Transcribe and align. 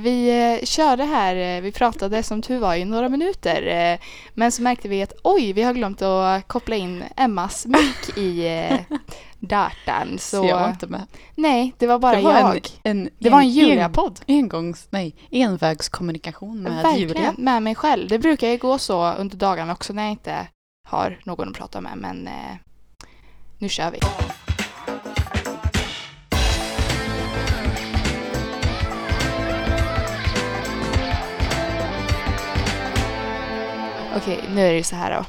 Vi 0.00 0.28
eh, 0.60 0.64
körde 0.64 1.04
här, 1.04 1.36
eh, 1.56 1.60
vi 1.62 1.72
pratade 1.72 2.22
som 2.22 2.42
tur 2.42 2.58
var 2.58 2.74
i 2.74 2.84
några 2.84 3.08
minuter. 3.08 3.66
Eh, 3.92 3.98
men 4.34 4.52
så 4.52 4.62
märkte 4.62 4.88
vi 4.88 5.02
att 5.02 5.12
oj, 5.24 5.52
vi 5.52 5.62
har 5.62 5.72
glömt 5.74 6.02
att 6.02 6.48
koppla 6.48 6.76
in 6.76 7.04
Emmas 7.16 7.66
mick 7.66 8.18
i 8.18 8.42
datorn. 9.40 10.18
Så, 10.18 10.36
Så 10.36 10.44
jag 10.48 10.60
var 10.60 10.68
inte 10.70 10.86
med. 10.86 11.06
nej, 11.34 11.74
det 11.78 11.86
var 11.86 11.98
bara 11.98 12.16
det 12.16 12.22
var 12.22 12.32
jag. 12.38 12.56
En, 12.82 13.00
en, 13.00 13.10
det 13.18 13.30
var 13.30 13.38
en 13.38 13.44
en- 13.44 13.50
Julia-podd. 13.50 14.20
Engångs, 14.28 14.86
nej, 14.90 15.14
envägskommunikation 15.30 16.62
med 16.62 16.82
Verkligen, 16.82 17.08
Julia. 17.08 17.34
med 17.38 17.62
mig 17.62 17.74
själv. 17.74 18.08
Det 18.08 18.18
brukar 18.18 18.48
ju 18.48 18.56
gå 18.58 18.78
så 18.78 19.12
under 19.12 19.36
dagarna 19.36 19.72
också 19.72 19.92
när 19.92 20.02
jag 20.02 20.12
inte 20.12 20.46
har 20.88 21.18
någon 21.24 21.48
att 21.48 21.54
prata 21.54 21.80
med. 21.80 21.96
Men 21.98 22.28
nu 23.58 23.68
kör 23.68 23.90
vi. 23.90 23.98
Okej, 34.16 34.44
nu 34.54 34.60
är 34.66 34.70
det 34.70 34.76
ju 34.76 34.82
så 34.82 34.96
här 34.96 35.16
då. 35.16 35.24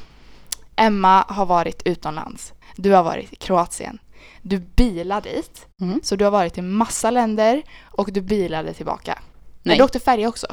Emma 0.76 1.24
har 1.28 1.46
varit 1.46 1.82
utomlands. 1.84 2.52
Du 2.76 2.92
har 2.92 3.02
varit 3.02 3.32
i 3.32 3.36
Kroatien. 3.36 3.98
Du 4.42 4.58
bilade 4.58 5.30
dit. 5.30 5.66
Mm. 5.80 6.00
Så 6.04 6.16
du 6.16 6.24
har 6.24 6.30
varit 6.30 6.58
i 6.58 6.62
massa 6.62 7.10
länder 7.10 7.62
och 7.84 8.12
du 8.12 8.20
bilade 8.20 8.74
tillbaka. 8.74 9.12
Nej. 9.14 9.24
Nej. 9.62 9.78
Du 9.78 9.84
åkte 9.84 10.00
färja 10.00 10.28
också. 10.28 10.46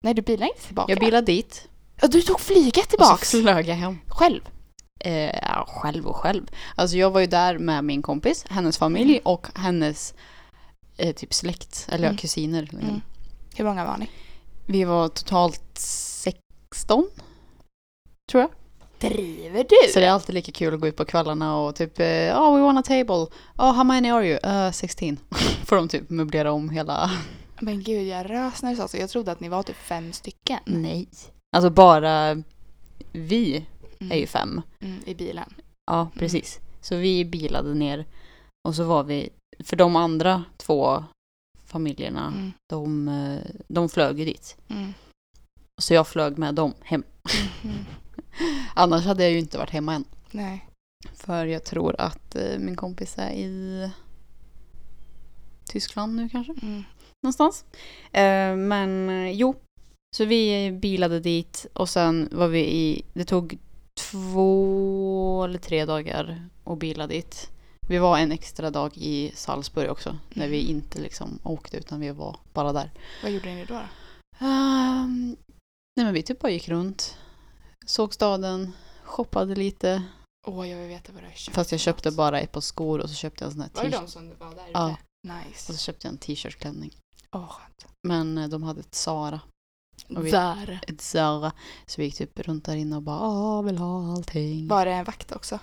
Nej, 0.00 0.14
du 0.14 0.22
bilade 0.22 0.50
inte 0.52 0.66
tillbaka. 0.66 0.92
Jag 0.92 0.98
bilade 1.00 1.26
dit 1.26 1.68
Ja, 2.00 2.08
du 2.08 2.22
tog 2.22 2.40
flyget 2.40 2.84
och 2.84 2.88
tillbaks. 2.90 3.30
så 3.30 3.40
flög 3.42 3.68
jag 3.68 3.74
hem. 3.76 3.98
Själv. 4.08 4.40
Eh, 5.00 5.36
ja, 5.42 5.64
själv 5.68 6.06
och 6.06 6.16
själv. 6.16 6.46
Alltså 6.74 6.96
jag 6.96 7.10
var 7.10 7.20
ju 7.20 7.26
där 7.26 7.58
med 7.58 7.84
min 7.84 8.02
kompis, 8.02 8.44
hennes 8.50 8.78
familj 8.78 9.20
och 9.24 9.46
hennes 9.54 10.14
eh, 10.96 11.14
typ 11.14 11.34
släkt, 11.34 11.86
eller 11.88 12.06
Mm. 12.06 12.16
kusiner. 12.16 12.62
liksom. 12.62 12.80
Mm. 12.80 13.00
Hur 13.56 13.64
många 13.64 13.84
var 13.84 13.96
ni? 13.96 14.10
Vi 14.66 14.84
var 14.84 15.08
totalt 15.08 15.62
16, 15.78 17.06
tror 18.28 18.40
jag. 18.40 18.50
Driver 19.10 19.64
du? 19.68 19.92
Så 19.92 20.00
det 20.00 20.06
är 20.06 20.10
alltid 20.10 20.34
lika 20.34 20.52
kul 20.52 20.74
att 20.74 20.80
gå 20.80 20.86
ut 20.88 20.96
på 20.96 21.04
kvällarna 21.04 21.56
och 21.58 21.74
typ 21.76 22.00
eh, 22.00 22.06
Oh 22.42 22.54
we 22.56 22.60
want 22.60 22.78
a 22.78 22.82
table. 22.82 23.26
Oh 23.56 23.72
how 23.72 23.84
many 23.84 24.10
are 24.10 24.26
you? 24.26 24.38
Uh, 24.66 24.72
16. 24.72 25.16
Får 25.64 25.76
de 25.76 25.88
typ 25.88 26.10
möblera 26.10 26.52
om 26.52 26.70
hela... 26.70 27.10
Men 27.60 27.82
gud, 27.82 28.06
jag 28.06 28.30
rös 28.30 28.62
när 28.62 28.70
du 28.70 28.76
sa 28.76 28.88
så. 28.88 28.96
Jag 28.96 29.10
trodde 29.10 29.32
att 29.32 29.40
ni 29.40 29.48
var 29.48 29.62
typ 29.62 29.76
fem 29.76 30.12
stycken. 30.12 30.58
Nej. 30.64 31.08
Alltså 31.56 31.70
bara 31.70 32.42
vi 33.12 33.64
Mm. 34.00 34.12
är 34.12 34.16
ju 34.16 34.26
fem. 34.26 34.62
Mm, 34.80 35.00
I 35.06 35.14
bilen. 35.14 35.54
Ja, 35.90 36.08
precis. 36.14 36.58
Så 36.80 36.96
vi 36.96 37.24
bilade 37.24 37.74
ner 37.74 38.06
och 38.68 38.74
så 38.74 38.84
var 38.84 39.04
vi, 39.04 39.30
för 39.64 39.76
de 39.76 39.96
andra 39.96 40.44
två 40.56 41.04
familjerna, 41.66 42.26
Mm. 42.26 42.52
de, 42.70 43.08
eh, 43.08 43.50
de 43.68 43.88
flög 43.88 44.18
ju 44.18 44.24
dit. 44.24 44.56
Mm. 44.68 44.94
Så 45.80 45.94
jag 45.94 46.06
flög 46.08 46.38
med 46.38 46.54
dem 46.54 46.74
hem. 46.82 47.02
Mm. 48.40 48.62
Annars 48.74 49.04
hade 49.04 49.22
jag 49.22 49.32
ju 49.32 49.38
inte 49.38 49.58
varit 49.58 49.70
hemma 49.70 49.94
än. 49.94 50.04
Nej. 50.30 50.68
För 51.14 51.46
jag 51.46 51.64
tror 51.64 51.94
att 52.00 52.36
eh, 52.36 52.58
min 52.58 52.76
kompis 52.76 53.14
är 53.18 53.30
i 53.30 53.90
Tyskland 55.64 56.16
nu 56.16 56.28
kanske. 56.28 56.52
Mm. 56.62 56.84
Någonstans. 57.22 57.64
Eh, 58.12 58.56
men 58.56 59.08
eh, 59.08 59.30
jo, 59.30 59.54
så 60.16 60.24
vi 60.24 60.72
bilade 60.72 61.20
dit 61.20 61.66
och 61.72 61.88
sen 61.88 62.28
var 62.32 62.48
vi 62.48 62.60
i, 62.60 63.02
det 63.12 63.24
tog 63.24 63.58
två 64.10 65.44
eller 65.44 65.58
tre 65.58 65.84
dagar 65.84 66.48
att 66.64 66.78
bila 66.78 67.06
dit. 67.06 67.50
Vi 67.88 67.98
var 67.98 68.18
en 68.18 68.32
extra 68.32 68.70
dag 68.70 68.92
i 68.96 69.32
Salzburg 69.34 69.90
också. 69.90 70.18
När 70.34 70.48
vi 70.48 70.60
Mm. 70.64 70.76
inte 70.76 71.00
liksom 71.00 71.38
åkte 71.42 71.76
utan 71.76 72.00
vi 72.00 72.10
var 72.10 72.36
bara 72.52 72.72
där. 72.72 72.90
Vad 73.22 73.32
gjorde 73.32 73.54
ni 73.54 73.64
då? 73.64 73.74
då? 73.74 73.80
Ehm, 74.46 75.36
nej 75.96 76.04
men 76.04 76.14
vi 76.14 76.22
typ 76.22 76.40
bara 76.40 76.52
gick 76.52 76.68
runt. 76.68 77.16
Såg 77.88 78.14
staden, 78.14 78.72
shoppade 79.04 79.54
lite. 79.54 80.02
Åh, 80.46 80.68
jag 80.68 80.78
vill 80.78 80.88
veta 80.88 81.12
vad 81.12 81.22
du 81.22 81.26
har 81.26 81.34
köpt. 81.34 81.54
Fast 81.54 81.70
jag 81.72 81.80
köpte 81.80 82.10
bara 82.10 82.40
ett 82.40 82.52
par 82.52 82.60
skor 82.60 82.98
och 83.00 83.08
så 83.08 83.14
köpte 83.14 83.44
jag 83.44 83.46
en 83.46 83.52
sån 83.52 83.60
här 83.60 83.70
Var 83.74 83.82
det 83.84 83.90
t-shirt. 83.90 84.04
de 84.06 84.10
som 84.12 84.28
var 84.38 84.54
där 84.54 84.68
Ja. 84.72 84.90
ute? 84.90 84.98
Nice. 85.34 85.72
Och 85.72 85.78
så 85.78 85.84
köpte 85.84 86.06
jag 86.06 86.12
en 86.12 86.18
t-shirtklänning. 86.18 86.90
Åh, 87.32 87.48
skönt. 87.48 87.86
Men 88.08 88.38
eh, 88.38 88.48
de 88.48 88.62
hade 88.62 88.80
ett 88.80 88.94
Zara. 88.94 89.40
Vi- 90.08 90.30
Där. 90.30 90.80
Ett 90.86 91.00
Zara. 91.00 91.52
Så 91.86 92.00
vi 92.00 92.04
gick 92.04 92.14
typ 92.16 92.38
runt 92.40 92.64
där 92.64 92.76
inne 92.76 92.96
och 92.96 93.02
bara 93.02 93.20
Åh, 93.28 93.62
vill 93.62 93.78
ha 93.78 94.12
allting. 94.12 94.68
Var 94.68 94.84
det 94.86 94.92
en 94.92 95.04
vakt 95.04 95.32
också? 95.32 95.58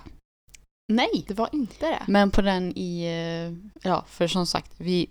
Nej! 0.92 1.24
Det 1.28 1.34
var 1.34 1.48
inte 1.52 1.86
det. 1.86 2.02
Men 2.08 2.30
på 2.30 2.42
den 2.42 2.72
i, 2.78 3.02
eh, 3.04 3.70
ja 3.90 4.04
för 4.08 4.28
som 4.28 4.46
sagt, 4.46 4.72
vi 4.76 5.10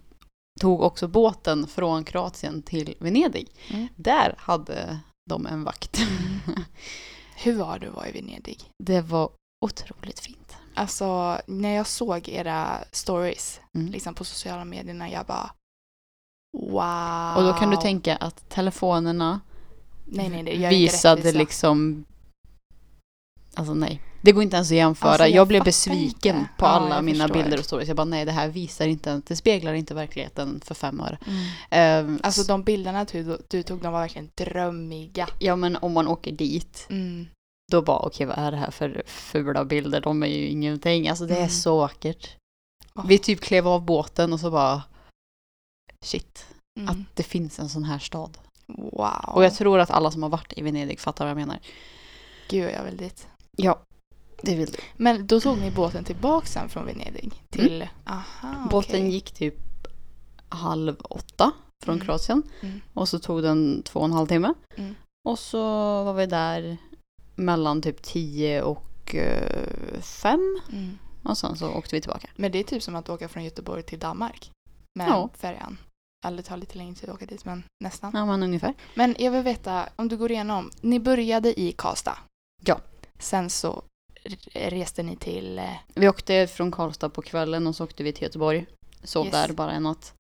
tog 0.62 0.82
också 0.82 1.08
båten 1.08 1.68
från 1.68 2.04
Kroatien 2.04 2.62
till 2.62 2.96
Venedig. 3.00 3.48
Mm. 3.70 3.88
Där 3.96 4.36
hade 4.38 5.00
de 5.30 5.46
en 5.46 5.64
vakt. 5.64 6.00
Hur 7.36 7.58
var 7.58 7.80
det 7.80 7.88
att 7.88 7.94
vara 7.96 8.08
i 8.08 8.12
Venedig? 8.12 8.72
Det 8.84 9.02
var 9.02 9.30
otroligt 9.66 10.20
fint. 10.20 10.56
Alltså, 10.74 11.38
när 11.48 11.76
jag 11.76 11.88
såg 11.88 12.30
era 12.30 12.84
stories 12.92 13.62
Mm. 13.74 13.92
liksom 13.92 14.16
på 14.16 14.24
sociala 14.24 14.66
medierna, 14.66 15.10
jag 15.10 15.26
bara 15.26 15.52
wow. 16.58 17.38
Och 17.38 17.44
då 17.44 17.54
kan 17.60 17.70
du 17.70 17.78
tänka 17.78 18.16
att 18.16 18.50
telefonerna 18.50 19.40
nej, 20.06 20.30
nej, 20.30 20.70
visade 20.70 21.32
liksom 21.32 22.06
Alltså 23.54 23.74
nej. 23.74 24.02
Det 24.26 24.32
går 24.32 24.44
inte 24.44 24.56
ens 24.56 24.72
att 24.72 24.78
jämföra. 24.78 25.10
Alltså, 25.12 25.28
jag 25.28 25.36
jag, 25.36 25.48
blev 25.48 25.64
besviken 25.64 26.36
inte. 26.38 26.50
på 26.58 26.66
alla 26.66 27.02
mina 27.02 27.24
förstår. 27.28 27.42
bilder 27.44 27.60
och 27.60 27.66
stories. 27.66 27.88
Jag 27.88 27.98
bara 27.98 28.06
nej 28.06 28.26
det 28.26 28.32
här 28.32 28.48
visar 28.48 28.88
inte, 28.88 29.22
det 29.28 29.36
speglar 29.36 29.74
inte 29.74 29.94
verkligheten 29.94 30.62
för 30.64 30.76
fem 30.76 31.00
öre. 31.00 31.18
Mm. 31.28 31.46
Ehm, 31.70 32.20
Alltså 32.24 32.44
de 32.44 32.64
bilderna 32.64 33.04
du, 33.12 33.38
du 33.50 33.64
tog, 33.64 33.82
de 33.82 33.94
var 33.94 34.00
verkligen 34.00 34.32
drömmiga. 34.36 35.28
Ja 35.40 35.56
men 35.56 35.76
om 35.76 35.94
man 35.94 36.08
åker 36.08 36.32
dit, 36.32 36.88
Mm. 36.90 37.28
då 37.72 37.82
bara 37.82 38.00
okej 38.00 38.26
vad 38.28 38.38
är 38.38 38.52
det 38.52 38.58
här 38.58 38.72
för 38.72 39.04
fula 39.06 39.66
bilder? 39.66 40.02
De 40.02 40.24
är 40.24 40.28
ju 40.28 40.48
ingenting. 40.48 41.10
Alltså 41.10 41.26
det 41.26 41.34
är 41.34 41.38
Mm. 41.38 41.50
så 41.50 41.78
vackert. 41.80 42.36
Åh. 42.96 43.06
Vi 43.08 43.18
typ 43.18 43.42
klev 43.42 43.68
av 43.68 43.86
båten 43.86 44.34
och 44.34 44.40
så 44.40 44.52
bara 44.52 44.84
shit, 46.06 46.46
Mm. 46.80 46.90
att 46.90 47.16
det 47.16 47.24
finns 47.24 47.60
en 47.60 47.70
sån 47.70 47.84
här 47.84 48.00
stad. 48.00 48.38
Wow. 48.68 49.10
Och 49.34 49.44
jag 49.46 49.56
tror 49.56 49.80
att 49.80 49.92
alla 49.92 50.12
som 50.12 50.24
har 50.24 50.30
varit 50.30 50.54
i 50.58 50.62
Venedig 50.62 51.00
fattar 51.00 51.26
vad 51.26 51.30
jag 51.30 51.38
menar. 51.38 51.60
Gud, 52.50 52.72
jag 52.74 52.84
vill 52.84 52.98
dit. 52.98 53.28
Ja, 53.58 53.80
det 54.46 54.56
vill 54.56 54.72
du. 54.72 54.78
Men 54.98 55.28
då 55.28 55.40
tog 55.40 55.58
ni 55.58 55.72
båten 55.72 56.04
tillbaka 56.04 56.48
sen 56.48 56.70
från 56.70 56.86
Venedig 56.86 57.34
till... 57.50 57.88
Aha, 58.06 58.68
Båten 58.72 58.96
okej. 59.00 59.10
gick 59.10 59.32
typ 59.32 59.56
halv 60.50 60.96
åtta 61.10 61.52
från 61.86 61.96
Mm. 61.96 62.06
Kroatien. 62.08 62.44
Mm. 62.62 62.82
Och 62.94 63.10
så 63.10 63.20
tog 63.20 63.44
den 63.44 63.82
två 63.84 64.00
och 64.00 64.06
en 64.06 64.12
halv 64.14 64.28
timme. 64.28 64.54
Mm. 64.76 64.96
Och 65.28 65.40
så 65.40 65.60
var 66.04 66.14
vi 66.14 66.26
där 66.26 66.78
mellan 67.36 67.82
typ 67.82 68.02
tio 68.04 68.62
och 68.62 69.16
eh, 69.16 70.00
fem. 70.02 70.60
Mm. 70.72 70.98
Och 71.24 71.38
sen 71.38 71.56
så 71.56 71.70
åkte 71.72 71.96
vi 71.96 72.02
tillbaka. 72.02 72.30
Men 72.36 72.52
det 72.52 72.60
är 72.60 72.64
typ 72.64 72.84
som 72.84 72.96
att 72.96 73.10
åka 73.10 73.28
från 73.28 73.44
Göteborg 73.44 73.84
till 73.84 74.00
Danmark 74.00 74.52
med 75.00 75.08
Ja. 75.10 75.30
färjan. 75.38 75.78
Eller 76.26 76.38
det 76.38 76.44
tar 76.44 76.58
lite 76.58 76.78
längre 76.78 76.96
tid 76.96 77.10
att 77.10 77.16
åka 77.16 77.26
dit, 77.26 77.46
men 77.46 77.64
nästan. 77.84 78.12
Ja 78.14 78.26
men 78.26 78.44
ungefär. 78.44 78.74
Men 78.96 79.16
jag 79.20 79.32
vill 79.32 79.44
veta, 79.44 79.90
om 79.96 80.08
du 80.08 80.18
går 80.18 80.32
igenom. 80.32 80.72
Ni 80.82 81.00
började 81.00 81.60
i 81.60 81.72
Karlstad. 81.72 82.18
Ja. 82.66 82.80
Sen 83.20 83.50
så 83.50 83.84
reste 84.54 85.04
ni 85.04 85.16
till... 85.16 85.60
eh, 85.60 85.66
Vi 85.96 86.10
åkte 86.10 86.48
från 86.48 86.72
Karlstad 86.72 87.10
på 87.10 87.22
kvällen 87.22 87.68
och 87.68 87.76
så 87.76 87.84
åkte 87.84 88.04
vi 88.04 88.12
till 88.14 88.24
Göteborg. 88.24 88.66
Sov 89.04 89.26
Yes. 89.26 89.34
där 89.34 89.54
bara 89.54 89.72
en 89.72 89.84
natt. 89.84 90.14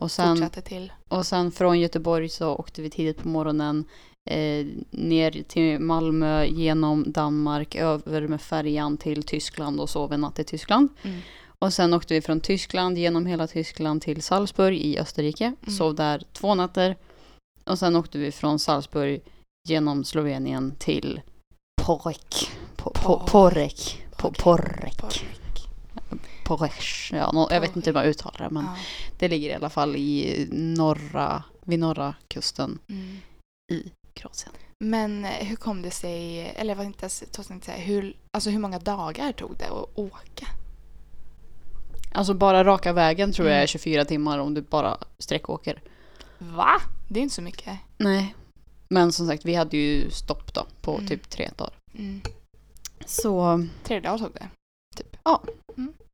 Och 0.00 0.10
sen, 0.10 0.36
Fortsatte 0.36 0.60
till... 0.60 0.92
och 1.08 1.26
sen 1.26 1.52
från 1.52 1.80
Göteborg 1.80 2.28
så 2.28 2.54
åkte 2.54 2.82
vi 2.82 2.90
tidigt 2.90 3.22
på 3.22 3.28
morgonen 3.28 3.84
eh, 4.30 4.66
ner 4.90 5.42
till 5.48 5.78
Malmö, 5.78 6.44
genom 6.44 7.12
Danmark, 7.12 7.74
över 7.74 8.28
med 8.28 8.40
färjan 8.42 8.96
till 8.96 9.22
Tyskland 9.22 9.80
och 9.80 9.90
sov 9.90 10.12
en 10.12 10.20
natt 10.20 10.38
i 10.38 10.44
Tyskland. 10.44 10.88
Mm. 11.02 11.20
Och 11.64 11.72
sen 11.72 11.94
åkte 11.94 12.14
vi 12.14 12.20
från 12.20 12.40
Tyskland 12.40 12.98
genom 12.98 13.26
hela 13.26 13.46
Tyskland 13.46 14.02
till 14.02 14.22
Salzburg 14.22 14.78
i 14.78 14.98
Österrike. 14.98 15.44
Mm. 15.44 15.76
Sov 15.76 15.94
där 15.94 16.22
två 16.32 16.54
nätter. 16.54 16.96
Och 17.64 17.78
sen 17.78 17.96
åkte 17.96 18.18
vi 18.18 18.32
från 18.32 18.58
Salzburg 18.58 19.20
genom 19.68 20.04
Slovenien 20.04 20.74
till 20.78 21.20
Porek. 21.82 22.50
Po- 22.78 22.92
po- 22.94 23.26
Porek. 23.26 24.06
Po- 24.16 24.32
Porek. 24.42 25.02
Porek. 26.44 26.82
Ja, 27.12 27.30
nå- 27.32 27.48
jag 27.50 27.60
vet 27.60 27.76
inte 27.76 27.90
hur 27.90 27.94
man 27.94 28.04
uttalar 28.04 28.38
det 28.38 28.50
men 28.50 28.64
Ja. 28.64 28.76
det 29.18 29.28
ligger 29.28 29.50
i 29.50 29.54
alla 29.54 29.70
fall 29.70 29.96
i 29.96 30.46
norra, 30.52 31.42
vid 31.64 31.78
norra 31.78 32.14
kusten 32.28 32.78
Mm. 32.88 33.16
i 33.72 33.92
Kroatien. 34.14 34.52
Men 34.84 35.24
eh, 35.24 35.30
hur 35.30 35.56
kom 35.56 35.82
det 35.82 35.90
sig, 35.90 36.40
eller 36.56 36.74
vad 36.74 36.86
inte 36.86 37.08
jag 37.36 37.50
inte 37.50 37.66
säga, 37.66 37.78
hur, 37.78 38.16
alltså 38.32 38.50
hur 38.50 38.58
många 38.58 38.78
dagar 38.78 39.32
tog 39.32 39.56
det 39.58 39.64
att 39.68 39.88
åka? 39.98 40.46
Alltså 42.12 42.34
bara 42.34 42.64
raka 42.64 42.92
vägen 42.92 43.32
tror 43.32 43.48
jag 43.48 43.54
Mm. 43.54 43.62
är 43.62 43.66
24 43.66 44.04
timmar 44.04 44.38
om 44.38 44.54
du 44.54 44.60
bara 44.62 44.98
sträckåker. 45.18 45.82
Va? 46.38 46.80
Det 47.08 47.20
är 47.20 47.22
inte 47.22 47.34
så 47.34 47.42
mycket. 47.42 47.78
Nej. 47.96 48.34
Men 48.88 49.12
som 49.12 49.26
sagt, 49.26 49.44
vi 49.44 49.54
hade 49.54 49.76
ju 49.76 50.10
stopp 50.10 50.54
då 50.54 50.66
på 50.80 50.94
Mm. 50.94 51.06
typ 51.06 51.30
tre 51.30 51.50
dagar. 51.56 51.72
Mm. 51.94 52.20
Så, 53.06 53.66
Tre 53.82 54.00
dagar 54.00 54.18
tog 54.18 54.32
det. 54.32 54.48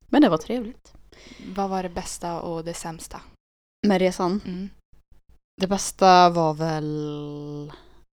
men 0.08 0.22
det 0.22 0.28
var 0.28 0.38
trevligt. 0.38 0.92
Vad 1.54 1.70
var 1.70 1.82
det 1.82 1.88
bästa 1.88 2.40
och 2.40 2.64
det 2.64 2.74
sämsta? 2.74 3.20
Med 3.86 3.98
resan? 3.98 4.40
Mm. 4.44 4.68
Det 5.60 5.66
bästa 5.66 6.30
var 6.30 6.54
väl 6.54 7.72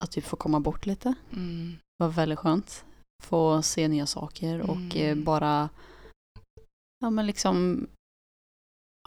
att 0.05 0.11
typ 0.11 0.25
få 0.25 0.37
komma 0.37 0.61
bort 0.61 0.87
lite. 0.87 1.15
Mm. 1.33 1.77
Det 1.99 2.05
var 2.05 2.09
väldigt 2.13 2.39
skönt. 2.39 2.85
Få 3.23 3.63
se 3.63 3.89
nya 3.89 4.07
saker 4.07 4.61
och 4.61 4.97
eh, 4.97 5.13
Mm. 5.13 5.25
bara, 5.25 5.69
ja 7.01 7.11
men 7.11 7.27
liksom, 7.27 7.87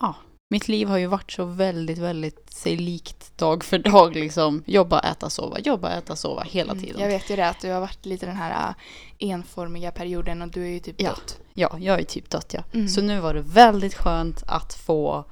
ja. 0.01 0.15
Mitt 0.49 0.67
liv 0.67 0.87
har 0.87 0.97
ju 0.97 1.07
varit 1.07 1.31
så 1.31 1.45
väldigt, 1.45 1.97
väldigt 1.97 2.53
sig 2.53 2.77
likt 2.77 3.37
dag 3.37 3.63
för 3.63 3.77
dag 3.79 4.15
liksom. 4.15 4.63
Jobba, 4.67 4.99
äta, 4.99 5.29
sova, 5.29 5.59
jobba, 5.59 5.91
äta, 5.91 6.15
sova 6.15 6.41
hela 6.43 6.71
Mm, 6.71 6.83
tiden. 6.83 7.01
Jag 7.01 7.07
vet 7.07 7.29
ju 7.31 7.35
det 7.35 7.49
att 7.49 7.61
du 7.61 7.71
har 7.71 7.79
varit 7.79 8.05
lite 8.05 8.25
den 8.25 8.35
här 8.35 8.69
äh, 8.69 8.75
enformiga 9.29 9.91
perioden 9.91 10.41
och 10.41 10.47
du 10.47 10.63
är 10.65 10.69
ju 10.69 10.79
typ 10.79 11.01
Ja. 11.01 11.09
dött. 11.09 11.39
Ja, 11.53 11.77
jag 11.79 11.99
är 11.99 12.03
typ 12.03 12.29
dött 12.29 12.53
ja. 12.53 12.63
Mm. 12.73 12.87
Så 12.87 13.01
nu 13.01 13.19
var 13.19 13.33
det 13.33 13.41
väldigt 13.41 13.93
skönt 13.95 14.43
att 14.47 14.73
få 14.73 15.25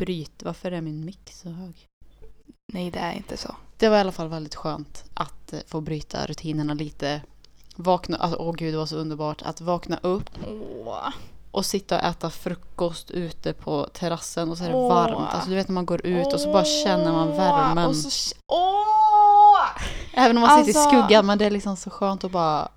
bryta, 0.00 0.44
varför 0.46 0.72
är 0.72 0.80
min 0.80 1.04
mick 1.04 1.30
så 1.32 1.48
hög? 1.48 1.88
Nej, 2.72 2.90
det 2.90 2.98
är 2.98 3.12
inte 3.12 3.36
så. 3.36 3.54
Det 3.78 3.88
var 3.88 3.96
i 3.96 4.00
alla 4.00 4.12
fall 4.12 4.28
väldigt 4.28 4.54
skönt 4.54 5.04
att 5.14 5.52
eh, 5.52 5.58
få 5.66 5.80
bryta 5.80 6.26
rutinerna 6.26 6.74
lite. 6.74 7.22
Vakna, 7.76 8.16
alltså, 8.16 8.38
åh 8.38 8.54
gud 8.54 8.74
det 8.74 8.78
var 8.78 8.86
så 8.86 8.96
underbart 8.96 9.42
att 9.42 9.60
vakna 9.60 9.98
upp 10.02 10.30
Åh. 10.48 11.08
Och 11.54 11.66
sitta 11.66 11.96
och 11.98 12.04
äta 12.04 12.30
frukost 12.30 13.10
ute 13.10 13.52
på 13.52 13.88
terrassen 13.92 14.50
och 14.50 14.58
så 14.58 14.64
är 14.64 14.68
det 14.68 14.74
Åh. 14.74 14.88
varmt. 14.94 15.28
Alltså 15.34 15.50
du 15.50 15.56
vet 15.56 15.68
när 15.68 15.74
man 15.74 15.86
går 15.86 16.06
ut 16.06 16.32
och 16.34 16.40
så 16.40 16.52
bara 16.52 16.64
känner 16.64 17.12
man 17.12 17.36
värmen. 17.36 17.86
Och 17.86 17.96
så, 17.96 18.34
åh! 18.52 19.82
Även 20.12 20.36
om 20.36 20.40
man 20.40 20.64
sitter 20.64 20.78
i 20.80 20.82
Alltså- 20.84 20.98
skuggan 21.00 21.26
men 21.26 21.38
det 21.38 21.44
är 21.44 21.50
liksom 21.50 21.76
så 21.76 21.90
skönt 21.90 22.24
att 22.24 22.30
bara 22.32 22.68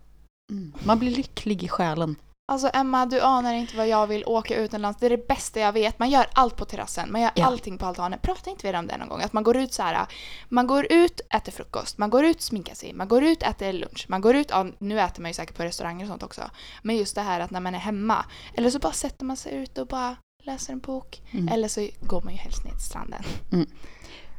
mm, 0.52 0.74
man 0.84 1.00
blir 1.00 1.16
lycklig 1.16 1.64
i 1.64 1.68
själen. 1.68 2.16
Alltså 2.52 2.70
Emma, 2.74 3.06
du 3.06 3.22
anar 3.22 3.54
inte 3.54 3.78
vad 3.78 3.88
jag 3.88 4.08
vill 4.08 4.24
åka 4.26 4.56
utomlands. 4.56 5.00
Det 5.00 5.06
är 5.06 5.10
det 5.10 5.28
bästa 5.28 5.60
jag 5.60 5.72
vet. 5.74 6.00
Man 6.00 6.10
gör 6.10 6.28
allt 6.34 6.56
på 6.56 6.66
terrassen. 6.66 7.12
Man 7.12 7.22
gör 7.22 7.32
Ja. 7.36 7.46
allting 7.46 7.78
på 7.78 7.86
altanen. 7.86 8.20
Pratar 8.22 8.52
inte 8.52 8.72
vi 8.72 8.78
om 8.78 8.88
det 8.88 8.98
någon 8.98 9.10
gång? 9.10 9.22
Att 9.22 9.34
man 9.34 9.44
går 9.44 9.58
ut 9.58 9.74
så 9.74 9.84
här. 9.84 10.08
Man 10.50 10.68
går 10.68 10.88
ut, 10.94 11.22
äter 11.30 11.52
frukost. 11.52 11.98
Man 11.98 12.10
går 12.10 12.26
ut, 12.26 12.42
sminkar 12.42 12.76
sig. 12.76 12.94
Man 12.94 13.08
går 13.08 13.24
ut, 13.24 13.44
äter 13.44 13.74
lunch. 13.74 14.06
Man 14.10 14.22
går 14.22 14.36
ut, 14.36 14.48
ja, 14.50 14.66
nu 14.80 15.00
äter 15.00 15.22
man 15.22 15.30
ju 15.30 15.34
säkert 15.34 15.58
på 15.58 15.64
restauranger 15.64 16.06
och 16.06 16.10
sånt 16.10 16.24
också. 16.24 16.42
Men 16.82 16.96
just 16.98 17.16
det 17.16 17.22
här 17.22 17.40
att 17.40 17.52
när 17.52 17.60
man 17.60 17.76
är 17.76 17.80
hemma. 17.80 18.26
Eller 18.54 18.70
så 18.70 18.80
bara 18.80 18.94
sätter 18.94 19.26
man 19.26 19.38
sig 19.38 19.54
ut 19.56 19.78
och 19.78 19.88
bara 19.88 20.16
läser 20.44 20.74
en 20.74 20.80
bok. 20.80 21.22
Mm. 21.32 21.48
Eller 21.48 21.68
så 21.68 21.88
går 22.02 22.22
man 22.22 22.34
ju 22.34 22.40
helst 22.40 22.64
ner 22.64 22.72
till 22.72 22.82
stranden. 22.82 23.24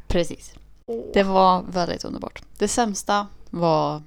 Precis. 0.06 0.54
Åh. 0.86 1.04
Det 1.14 1.22
var 1.22 1.62
väldigt 1.62 2.04
underbart. 2.04 2.42
Det 2.58 2.68
sämsta 2.68 3.26
var, 3.50 4.02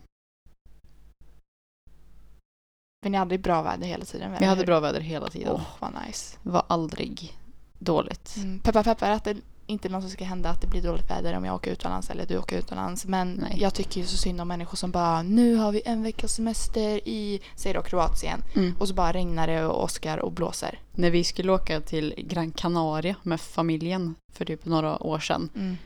Men 3.04 3.12
ni 3.12 3.18
hade 3.18 3.38
bra 3.38 3.62
väder 3.62 3.88
hela 3.88 4.06
tiden. 4.06 4.36
vi 4.40 4.46
hade 4.46 4.66
bra 4.66 4.80
väder 4.80 5.00
hela 5.00 5.30
tiden. 5.30 5.54
Åh, 5.54 5.62
vad 5.80 5.92
nice. 6.08 6.38
Det 6.44 6.50
var 6.50 6.64
aldrig 6.68 7.38
dåligt. 7.80 8.36
Mm, 8.38 8.60
peppar 8.60 8.84
peppar 8.84 9.12
att 9.12 9.24
det 9.24 9.38
inte 9.68 9.88
är 9.88 9.90
något 9.90 10.02
som 10.02 10.12
ska 10.12 10.24
hända 10.24 10.50
att 10.50 10.62
det 10.62 10.68
blir 10.68 10.82
dåligt 10.82 11.10
väder 11.10 11.38
om 11.38 11.46
jag 11.46 11.56
åker 11.56 11.72
utomlands 11.72 12.10
eller 12.10 12.26
du 12.26 12.38
åker 12.38 12.58
utomlands. 12.58 13.06
Men 13.06 13.34
Nej. 13.34 13.58
jag 13.62 13.74
tycker 13.74 14.02
ju 14.02 14.08
så 14.08 14.18
synd 14.18 14.42
om 14.42 14.48
människor 14.48 14.76
som 14.78 14.92
bara 14.92 15.22
nu 15.22 15.56
har 15.56 15.72
vi 15.72 15.82
en 15.86 16.04
veckas 16.04 16.34
semester 16.34 17.08
i, 17.08 17.42
säg 17.56 17.74
då 17.74 17.82
Kroatien. 17.82 18.42
Mm. 18.56 18.76
Och 18.80 18.88
så 18.88 18.94
bara 18.94 19.12
regnar 19.14 19.48
det 19.48 19.66
och 19.66 19.84
åskar 19.84 20.18
och 20.18 20.32
blåser. 20.32 20.80
När 20.92 21.10
vi 21.12 21.24
skulle 21.24 21.52
åka 21.52 21.82
till 21.82 22.14
Gran 22.18 22.52
Canaria 22.52 23.16
med 23.24 23.42
familjen 23.42 24.16
för 24.34 24.46
typ 24.46 24.66
några 24.66 25.04
år 25.04 25.20
sedan. 25.20 25.50
Mm, 25.56 25.78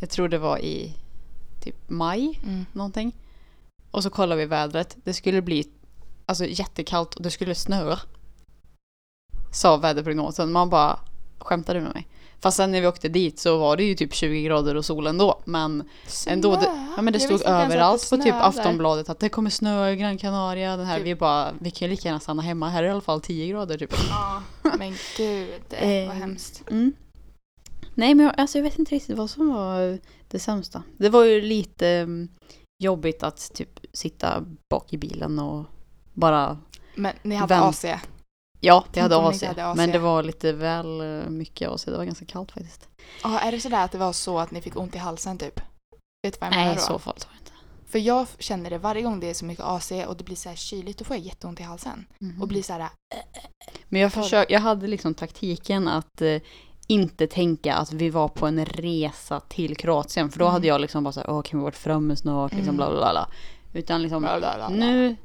Jag 0.00 0.10
tror 0.10 0.28
det 0.28 0.38
var 0.38 0.58
i 0.58 0.94
typ 1.60 1.76
maj 1.86 2.40
mm. 2.42 2.66
någonting. 2.72 3.12
Och 3.90 4.02
så 4.02 4.10
kollade 4.10 4.40
vi 4.40 4.46
vädret. 4.46 4.96
Det 5.04 5.12
skulle 5.12 5.42
bli 5.42 5.64
alltså, 6.28 6.46
jättekallt 6.46 7.14
och 7.14 7.22
det 7.22 7.30
skulle 7.30 7.54
snöa. 7.54 7.98
Sa 9.52 9.76
väderprognosen. 9.76 10.52
Man 10.52 10.70
bara, 10.70 10.98
skämtar 11.38 11.74
du 11.74 11.80
med 11.80 11.94
mig? 11.94 12.08
Fast 12.40 12.56
sen 12.56 12.72
när 12.72 12.80
vi 12.80 12.86
åkte 12.86 13.08
dit 13.08 13.38
så 13.38 13.58
var 13.58 13.76
det 13.76 13.84
ju 13.84 13.94
typ 13.94 14.14
20 14.14 14.42
grader 14.42 14.74
och 14.74 14.84
sol 14.84 15.06
ändå. 15.06 15.40
Men 15.44 15.88
ändå, 16.26 16.54
det, 16.54 16.60
Snö? 16.60 16.86
ja, 16.96 17.02
men 17.02 17.12
det 17.12 17.20
stod 17.20 17.42
överallt 17.42 18.10
på 18.10 18.16
typ. 18.16 18.34
Aftonbladet 18.34 19.08
att 19.08 19.18
det 19.18 19.28
kommer 19.28 19.50
snö 19.50 19.90
i 19.90 19.96
Gran 19.96 20.18
Canaria. 20.18 20.76
Den 20.76 20.86
här, 20.86 20.96
Typ. 20.96 21.06
vi 21.06 21.14
bara, 21.14 21.52
vi 21.60 21.70
kan 21.70 21.88
ju 21.88 21.90
lika 21.90 22.08
gärna 22.08 22.20
stanna 22.20 22.42
hemma. 22.42 22.68
Här 22.68 22.78
är 22.78 22.82
det 22.82 22.88
i 22.88 22.92
alla 22.92 23.00
fall 23.00 23.20
10 23.20 23.48
grader 23.48 23.78
typ. 23.78 23.94
Ja, 24.10 24.42
men 24.78 24.94
gud 25.16 25.48
vad 25.70 25.80
Eh, 25.80 26.10
hemskt. 26.10 26.62
Mm. 26.70 26.92
Nej 27.94 28.14
men 28.14 28.26
jag, 28.26 28.40
alltså 28.40 28.58
jag 28.58 28.62
vet 28.62 28.78
inte 28.78 28.94
riktigt 28.94 29.16
vad 29.16 29.30
som 29.30 29.48
var 29.48 29.98
det 30.28 30.38
sämsta. 30.38 30.82
Det 30.96 31.08
var 31.08 31.24
ju 31.24 31.40
lite 31.40 31.88
mm, 31.88 32.28
jobbigt 32.82 33.22
att 33.22 33.54
typ 33.54 33.80
sitta 33.92 34.44
bak 34.70 34.92
i 34.92 34.98
bilen 34.98 35.38
och 35.38 35.64
bara 36.20 36.58
Men 36.94 37.12
ni 37.22 37.34
hade 37.34 37.54
Vänt- 37.54 37.68
AC. 37.68 37.84
Ja, 38.60 38.84
Tänk 38.92 39.02
hade 39.02 39.22
ni 39.22 39.28
AC, 39.28 39.42
hade 39.42 39.66
AC. 39.66 39.76
Men 39.76 39.90
det 39.90 39.98
var 39.98 40.22
lite 40.22 40.52
väl 40.52 41.00
eh, 41.00 41.28
mycket 41.30 41.68
AC. 41.70 41.84
Det 41.84 41.96
var 41.96 42.04
ganska 42.04 42.24
kallt 42.24 42.52
faktiskt. 42.52 42.88
Ja, 43.22 43.38
är 43.40 43.52
det 43.52 43.60
sådär 43.60 43.84
att 43.84 43.92
det 43.92 43.98
var 43.98 44.12
så 44.12 44.38
att 44.38 44.50
ni 44.50 44.60
fick 44.60 44.76
ont 44.76 44.94
i 44.94 44.98
halsen 44.98 45.38
typ? 45.38 45.60
Vet 46.22 46.32
du 46.34 46.38
vad 46.40 46.46
jag 46.46 46.50
menar 46.50 46.64
Nej, 46.66 46.74
då? 46.74 46.80
så 46.80 46.98
farligt 46.98 47.24
var 47.26 47.32
det 47.32 47.38
inte. 47.38 47.52
För 47.92 47.98
jag 47.98 48.26
känner 48.38 48.70
det 48.70 48.78
varje 48.78 49.02
gång 49.02 49.20
det 49.20 49.30
är 49.30 49.34
så 49.34 49.44
mycket 49.44 49.64
AC 49.64 49.92
och 50.06 50.16
det 50.16 50.24
blir 50.24 50.36
så 50.36 50.48
här 50.48 50.56
kyligt, 50.56 50.98
då 50.98 51.04
får 51.04 51.16
jag 51.16 51.24
jätteont 51.24 51.60
i 51.60 51.62
halsen. 51.62 52.06
Mhm. 52.18 52.42
Och 52.42 52.48
blir 52.48 52.62
så 52.62 52.72
här, 52.72 52.88
Men 53.88 54.00
jag, 54.00 54.12
Tar- 54.12 54.22
försök, 54.22 54.50
jag 54.50 54.60
hade 54.60 54.86
liksom 54.86 55.14
taktiken 55.14 55.88
att 55.88 56.22
eh, 56.22 56.36
inte 56.86 57.26
tänka 57.26 57.74
att 57.74 57.92
vi 57.92 58.10
var 58.10 58.28
på 58.28 58.46
en 58.46 58.64
resa 58.64 59.40
till 59.40 59.76
Kroatien. 59.76 60.30
För 60.30 60.38
då 60.38 60.44
Mm. 60.44 60.52
hade 60.52 60.66
jag 60.66 60.80
liksom 60.80 61.04
bara 61.04 61.12
såhär, 61.12 61.30
åh 61.30 61.42
kan 61.42 61.58
vi 61.60 61.62
vara 61.62 61.72
framme 61.72 62.16
snart? 62.16 62.52
Liksom 62.52 62.74
Mm. 62.74 62.76
bla 62.76 62.90
bla 62.90 63.10
bla. 63.12 63.28
Utan 63.72 64.02
liksom, 64.02 64.22
bla, 64.22 64.38
bla, 64.38 64.54
bla. 64.56 64.68
nu 64.68 65.16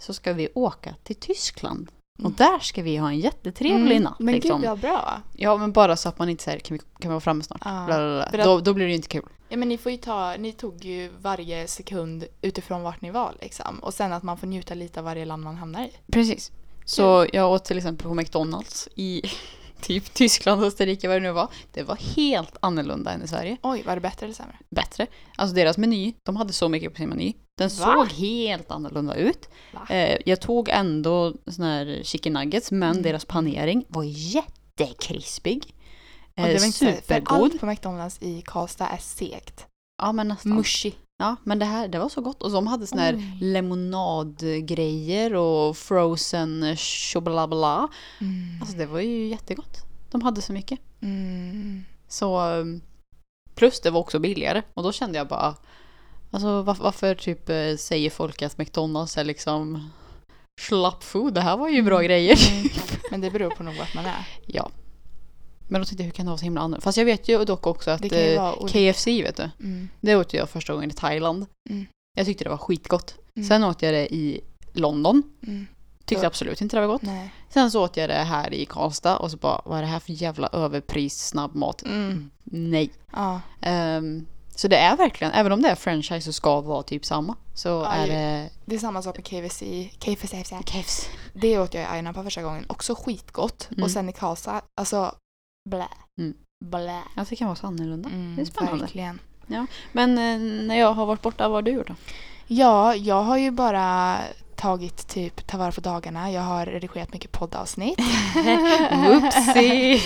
så 0.00 0.14
ska 0.14 0.32
vi 0.32 0.48
åka 0.54 0.94
till 1.02 1.16
Tyskland. 1.16 1.90
Och 2.22 2.32
där 2.32 2.58
ska 2.58 2.82
vi 2.82 2.96
ha 2.96 3.08
en 3.08 3.18
jättetrevlig 3.18 3.90
Mm, 3.96 4.02
natt. 4.02 4.18
Men 4.18 4.34
liksom. 4.34 4.60
gud 4.60 4.70
vad 4.70 4.78
bra. 4.80 5.22
Ja 5.36 5.56
men 5.56 5.72
bara 5.72 5.96
så 5.96 6.08
att 6.08 6.18
man 6.18 6.28
inte 6.28 6.44
säger, 6.44 6.58
kan 6.58 6.76
vi, 6.76 6.78
kan 6.78 6.88
vi 7.00 7.08
vara 7.08 7.20
framme 7.20 7.42
snart? 7.42 7.62
Ja. 7.64 7.84
Bla, 7.86 7.96
bla, 7.98 8.24
För 8.24 8.30
bla. 8.32 8.40
att- 8.42 8.44
Då, 8.44 8.60
då 8.60 8.74
blir 8.74 8.84
det 8.86 8.90
ju 8.90 8.96
inte 8.96 9.08
kul. 9.08 9.24
Ja 9.48 9.56
men 9.56 9.68
ni 9.68 9.78
får 9.78 9.92
ju 9.92 9.98
ta, 9.98 10.36
ni 10.38 10.52
tog 10.52 10.84
ju 10.84 11.10
varje 11.22 11.66
sekund 11.68 12.24
utifrån 12.42 12.82
vart 12.82 13.00
ni 13.00 13.10
var 13.10 13.34
liksom. 13.40 13.78
Och 13.78 13.94
sen 13.94 14.12
att 14.12 14.22
man 14.22 14.38
får 14.38 14.46
njuta 14.46 14.74
lite 14.74 15.00
av 15.00 15.04
varje 15.04 15.24
land 15.24 15.42
man 15.44 15.56
hamnar 15.56 15.84
i. 15.84 15.90
Precis. 16.12 16.50
Så 16.84 17.26
jag 17.32 17.50
åt 17.52 17.64
till 17.64 17.76
exempel 17.76 18.06
på 18.08 18.14
McDonalds 18.14 18.88
i 18.94 19.22
typ 19.80 20.14
Tyskland, 20.14 20.64
Österrike, 20.64 21.08
vad 21.08 21.16
det 21.16 21.20
nu 21.20 21.32
var. 21.32 21.48
Det 21.72 21.82
var 21.82 21.96
helt 22.16 22.56
annorlunda 22.60 23.10
än 23.12 23.22
i 23.22 23.28
Sverige. 23.28 23.56
Oj, 23.62 23.82
var 23.86 23.94
det 23.94 24.00
bättre 24.00 24.26
eller 24.26 24.34
sämre? 24.34 24.58
Bättre. 24.70 25.06
Alltså 25.36 25.54
deras 25.54 25.78
meny, 25.78 26.14
de 26.22 26.36
hade 26.36 26.52
så 26.52 26.68
mycket 26.68 26.92
på 26.92 26.96
sin 26.96 27.08
meny. 27.08 27.34
Den 27.58 27.68
Va? 27.68 27.94
såg 27.94 28.08
helt 28.12 28.70
annorlunda 28.70 29.14
ut. 29.14 29.48
Eh, 29.90 30.16
jag 30.26 30.40
tog 30.40 30.68
ändå 30.68 31.34
sån 31.46 31.64
här 31.64 32.00
chicken 32.04 32.32
nuggets, 32.32 32.70
men 32.70 32.90
Mm. 32.90 33.02
deras 33.02 33.24
panering 33.24 33.84
var 33.88 34.04
jättekrispig. 34.06 35.74
Eh, 36.36 36.46
det 36.46 36.58
var 36.58 36.66
inte 36.66 36.78
så- 36.78 36.84
För 36.84 36.92
supergod. 36.92 37.42
allt 37.42 37.60
på 37.60 37.66
McDonalds 37.66 38.18
i 38.22 38.42
Karlstad 38.46 38.86
är 38.88 38.96
segt. 38.98 39.66
Ja 40.02 40.12
men 40.12 40.28
nästan. 40.28 40.54
Mushy. 40.56 40.92
Ja 41.18 41.36
men 41.44 41.58
det 41.58 41.64
här, 41.64 41.88
det 41.88 41.98
var 41.98 42.08
så 42.08 42.20
gott. 42.20 42.42
Och 42.42 42.50
de 42.50 42.66
hade 42.66 42.86
sån 42.86 42.98
här 42.98 43.14
Oj. 43.14 43.38
lemonadgrejer 43.40 45.34
och 45.34 45.76
frozen 45.76 46.76
choblabla. 46.76 47.88
Mm. 48.20 48.60
Alltså 48.60 48.76
det 48.76 48.86
var 48.86 49.00
ju 49.00 49.26
jättegott. 49.26 49.76
De 50.10 50.22
hade 50.22 50.42
så 50.42 50.52
mycket. 50.52 50.78
Mm. 51.02 51.84
Så 52.08 52.40
um, 52.40 52.80
plus 53.54 53.80
det 53.80 53.90
var 53.90 54.00
också 54.00 54.18
billigare 54.18 54.62
och 54.74 54.82
då 54.82 54.92
kände 54.92 55.18
jag 55.18 55.28
bara 55.28 55.54
Alltså 56.32 56.62
varför, 56.62 56.84
varför 56.84 57.14
typ 57.14 57.48
eh, 57.48 57.76
säger 57.76 58.10
folk 58.10 58.42
att 58.42 58.58
McDonalds 58.58 59.18
är 59.18 59.24
liksom 59.24 59.90
slapp 60.60 61.04
food? 61.04 61.34
Det 61.34 61.40
här 61.40 61.56
var 61.56 61.68
ju 61.68 61.82
bra 61.82 62.02
grejer. 62.02 62.38
Mm. 62.52 62.68
Men 63.10 63.20
det 63.20 63.30
beror 63.30 63.50
på 63.50 63.62
nog 63.62 63.74
vart 63.74 63.94
man 63.94 64.06
är. 64.06 64.28
Ja. 64.46 64.70
Men 65.68 65.80
då 65.80 65.84
tänkte 65.84 66.02
jag 66.02 66.06
hur 66.06 66.12
kan 66.12 66.26
det 66.26 66.30
vara 66.30 66.38
så 66.38 66.44
himla 66.44 66.60
annorlunda? 66.60 66.80
Fast 66.80 66.98
jag 66.98 67.04
vet 67.04 67.28
ju 67.28 67.44
dock 67.44 67.66
också 67.66 67.90
att 67.90 68.12
ju 68.12 68.34
eh. 68.34 68.54
KFC 68.54 69.06
vet 69.06 69.36
du. 69.36 69.50
Mm. 69.60 69.88
Det 70.00 70.16
åt 70.16 70.34
jag 70.34 70.50
första 70.50 70.72
gången 70.72 70.90
i 70.90 70.94
Thailand. 70.94 71.46
Mm. 71.70 71.86
Jag 72.16 72.26
tyckte 72.26 72.44
det 72.44 72.50
var 72.50 72.56
skitgott. 72.56 73.14
Mm. 73.36 73.48
Sen 73.48 73.64
åt 73.64 73.82
jag 73.82 73.94
det 73.94 74.14
i 74.14 74.40
London. 74.72 75.22
Mm. 75.46 75.66
Tyckte 76.04 76.26
absolut 76.26 76.60
inte 76.60 76.76
det 76.76 76.80
var 76.80 76.92
gott. 76.92 77.02
Nej. 77.02 77.32
Sen 77.48 77.70
så 77.70 77.84
åt 77.84 77.96
jag 77.96 78.08
det 78.08 78.14
här 78.14 78.54
i 78.54 78.64
Karlstad 78.64 79.16
och 79.16 79.30
så 79.30 79.36
bara 79.36 79.62
vad 79.64 79.78
är 79.78 79.82
det 79.82 79.88
här 79.88 80.00
för 80.00 80.12
jävla 80.12 80.48
överpris 80.52 81.26
snabbmat? 81.26 81.82
Mm. 81.82 82.30
Nej. 82.44 82.90
Ja. 83.12 83.40
Ehm, 83.60 84.26
så 84.62 84.68
det 84.68 84.76
är 84.76 84.96
verkligen, 84.96 85.32
även 85.32 85.52
om 85.52 85.62
det 85.62 85.68
är 85.68 85.74
franchise 85.74 86.20
så 86.20 86.32
ska 86.32 86.60
vara 86.60 86.82
typ 86.82 87.04
samma. 87.04 87.36
Så 87.54 87.68
Ja, 87.68 87.86
är 87.92 88.06
det 88.06 88.50
Det 88.64 88.74
är 88.74 88.78
samma 88.78 89.02
sak 89.02 89.16
med 89.16 89.26
KFC. 89.26 89.62
KFC. 89.98 90.34
KFC. 90.66 91.08
Det 91.32 91.58
åt 91.58 91.74
jag 91.74 91.82
i 91.82 91.86
Aina 91.86 92.12
på 92.12 92.22
första 92.22 92.42
gången. 92.42 92.64
Också 92.68 92.94
skitgott. 92.94 93.68
Mm. 93.70 93.84
Och 93.84 93.90
sen 93.90 94.08
i 94.08 94.12
Karlstad, 94.12 94.60
alltså 94.76 95.14
blä. 95.70 95.88
Mm. 96.18 96.34
Blä. 96.64 97.00
Alltså 97.16 97.32
det 97.32 97.36
kan 97.36 97.46
vara 97.46 97.56
så 97.56 97.66
annorlunda. 97.66 98.08
Mm, 98.08 98.36
det 98.36 98.42
är 98.42 98.46
spännande. 98.46 98.84
Verkligen. 98.84 99.18
Men 99.92 100.10
eh, 100.18 100.64
när 100.66 100.78
jag 100.78 100.92
har 100.92 101.06
varit 101.06 101.22
borta, 101.22 101.48
vad 101.48 101.56
har 101.56 101.62
du 101.62 101.70
gjort 101.70 101.88
då? 101.88 101.94
Ja, 102.46 102.94
jag 102.94 103.22
har 103.22 103.36
ju 103.36 103.50
bara 103.50 104.18
tagit 104.56 105.08
typ 105.08 105.46
ta 105.46 105.58
vara 105.58 105.72
på 105.72 105.80
dagarna. 105.80 106.30
Jag 106.30 106.42
har 106.42 106.66
redigerat 106.66 107.12
mycket 107.12 107.32
poddavsnitt. 107.32 107.98
Whoopsie! 108.90 110.00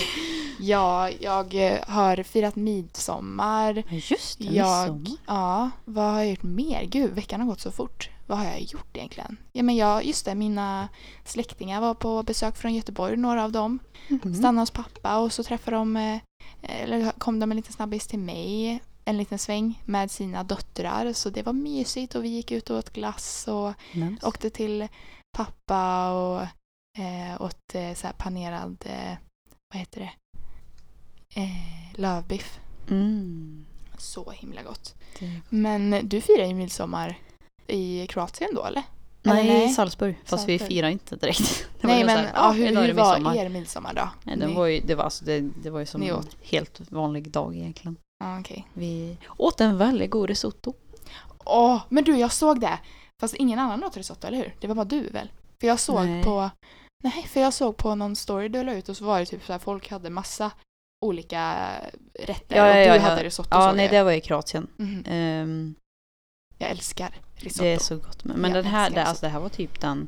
Ja, 0.59 1.09
jag 1.09 1.55
eh, 1.73 1.79
har 1.87 2.23
firat 2.23 2.55
midsommar. 2.55 3.83
Just 3.89 4.39
det, 4.39 4.45
Jag, 4.45 4.99
midsommar. 4.99 5.19
ja, 5.27 5.69
vad 5.85 6.05
har 6.11 6.17
jag 6.19 6.29
gjort 6.29 6.43
mer? 6.43 6.83
Gud, 6.85 7.11
veckan 7.11 7.41
har 7.41 7.47
gått 7.47 7.59
så 7.59 7.71
fort. 7.71 8.09
Vad 8.27 8.37
har 8.37 8.45
jag 8.45 8.61
gjort 8.61 8.97
egentligen? 8.97 9.37
Ja, 9.51 9.63
men 9.63 9.75
jag, 9.75 10.05
just 10.05 10.25
det, 10.25 10.35
mina 10.35 10.87
släktingar 11.25 11.81
var 11.81 11.93
på 11.93 12.23
besök 12.23 12.55
från 12.57 12.73
Göteborg, 12.73 13.17
några 13.17 13.43
av 13.43 13.51
dem. 13.51 13.79
Mhm. 14.07 14.35
Stannade 14.35 14.61
hos 14.61 14.71
pappa 14.71 15.17
och 15.17 15.33
så 15.33 15.43
träffade 15.43 15.77
de, 15.77 15.97
eh, 15.97 16.19
eller 16.61 17.11
kom 17.11 17.39
de 17.39 17.51
en 17.51 17.57
liten 17.57 17.73
snabbis 17.73 18.07
till 18.07 18.19
mig 18.19 18.79
en 19.05 19.17
liten 19.17 19.39
sväng 19.39 19.81
med 19.85 20.11
sina 20.11 20.43
döttrar. 20.43 21.13
Så 21.13 21.29
det 21.29 21.43
var 21.43 21.53
mysigt 21.53 22.15
och 22.15 22.23
vi 22.23 22.29
gick 22.29 22.51
ut 22.51 22.69
och 22.69 22.77
åt 22.77 22.93
glass 22.93 23.47
och 23.47 23.73
Nice. 23.93 24.27
åkte 24.27 24.49
till 24.49 24.87
pappa 25.37 26.11
och 26.11 26.41
eh, 27.03 27.41
åt 27.41 27.75
eh, 27.75 27.93
så 27.93 28.07
panerad, 28.17 28.77
eh, 28.85 29.17
vad 29.73 29.79
heter 29.79 29.99
det, 30.01 30.11
eh, 31.37 31.99
lövbiff. 31.99 32.59
Mm. 32.89 33.65
Så 33.97 34.31
himla 34.31 34.63
gott. 34.63 34.95
Men 35.49 35.99
du 36.09 36.21
firar 36.21 36.45
ju 36.45 36.53
midsommar 36.53 37.19
i 37.67 38.07
Kroatien 38.07 38.49
då 38.55 38.63
eller? 38.63 38.83
Eller 39.23 39.35
Nej, 39.35 39.47
nej? 39.47 39.69
Salzburg. 39.69 40.15
Fast 40.25 40.47
vi 40.49 40.57
Salzburg. 40.59 40.77
firar 40.77 40.89
inte 40.89 41.15
direkt. 41.15 41.67
Nej 41.81 42.05
men 42.05 42.17
här, 42.17 42.31
"Ah, 42.35 42.51
hur, 42.51 42.67
hur 42.67 42.87
det 42.87 42.93
var 42.93 43.17
midsommar." 43.17 43.35
er 43.35 43.49
midsommar 43.49 43.93
då? 43.93 44.09
Nej, 44.23 44.37
den 44.37 44.55
var 44.55 44.65
ju, 44.65 44.79
det, 44.79 44.95
var 44.95 45.03
alltså, 45.03 45.25
det, 45.25 45.39
det 45.39 45.69
var 45.69 45.79
ju 45.79 45.85
som 45.85 46.01
en 46.01 46.23
helt 46.41 46.91
vanlig 46.91 47.31
dag 47.31 47.55
egentligen. 47.55 47.97
Ja, 48.23 48.39
okej. 48.39 48.67
Vi 48.73 49.17
åt 49.37 49.61
en 49.61 49.77
väldigt 49.77 50.11
god 50.11 50.29
risotto. 50.29 50.73
Åh, 51.45 51.81
men 51.89 52.03
du 52.03 52.17
jag 52.17 52.31
såg 52.31 52.59
det! 52.59 52.79
Fast 53.21 53.35
ingen 53.35 53.59
annan 53.59 53.83
åt 53.83 53.97
risotto, 53.97 54.27
eller 54.27 54.37
hur? 54.37 54.55
Det 54.59 54.67
var 54.67 54.75
bara 54.75 54.85
du 54.85 55.09
väl? 55.09 55.31
För 55.59 55.67
jag 55.67 55.79
såg 55.79 56.05
Nej. 56.05 56.23
på 56.23 56.49
Nej, 57.03 57.25
för 57.27 57.39
jag 57.41 57.53
såg 57.53 57.77
på 57.77 57.95
någon 57.95 58.15
story 58.15 58.49
du 58.49 58.63
la 58.63 58.73
ut 58.73 58.89
och 58.89 58.97
så 58.97 59.05
var 59.05 59.19
det 59.19 59.25
typ 59.25 59.45
så 59.45 59.51
här 59.51 59.59
folk 59.59 59.89
hade 59.91 60.09
massa 60.09 60.51
olika 61.05 61.71
rätter 62.19 62.55
Ja, 62.55 62.65
ja, 62.67 62.71
och 62.73 62.77
ja, 62.87 62.93
du 62.93 62.99
ja. 62.99 63.09
hade 63.09 63.23
risotto 63.23 63.49
Ja, 63.51 63.73
nej 63.73 63.87
det 63.89 64.03
var 64.03 64.11
i 64.11 64.21
Kroatien. 64.21 64.67
Mhm. 64.77 65.03
Ehm, 65.07 65.75
Jag 66.57 66.69
älskar 66.69 67.15
risotto. 67.35 67.63
det 67.63 67.69
är 67.73 67.79
så 67.79 67.95
gott. 67.97 68.23
Men, 68.23 68.39
men 68.39 68.53
den 68.53 68.65
här, 68.65 68.89
det, 68.89 69.03
alltså, 69.03 69.25
det 69.25 69.29
här 69.29 69.39
var 69.39 69.49
typ 69.49 69.81
den 69.81 70.07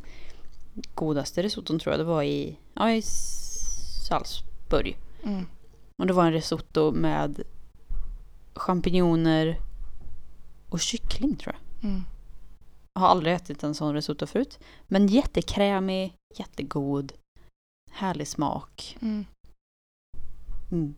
godaste 0.96 1.42
risotton 1.42 1.80
tror 1.80 1.94
jag. 1.94 2.00
Det 2.00 2.04
var 2.04 2.24
i, 2.24 2.58
ja, 2.74 2.92
i 2.92 3.02
Salzburg. 4.08 4.98
Mm. 5.24 5.46
Och 6.02 6.08
det 6.08 6.14
var 6.14 6.26
en 6.26 6.34
risotto 6.34 6.92
med 6.92 7.42
champinjoner 8.56 9.58
och 10.70 10.80
kyckling 10.80 11.36
tror 11.36 11.56
jag. 11.56 11.90
Mm. 11.90 12.04
Jag 12.94 13.02
har 13.02 13.08
aldrig 13.08 13.34
ätit 13.34 13.64
en 13.64 13.76
sån 13.76 13.94
risotto 13.94 14.28
förut. 14.28 14.60
Men 14.88 15.08
jättekrämig, 15.08 16.14
jättegod, 16.36 17.14
härlig 17.92 18.28
smak. 18.28 18.98
Mm. 19.02 19.26
Mm. 20.72 20.96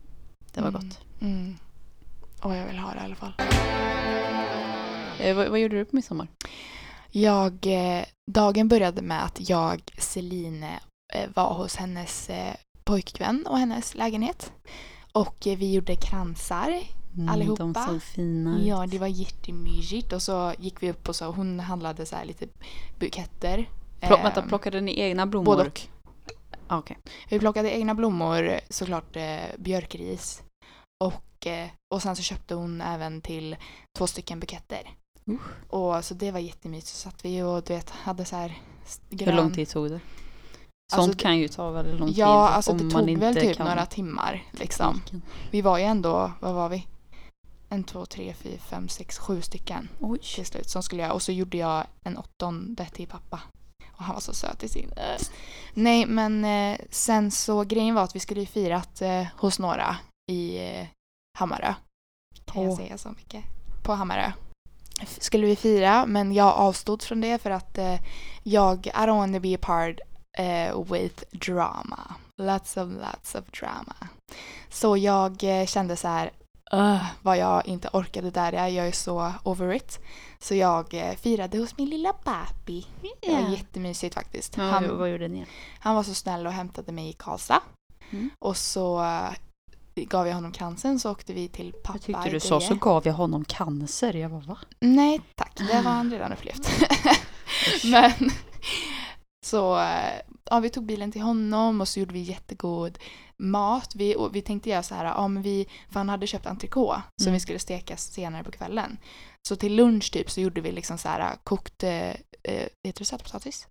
Det 0.54 0.62
var 0.62 0.70
Mm. 0.70 0.82
gott. 0.82 1.00
Mm. 1.22 1.56
Och 2.42 2.56
jag 2.56 2.66
vill 2.68 2.78
ha 2.78 2.94
det 2.94 3.00
i 3.00 3.04
alla 3.04 3.16
fall. 3.16 3.34
Eh, 5.20 5.36
vad, 5.36 5.48
vad 5.50 5.60
gjorde 5.60 5.78
du 5.78 5.86
på 5.86 5.96
midsommar? 5.96 6.28
Jag, 7.12 7.54
eh, 7.68 8.06
dagen 8.32 8.68
började 8.68 9.02
med 9.02 9.24
att 9.26 9.50
jag, 9.50 9.82
Celine, 9.98 10.64
eh, 11.14 11.30
var 11.36 11.54
hos 11.54 11.76
hennes 11.76 12.30
eh, 12.30 12.54
pojkvän 12.84 13.46
och 13.50 13.58
hennes 13.58 13.96
lägenhet. 13.96 14.52
Och 15.12 15.48
eh, 15.48 15.58
vi 15.58 15.74
gjorde 15.74 15.96
kransar. 15.96 16.80
Allihopa. 17.30 17.64
Mm, 17.64 17.74
De 17.74 17.86
såg 17.88 18.02
fina 18.04 18.58
ut. 18.60 18.66
Ja, 18.66 18.86
det 18.88 19.00
var 19.00 19.08
jättemysigt. 19.08 20.14
Och 20.14 20.22
så 20.22 20.54
gick 20.60 20.84
vi 20.84 20.92
upp 20.92 21.10
och 21.10 21.16
så 21.16 21.32
hon 21.32 21.60
handlade 21.60 22.06
så 22.06 22.16
här 22.16 22.26
lite 22.26 22.48
buketter. 23.00 23.70
Plock, 24.00 24.24
vänta, 24.24 24.42
plockade 24.42 24.82
ni 24.82 25.00
egna 25.00 25.26
blommor? 25.28 25.46
Både 25.46 25.62
och. 25.70 25.82
Okej. 26.72 26.98
Vi 27.30 27.40
plockade 27.40 27.72
egna 27.72 27.96
blommor, 27.96 28.60
såklart 28.70 29.16
eh, 29.16 29.40
björkris. 29.58 30.44
Och, 31.04 31.48
eh, 31.48 31.70
och 31.94 32.02
sen 32.02 32.16
så 32.16 32.22
köpte 32.24 32.56
hon 32.56 32.82
även 32.82 33.22
till 33.22 33.56
två 33.98 34.08
stycken 34.08 34.40
buketter. 34.40 34.90
Usch. 35.30 35.42
Och 35.74 36.06
så 36.06 36.14
det 36.14 36.32
var 36.32 36.40
jättemysigt. 36.40 36.88
Så 36.88 36.96
satt 36.98 37.26
vi 37.26 37.42
och 37.42 37.64
du 37.64 37.74
vet, 37.74 37.90
hade 37.90 38.26
så 38.26 38.36
här 38.36 38.58
s- 38.86 39.02
Hur 39.10 39.18
grön... 39.18 39.36
lång 39.36 39.54
tid 39.54 39.70
tog 39.70 39.90
det? 39.90 40.00
Sånt 40.94 41.04
Alltså, 41.08 41.18
kan 41.20 41.38
ju 41.38 41.48
ta 41.48 41.72
väldigt 41.72 42.00
lång 42.00 42.10
tid. 42.10 42.18
Ja, 42.18 42.50
alltså 42.50 42.74
det 42.74 42.90
tog 42.90 43.18
väl 43.18 43.36
typ 43.36 43.58
kan 43.58 43.68
några 43.68 43.86
timmar 43.86 44.44
liksom. 44.52 45.02
Vi 45.52 45.62
var 45.62 45.78
ju 45.78 45.84
ändå, 45.84 46.32
vad 46.42 46.54
var 46.54 46.70
vi? 46.70 46.88
En, 47.70 47.84
två, 47.84 48.06
tre, 48.06 48.34
fyra, 48.34 48.58
fem, 48.60 48.88
sex, 48.90 49.18
sju 49.20 49.42
stycken 49.42 49.90
Oj. 50.00 50.20
till 50.36 50.46
slut 50.46 50.70
som 50.70 50.84
skulle 50.84 51.02
jag. 51.04 51.14
Och 51.14 51.22
så 51.22 51.32
gjorde 51.32 51.58
jag 51.58 51.84
en 52.04 52.18
åttonde 52.18 52.86
till 52.86 53.08
pappa. 53.08 53.40
Och 54.02 54.06
han 54.06 54.14
var 54.16 54.22
så 54.22 54.34
söt 54.34 54.64
i 54.64 54.68
sin... 54.70 54.92
Äh. 54.98 55.22
Nej, 55.74 56.06
men 56.06 56.46
eh, 56.46 56.80
sen 56.90 57.32
så 57.32 57.64
grejen 57.64 57.96
var 57.96 58.04
att 58.04 58.16
vi 58.16 58.20
skulle 58.20 58.40
ju 58.40 58.46
firat 58.46 59.02
eh, 59.02 59.26
hos 59.38 59.60
några 59.60 59.98
i 60.32 60.58
eh, 60.58 60.88
Hammarö. 61.40 61.74
Kan 62.46 62.62
jag 62.64 62.72
Åh. 62.72 62.78
säga 62.78 62.98
så 62.98 63.10
mycket? 63.10 63.44
På 63.84 63.94
Hammarö. 63.94 64.32
F- 65.02 65.18
Skulle 65.22 65.48
vi 65.48 65.56
fira, 65.56 66.06
men 66.06 66.34
jag 66.34 66.54
avstod 66.54 67.02
från 67.04 67.22
det 67.22 67.42
för 67.42 67.52
att 67.52 67.78
eh, 67.78 68.00
jag, 68.44 68.88
I 68.88 68.90
don't 68.90 69.18
want 69.18 69.34
to 69.36 69.40
be 69.40 69.56
a 69.56 69.60
part 69.62 70.00
eh, 70.38 70.84
with 70.94 71.24
drama. 71.32 72.16
Lots 72.38 72.78
of 72.78 72.90
lots 72.90 73.36
of 73.36 73.46
drama. 73.60 73.96
Så 74.70 74.98
jag 74.98 75.44
eh, 75.44 75.66
kände 75.66 75.96
så 75.96 76.08
här, 76.08 76.32
"Ugh, 76.74 77.06
vad 77.22 77.38
jag 77.38 77.68
inte 77.68 77.90
orkade 77.94 78.32
där. 78.32 78.54
Jag 78.54 78.88
är 78.88 78.92
så 78.92 79.34
over 79.44 79.74
it. 79.74 80.00
Så 80.40 80.56
jag 80.56 80.94
eh, 80.94 81.16
firade 81.16 81.58
hos 81.58 81.78
min 81.78 81.90
lilla 81.90 82.14
papi. 82.14 82.88
Det 83.22 83.32
var 83.32 83.50
jättemysigt 83.50 84.16
faktiskt. 84.16 84.58
Ja, 84.58 84.64
Han, 84.64 84.98
vad 84.98 85.10
gjorde 85.10 85.28
ni? 85.28 85.46
han 85.80 85.96
var 85.96 86.04
så 86.04 86.14
snäll 86.14 86.48
och 86.48 86.54
hämtade 86.54 86.92
mig 86.92 87.10
i 87.10 87.14
Karlstad. 87.14 87.62
Mm. 88.12 88.30
Och 88.40 88.58
så 88.58 89.04
eh, 89.04 89.32
gav 89.96 90.28
jag 90.28 90.36
honom 90.36 90.52
kransen 90.52 91.00
så 91.00 91.12
åkte 91.12 91.34
vi 91.34 91.48
till 91.48 91.74
pappa 91.84 92.00
Jag 92.06 92.24
tyckte 92.24 92.30
du 92.30 92.40
sa 92.40 92.62
så 92.62 92.76
gav 92.76 93.08
jag 93.08 93.14
honom 93.14 93.46
cancer. 93.46 94.14
Jag 94.14 94.32
bara 94.32 94.42
va? 94.42 94.58
Nej 94.80 95.22
tack, 95.36 95.58
det 95.58 95.64
var 95.84 95.92
han 95.92 96.12
redan 96.12 96.34
upplevt. 96.34 96.70
Men 97.92 98.32
så 99.46 99.80
eh, 99.80 100.22
ja, 100.50 100.60
vi 100.60 100.70
tog 100.70 100.86
bilen 100.86 101.12
till 101.12 101.22
honom 101.22 101.82
och 101.82 101.88
så 101.88 102.00
gjorde 102.00 102.14
vi 102.14 102.20
jättegod 102.20 102.98
mat. 103.42 103.96
Vi, 103.96 104.16
vi 104.34 104.42
tänkte 104.42 104.70
göra 104.70 104.84
så 104.84 104.96
här, 104.96 105.28
men 105.28 105.44
vi, 105.44 105.68
för 105.90 106.00
han 106.00 106.10
hade 106.10 106.28
köpt 106.28 106.46
entrecote 106.46 107.02
som 107.22 107.28
Mm. 107.28 107.34
vi 107.34 107.40
skulle 107.40 107.60
steka 107.60 107.98
senare 107.98 108.44
på 108.44 108.52
kvällen. 108.52 108.98
Så 109.48 109.56
till 109.56 109.76
lunch 109.76 110.12
typ 110.14 110.30
så 110.32 110.42
gjorde 110.42 110.62
vi 110.62 110.72
liksom 110.72 110.98
så 110.98 111.10
här 111.10 111.36
kokt, 111.44 111.84
eh, 111.84 112.10
eh, 112.44 112.68
heter 112.84 113.00
det 113.00 113.06
sötpotatis? 113.06 113.68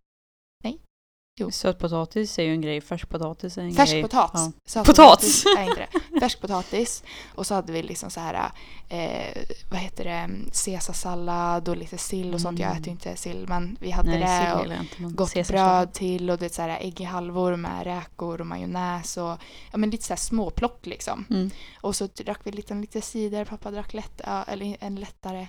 Jo. 1.36 1.50
Sötpotatis 1.50 2.38
är 2.38 2.42
ju 2.42 2.52
en 2.52 2.60
grej. 2.60 2.80
Färskpotatis 2.80 3.58
är 3.58 3.62
en 3.62 3.68
grej. 3.74 3.76
Färskpotatis. 3.86 4.40
Ja. 4.46 4.52
Sötpotatis 4.66 5.44
är 5.58 5.76
det. 5.76 6.20
Färskpotatis. 6.20 7.02
Och 7.34 7.46
så 7.46 7.54
hade 7.54 7.72
vi 7.72 7.82
liksom 7.82 8.10
så 8.10 8.20
här, 8.20 8.50
eh, 8.88 9.42
vad 9.70 9.80
heter 9.80 10.04
det, 10.04 10.30
caesarsallad 10.64 11.68
och 11.68 11.76
lite 11.76 11.98
sill 11.98 12.34
och 12.34 12.40
sånt. 12.40 12.58
Jag 12.58 12.66
Mm. 12.70 12.76
äter 12.80 12.86
ju 12.86 12.92
inte 12.92 13.16
sill 13.16 13.44
men 13.48 13.76
vi 13.80 13.90
hade 13.90 14.10
Nej, 14.18 14.46
det. 14.46 14.54
Och 14.54 14.64
inte. 15.02 15.14
gott 15.16 15.48
bröd 15.48 15.92
till 15.92 16.30
och 16.30 16.38
det 16.38 16.54
så 16.54 16.62
här 16.62 16.78
ägg 16.80 17.00
i 17.00 17.04
halvor 17.04 17.56
med 17.56 17.84
räkor 17.84 18.40
och 18.40 18.46
majonnäs 18.46 19.16
och 19.16 19.36
ja 19.72 19.78
men 19.78 19.90
lite 19.90 20.04
så 20.04 20.12
här 20.12 20.18
småplock 20.18 20.86
liksom. 20.86 21.24
Mm. 21.30 21.50
Och 21.80 21.96
så 21.96 22.06
drack 22.06 22.40
vi 22.44 22.50
lite, 22.52 22.74
lite 22.74 23.00
cider, 23.00 23.44
pappa 23.44 23.70
drack 23.70 23.94
lätt, 23.94 24.20
eller 24.46 24.76
en 24.80 24.96
lättare 24.96 25.46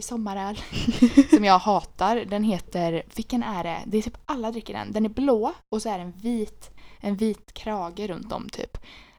sommaröl 0.00 0.58
som 1.30 1.44
jag 1.44 1.58
hatar. 1.58 2.16
Den 2.16 2.44
heter, 2.44 3.02
vilken 3.14 3.42
är 3.42 3.64
det? 3.64 3.78
Det 3.86 3.98
är 3.98 4.02
typ 4.02 4.16
alla 4.26 4.50
dricker 4.50 4.74
den. 4.74 4.92
Den 4.92 5.04
är 5.04 5.08
blå 5.22 5.52
och 5.68 5.82
så 5.82 5.88
är 5.88 5.98
det 5.98 6.04
en 6.04 6.12
vit, 6.12 6.70
en 7.00 7.16
vit 7.16 7.54
krage 7.54 8.08
runt 8.08 8.32
om 8.32 8.48
typ. 8.48 8.78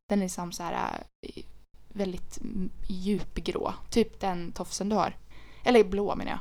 Den 0.10 0.20
är 0.20 0.24
liksom 0.24 0.52
så 0.52 0.64
här 0.64 1.04
äh, 1.22 1.44
väldigt 1.90 2.40
djupgrå. 2.88 3.74
Typ 3.90 4.20
den 4.20 4.52
tofsen 4.52 4.90
du 4.90 4.96
har. 4.96 5.18
Eller 5.64 5.84
blå 5.84 6.16
menar 6.16 6.32
jag. 6.32 6.40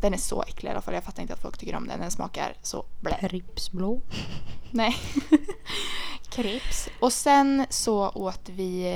Den 0.00 0.14
är 0.14 0.18
så 0.18 0.42
äcklig 0.42 0.68
i 0.68 0.72
alla 0.72 0.82
fall. 0.82 0.94
Jag 0.94 1.04
fattar 1.04 1.22
inte 1.22 1.34
att 1.34 1.42
folk 1.42 1.58
tycker 1.58 1.76
om 1.76 1.88
den. 1.88 2.00
Den 2.00 2.10
smakar 2.10 2.56
så 2.62 2.84
blä. 3.00 3.16
Pripsblå. 3.20 4.00
Nej. 4.70 4.96
Krips. 6.30 6.88
Och 7.00 7.12
sen 7.12 7.66
så 7.70 8.08
åt 8.08 8.48
vi... 8.48 8.86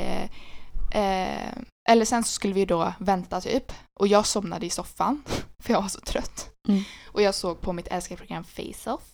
Eh, 0.94 1.58
eller 1.88 2.04
sen 2.04 2.24
så 2.24 2.32
skulle 2.32 2.54
vi 2.54 2.64
då 2.64 2.92
vänta 2.98 3.40
typ. 3.40 3.72
Och 4.00 4.06
jag 4.06 4.26
somnade 4.26 4.66
i 4.66 4.70
soffan. 4.70 5.22
För 5.62 5.72
jag 5.72 5.82
var 5.82 5.88
så 5.88 6.00
trött. 6.00 6.50
Mm. 6.68 6.82
Och 7.06 7.22
jag 7.22 7.34
såg 7.34 7.60
på 7.60 7.72
mitt 7.72 7.88
älskade 7.88 8.18
program 8.18 8.44
Face-Off. 8.44 9.11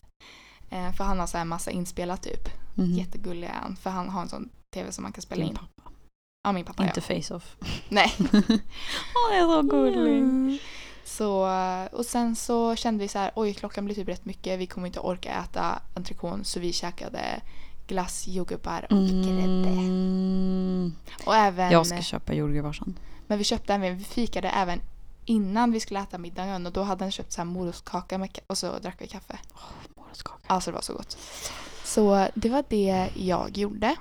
Eh, 0.71 0.93
för 0.93 1.05
han 1.05 1.19
har 1.19 1.27
så 1.27 1.39
här 1.39 1.45
massa 1.45 1.71
inspelat 1.71 2.23
typ. 2.23 2.49
Mm. 2.79 2.91
Jättegullig 2.93 3.47
är 3.49 3.53
han. 3.63 3.77
För 3.77 3.91
han 3.91 4.09
har 4.09 4.23
en 4.23 4.29
sån 4.29 4.49
tv 4.75 4.93
som 4.93 5.03
man 5.03 5.13
kan 5.13 5.23
spela 5.23 5.41
Din 5.41 5.49
in. 5.51 5.55
pappa. 5.57 5.91
Ja, 6.43 6.53
min 6.53 6.65
pappa 6.65 6.85
Inte 6.85 7.03
ja. 7.09 7.21
face-off. 7.23 7.57
Nej. 7.89 8.15
Åh, 8.19 9.31
det 9.31 9.37
är 9.37 9.47
så 9.47 9.63
gullig. 9.63 10.19
Mm. 10.19 10.59
Så, 11.05 11.49
och 11.93 12.07
sen 12.07 12.37
så 12.37 12.77
kände 12.77 13.05
vi 13.05 13.09
så 13.09 13.19
här, 13.19 13.31
oj 13.35 13.55
klockan 13.55 13.85
blir 13.85 13.95
typ 13.95 14.09
rätt 14.09 14.25
mycket, 14.25 14.59
vi 14.59 14.67
kommer 14.67 14.87
inte 14.87 15.01
orka 15.01 15.33
äta 15.45 15.83
entrecôte 15.95 16.43
så 16.45 16.61
vi 16.61 16.73
käkade 16.73 17.41
glass, 17.87 18.29
jordgubbar 18.29 18.87
och 18.91 19.07
grädde. 19.09 19.69
Mm. 19.69 20.93
Och 21.27 21.35
även, 21.35 21.71
Jag 21.73 21.87
ska 21.87 22.03
köpa 22.03 22.35
jordgubbar 22.35 22.73
sen. 22.73 22.99
men 23.27 23.39
vi 23.39 23.45
köpte 23.45 23.75
även, 23.75 23.99
vi 23.99 24.05
fikade 24.05 24.49
även 24.49 24.81
innan 25.25 25.73
vi 25.73 25.81
skulle 25.81 26.01
äta 26.01 26.19
middagen 26.19 26.67
och 26.67 26.73
då 26.73 26.83
hade 26.83 27.05
han 27.05 27.13
köpt 27.13 27.33
så 27.33 27.41
här 27.41 27.47
morotskaka 27.47 28.19
med, 28.19 28.39
och 28.47 28.59
så 28.59 28.79
drack 28.79 28.97
vi 28.99 29.07
kaffe. 29.07 29.39
Morotskaka. 30.09 30.39
Alltså 30.47 30.71
det 30.71 30.75
var 30.75 30.83
så 30.83 30.93
gott. 30.93 31.19
Så 31.85 32.29
det 32.35 32.49
var 32.49 32.65
det 32.69 33.09
jag 33.17 33.59
gjorde. 33.59 33.97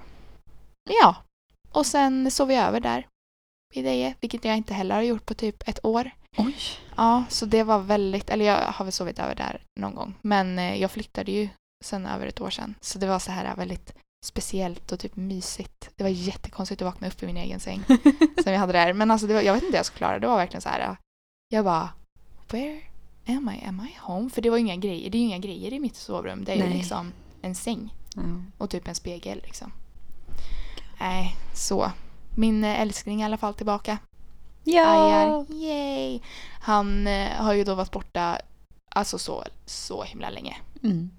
Ja. 0.90 1.16
Och 1.72 1.86
sen 1.86 2.32
sov 2.32 2.48
vi 2.48 2.56
över 2.56 2.80
där 2.80 3.08
i 3.74 3.82
Deje, 3.82 4.16
vilket 4.22 4.46
jag 4.46 4.58
inte 4.58 4.74
heller 4.74 4.96
har 4.96 5.02
gjort 5.02 5.26
på 5.26 5.34
typ 5.34 5.68
ett 5.68 5.86
år. 5.86 6.12
Oj. 6.38 6.56
Ja, 6.96 7.24
så 7.30 7.46
det 7.46 7.64
var 7.64 7.80
väldigt, 7.80 8.30
eller 8.30 8.46
jag 8.46 8.58
har 8.58 8.86
väl 8.86 8.92
sovit 8.92 9.20
över 9.20 9.36
där 9.36 9.62
någon 9.80 9.96
gång. 9.96 10.16
Men 10.22 10.60
eh, 10.60 10.82
jag 10.82 10.92
flyttade 10.92 11.32
ju 11.32 11.50
sen 11.86 12.06
över 12.06 12.28
ett 12.28 12.42
år 12.42 12.50
sedan. 12.50 12.76
Så 12.82 13.00
det 13.00 13.08
var 13.08 13.20
så 13.20 13.32
här 13.32 13.56
väldigt 13.56 13.94
speciellt 14.26 14.92
och 14.92 15.00
typ 15.00 15.16
mysigt. 15.16 15.90
Det 15.96 16.04
var 16.04 16.10
jättekonstigt 16.10 16.82
att 16.82 16.86
vakna 16.86 17.08
upp 17.08 17.24
i 17.24 17.26
min 17.26 17.38
egen 17.38 17.60
säng 17.60 17.84
som 18.44 18.52
jag 18.54 18.60
hade 18.60 18.74
där. 18.74 18.94
Men 18.94 19.12
alltså 19.12 19.28
var, 19.28 19.42
jag 19.42 19.54
vet 19.54 19.64
inte 19.64 19.72
hur 19.72 19.80
jag 19.80 19.86
skulle 19.86 19.98
klara 19.98 20.14
det. 20.14 20.20
Det 20.20 20.28
var 20.28 20.38
verkligen 20.38 20.62
så 20.62 20.70
här. 20.70 20.98
Jag 21.50 21.66
bara, 21.66 21.90
where 22.48 22.82
am 23.27 23.50
I? 23.50 23.65
Am 23.65 23.81
I 23.81 23.98
home? 24.01 24.29
För 24.29 24.41
det 24.41 24.50
var 24.50 24.57
inga 24.57 24.75
grejer. 24.75 25.10
Det 25.10 25.17
är 25.17 25.19
ju 25.19 25.25
inga 25.25 25.38
grejer 25.38 25.74
i 25.74 25.79
mitt 25.79 25.96
sovrum. 25.96 26.43
Det 26.43 26.51
är 26.51 26.55
ju 26.55 26.63
Nej. 26.63 26.77
liksom 26.77 27.12
en 27.41 27.55
säng 27.55 27.93
Ja. 28.15 28.22
och 28.57 28.69
typ 28.69 28.88
en 28.88 28.96
spegel 28.96 29.41
liksom. 29.43 29.72
Nej, 31.00 31.36
så. 31.53 31.91
Min 32.36 32.63
eh, 32.63 32.81
älskling 32.81 33.22
är 33.22 33.25
i 33.25 33.25
alla 33.25 33.38
fall 33.38 33.53
tillbaka. 33.53 33.98
Ajar. 34.65 35.46
Yay! 35.51 36.19
Han 36.62 37.07
eh, 37.07 37.31
har 37.31 37.53
ju 37.53 37.63
då 37.63 37.75
varit 37.75 37.91
borta 37.91 38.39
alltså 38.96 39.17
så, 39.19 39.43
så 39.65 40.03
himla 40.03 40.29
länge. 40.29 40.57
Mm. 40.84 41.10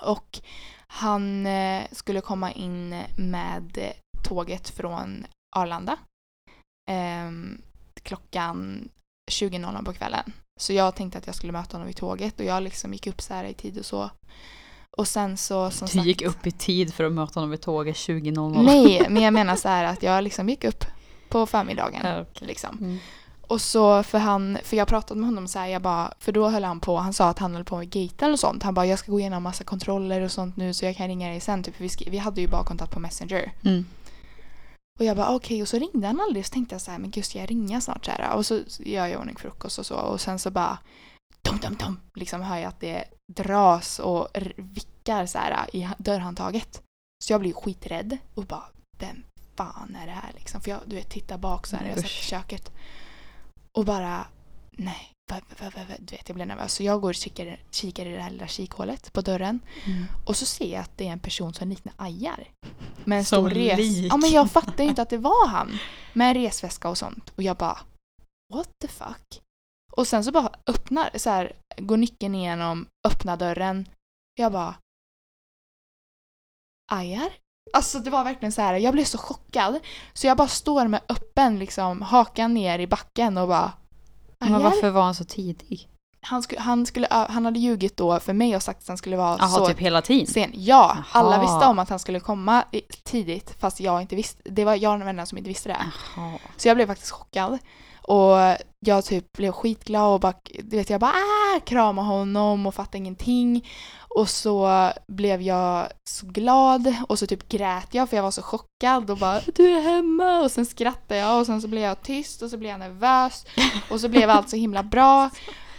Och 0.00 0.40
han 0.86 1.46
eh, 1.46 1.82
skulle 1.92 2.20
komma 2.20 2.52
in 2.52 3.02
med 3.16 3.78
eh, 3.78 3.92
tåget 4.24 4.68
från 4.68 5.26
Arlanda 5.56 5.98
ehm, 6.90 7.62
klockan 8.02 8.88
20.00 9.30 9.84
på 9.84 9.92
kvällen. 9.92 10.32
Så 10.56 10.72
jag 10.72 10.94
tänkte 10.94 11.18
att 11.18 11.26
jag 11.26 11.36
skulle 11.36 11.52
möta 11.52 11.76
honom 11.76 11.86
vid 11.86 11.96
tåget 11.96 12.40
och 12.40 12.46
jag 12.46 12.62
liksom 12.62 12.92
gick 12.92 13.06
upp 13.06 13.22
så 13.22 13.34
här 13.34 13.44
i 13.44 13.54
tid 13.54 13.78
och 13.78 13.86
så. 13.86 14.10
Och 14.90 15.08
sen 15.08 15.36
så 15.36 15.70
som 15.70 15.88
Du 15.92 16.00
gick 16.00 16.22
sagt, 16.22 16.36
upp 16.36 16.46
i 16.46 16.50
tid 16.50 16.94
för 16.94 17.04
att 17.04 17.12
möta 17.12 17.40
honom 17.40 17.50
vid 17.50 17.60
tåget 17.60 17.96
20.00. 17.96 18.62
Nej, 18.62 19.06
men 19.10 19.22
jag 19.22 19.32
menar 19.40 19.56
så 19.56 19.68
här 19.68 19.84
att 19.84 20.02
jag 20.02 20.24
liksom 20.24 20.48
gick 20.48 20.64
upp 20.64 20.84
på 21.28 21.46
förmiddagen. 21.46 22.00
Ja, 22.04 22.20
okej. 22.20 22.46
Liksom. 22.48 22.78
Mm. 22.80 22.98
Och 23.46 23.60
så 23.60 24.02
för 24.02 24.18
han, 24.18 24.58
för 24.64 24.76
jag 24.76 24.88
pratade 24.88 25.20
med 25.20 25.28
honom 25.28 25.48
så 25.48 25.58
här, 25.58 25.66
jag 25.66 25.82
bara, 25.82 26.14
för 26.18 26.32
då 26.32 26.48
höll 26.48 26.64
han 26.64 26.80
på, 26.80 26.96
han 26.96 27.12
sa 27.12 27.28
att 27.28 27.38
han 27.38 27.54
höll 27.54 27.64
på 27.64 27.76
med 27.76 27.90
gaten 27.90 28.32
och 28.32 28.40
sånt. 28.40 28.62
Han 28.62 28.74
bara, 28.74 28.86
jag 28.86 28.98
ska 28.98 29.12
gå 29.12 29.20
igenom 29.20 29.42
massa 29.42 29.64
kontroller 29.64 30.20
och 30.20 30.32
sånt 30.32 30.56
nu 30.56 30.74
så 30.74 30.84
jag 30.84 30.96
kan 30.96 31.08
ringa 31.08 31.28
dig 31.28 31.40
sen. 31.40 31.62
Typ, 31.62 31.74
vi, 31.78 31.90
vi 32.06 32.18
hade 32.18 32.40
ju 32.40 32.48
bara 32.48 32.64
kontakt 32.64 32.92
på 32.92 33.00
Messenger. 33.00 33.52
Mm. 33.64 33.84
Och 34.98 35.04
jag 35.04 35.16
bara 35.16 35.34
okej. 35.34 35.62
Och 35.62 35.68
så 35.68 35.78
ringde 35.78 36.06
han 36.06 36.20
aldrig. 36.20 36.46
Så 36.46 36.52
tänkte 36.52 36.74
jag 36.74 36.82
så 36.82 36.90
här 36.90 36.98
men 36.98 37.10
gud 37.10 37.24
ska 37.24 37.38
jag 37.38 37.50
ringa 37.50 37.80
snart 37.80 38.04
så 38.04 38.10
här? 38.10 38.36
Och 38.36 38.46
så 38.46 38.54
gör 38.78 39.06
jag 39.06 39.10
i 39.10 39.16
ordning 39.16 39.36
frukost 39.36 39.78
och 39.78 39.86
så. 39.86 39.96
Och 39.96 40.20
sen 40.20 40.38
så 40.38 40.50
bara 40.50 40.78
dum 41.42 41.58
dum 41.58 41.74
dum. 41.74 42.00
Liksom 42.14 42.40
hör 42.42 42.56
jag 42.56 42.68
att 42.68 42.80
det 42.80 43.04
dras 43.32 43.98
och 43.98 44.28
vickar 44.56 45.26
så 45.26 45.38
här 45.38 45.76
i 45.76 45.82
ha- 45.82 45.94
dörrhandtaget. 45.98 46.82
Så 47.24 47.32
jag 47.32 47.40
blir 47.40 47.52
skiträdd 47.52 48.18
och 48.34 48.44
bara 48.44 48.64
vem 48.98 49.24
fan 49.56 49.96
är 50.02 50.06
det 50.06 50.12
här 50.12 50.32
liksom? 50.34 50.60
För 50.60 50.70
jag 50.70 50.80
du 50.86 50.96
vet 50.96 51.10
tittar 51.10 51.38
bak 51.38 51.66
så 51.66 51.76
här 51.76 51.86
jag 51.88 51.96
satt 51.96 52.04
i 52.04 52.08
köket. 52.08 52.72
Och 53.72 53.84
bara 53.84 54.26
nej 54.72 55.10
du 55.98 56.16
vet 56.16 56.28
jag 56.28 56.34
blir 56.34 56.46
nervös 56.46 56.72
så 56.74 56.82
jag 56.82 57.00
går 57.00 57.08
och 57.08 57.14
kikar, 57.14 57.60
kikar 57.70 58.06
i 58.06 58.12
det 58.12 58.20
här 58.22 58.30
lilla 58.30 58.46
kikhålet 58.46 59.12
på 59.12 59.20
dörren 59.20 59.60
Mm. 59.86 60.04
och 60.26 60.36
så 60.36 60.46
ser 60.46 60.72
jag 60.72 60.80
att 60.80 60.98
det 60.98 61.08
är 61.08 61.12
en 61.12 61.20
person 61.20 61.54
som 61.54 61.68
liknar 61.68 61.94
Ajar. 61.96 62.48
Med 63.04 63.18
en 63.18 63.24
stor 63.24 63.50
res... 63.50 63.96
Ja 63.96 64.16
men 64.16 64.30
jag 64.30 64.50
fattar 64.50 64.84
ju 64.84 64.90
inte 64.90 65.02
att 65.02 65.10
det 65.10 65.18
var 65.18 65.48
han. 65.48 65.78
Med 66.12 66.28
en 66.28 66.34
resväska 66.42 66.88
och 66.88 66.98
sånt. 66.98 67.30
Och 67.36 67.42
jag 67.42 67.56
bara 67.56 67.78
What 68.54 68.68
the 68.82 68.88
fuck? 68.88 69.40
Och 69.92 70.06
sen 70.06 70.24
så 70.24 70.32
bara 70.32 70.52
öppnar, 70.66 71.10
så 71.18 71.30
här, 71.30 71.52
går 71.76 71.96
nyckeln 71.96 72.34
igenom, 72.34 72.86
öppnar 73.08 73.36
dörren. 73.36 73.88
Jag 74.34 74.52
bara 74.52 74.74
Ajar? 76.92 77.32
Alltså 77.72 77.98
det 77.98 78.10
var 78.10 78.24
verkligen 78.24 78.52
så 78.52 78.62
här, 78.62 78.74
jag 78.74 78.92
blev 78.94 79.04
så 79.04 79.18
chockad. 79.18 79.80
Så 80.12 80.26
jag 80.26 80.36
bara 80.36 80.48
står 80.48 80.88
med 80.88 81.00
öppen 81.08 81.58
liksom, 81.58 82.02
hakan 82.02 82.54
ner 82.54 82.78
i 82.78 82.86
backen 82.86 83.38
och 83.38 83.48
bara 83.48 83.72
Men 84.50 84.62
varför 84.62 84.90
var 84.90 85.02
han 85.02 85.14
så 85.14 85.24
tidig? 85.24 85.88
Han, 86.20 86.42
skulle, 86.42 86.60
han, 86.60 86.86
skulle, 86.86 87.06
han 87.10 87.44
hade 87.44 87.58
ljugit 87.58 87.96
då 87.96 88.20
för 88.20 88.32
mig 88.32 88.56
och 88.56 88.62
sagt 88.62 88.82
att 88.82 88.88
han 88.88 88.96
skulle 88.96 89.16
vara 89.16 89.36
Jaha, 89.38 89.48
så 89.48 89.66
typ 89.66 89.78
hela 89.78 90.02
tiden? 90.02 90.26
sen. 90.26 90.50
Ja, 90.54 90.96
alla 91.12 91.30
Jaha. 91.30 91.40
visste 91.40 91.66
om 91.66 91.78
att 91.78 91.88
han 91.88 91.98
skulle 91.98 92.20
komma 92.20 92.64
tidigt 93.04 93.56
fast 93.60 93.80
jag 93.80 94.02
inte 94.02 94.16
visste. 94.16 94.42
Det 94.44 94.64
var 94.64 94.74
jag 94.74 95.00
den 95.00 95.08
enda 95.08 95.26
som 95.26 95.38
inte 95.38 95.48
visste 95.48 95.68
det. 95.68 95.76
Jaha. 96.16 96.38
Så 96.56 96.68
jag 96.68 96.76
blev 96.76 96.86
faktiskt 96.86 97.10
chockad. 97.10 97.58
Och 98.02 98.36
jag 98.80 99.04
typ 99.04 99.32
blev 99.32 99.52
skitglad 99.52 100.14
och 100.14 100.20
bara, 100.20 100.34
du 100.62 100.76
vet 100.76 100.90
jag 100.90 101.00
bara 101.00 101.10
ah, 101.10 101.60
kramade 101.60 102.08
honom 102.08 102.66
och 102.66 102.74
fattade 102.74 102.98
ingenting. 102.98 103.68
Och 104.14 104.28
så 104.28 104.92
blev 105.08 105.42
jag 105.42 105.88
så 106.08 106.26
glad 106.26 106.94
och 107.08 107.18
så 107.18 107.26
typ 107.26 107.48
grät 107.48 107.94
jag 107.94 108.08
för 108.10 108.16
jag 108.16 108.22
var 108.22 108.30
så 108.30 108.42
chockad 108.42 109.10
och 109.10 109.18
bara 109.18 109.40
du 109.54 109.76
är 109.76 109.80
hemma 109.80 110.40
och 110.40 110.50
sen 110.50 110.66
skrattade 110.66 111.20
jag 111.20 111.40
och 111.40 111.46
sen 111.46 111.62
så 111.62 111.68
blev 111.68 111.82
jag 111.82 112.02
tyst 112.02 112.42
och 112.42 112.50
så 112.50 112.56
blev 112.56 112.70
jag 112.70 112.80
nervös 112.80 113.46
och 113.90 114.00
så 114.00 114.08
blev 114.08 114.30
allt 114.30 114.50
så 114.50 114.56
himla 114.56 114.82
bra. 114.82 115.30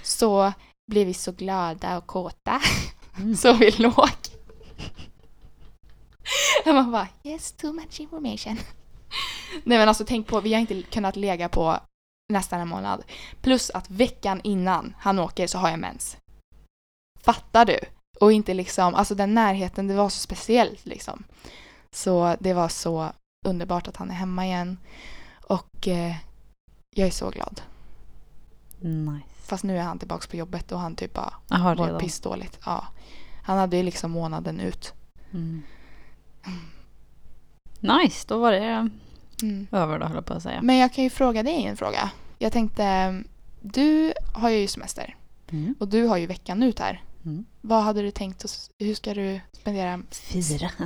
Så 0.04 0.54
blev 0.92 1.08
vi 1.08 1.14
så 1.14 1.32
glada 1.32 1.98
och 1.98 2.08
kåta. 2.08 2.62
Mm. 3.18 3.36
Så 3.36 3.54
vi 3.54 3.72
låg. 3.72 4.10
Och 6.66 6.74
man 6.74 6.92
bara 6.92 7.08
yes 7.24 7.52
too 7.52 7.74
much 7.74 8.00
information. 8.00 8.58
Nej 9.64 9.78
men 9.78 9.88
alltså 9.88 10.06
tänk 10.08 10.28
på, 10.28 10.42
vi 10.42 10.54
har 10.54 10.62
inte 10.62 10.82
kunnat 10.82 11.16
lägga 11.16 11.50
på 11.50 11.80
nästan 12.34 12.62
en 12.62 12.68
månad. 12.68 13.04
Plus 13.42 13.70
att 13.70 13.90
veckan 13.90 14.42
innan 14.44 14.96
han 15.00 15.20
åker 15.20 15.48
så 15.48 15.58
har 15.58 15.70
jag 15.70 15.80
mens. 15.80 16.18
Fattar 17.20 17.66
du? 17.66 17.80
Och 18.20 18.32
inte 18.32 18.54
liksom, 18.54 18.96
alltså 18.96 19.16
den 19.16 19.34
närheten, 19.34 19.88
det 19.88 19.94
var 19.96 20.10
så 20.10 20.20
speciellt 20.20 20.86
liksom. 20.86 21.24
Så 21.92 22.36
det 22.40 22.54
var 22.54 22.70
så 22.70 23.12
underbart 23.46 23.88
att 23.88 23.98
han 23.98 24.10
är 24.10 24.16
hemma 24.16 24.46
igen. 24.46 24.78
Och 25.48 25.88
eh, 25.88 26.16
jag 26.96 27.08
är 27.08 27.12
så 27.12 27.30
glad. 27.30 27.62
Nice. 28.80 29.26
Fast 29.42 29.64
nu 29.64 29.78
är 29.78 29.82
han 29.84 30.00
tillbaka 30.00 30.28
på 30.30 30.36
jobbet 30.38 30.72
och 30.72 30.80
han 30.80 30.96
typ 30.96 31.14
bara 31.14 31.34
var 31.48 31.76
redan. 31.86 32.00
pissdåligt. 32.00 32.60
Ja. 32.66 32.88
Han 33.44 33.58
hade 33.58 33.78
ju 33.78 33.84
liksom 33.84 34.12
månaden 34.12 34.60
ut. 34.60 34.94
Mm. 35.34 35.62
Nice, 37.80 38.26
då 38.28 38.40
var 38.40 38.52
det 38.52 38.90
Mm. 39.42 39.68
över 39.72 40.00
då 40.00 40.06
höll 40.06 40.16
jag 40.16 40.26
på 40.26 40.34
att 40.34 40.44
säga. 40.44 40.62
Men 40.62 40.78
jag 40.78 40.94
kan 40.94 41.04
ju 41.04 41.10
fråga 41.10 41.44
dig 41.44 41.66
en 41.66 41.78
fråga. 41.78 42.12
Jag 42.40 42.52
tänkte, 42.54 43.14
du 43.62 44.14
har 44.34 44.50
ju 44.50 44.68
semester 44.68 45.16
Mm. 45.52 45.76
och 45.80 45.88
du 45.88 46.04
har 46.08 46.18
ju 46.18 46.26
veckan 46.26 46.64
ut 46.64 46.80
här. 46.80 47.04
Mm. 47.26 47.46
Vad 47.62 47.84
hade 47.84 48.02
du 48.02 48.12
tänkt, 48.12 48.46
att, 48.46 48.70
hur 48.80 48.96
ska 48.96 49.14
du 49.14 49.40
spendera, 49.52 50.02
Fyra. 50.12 50.70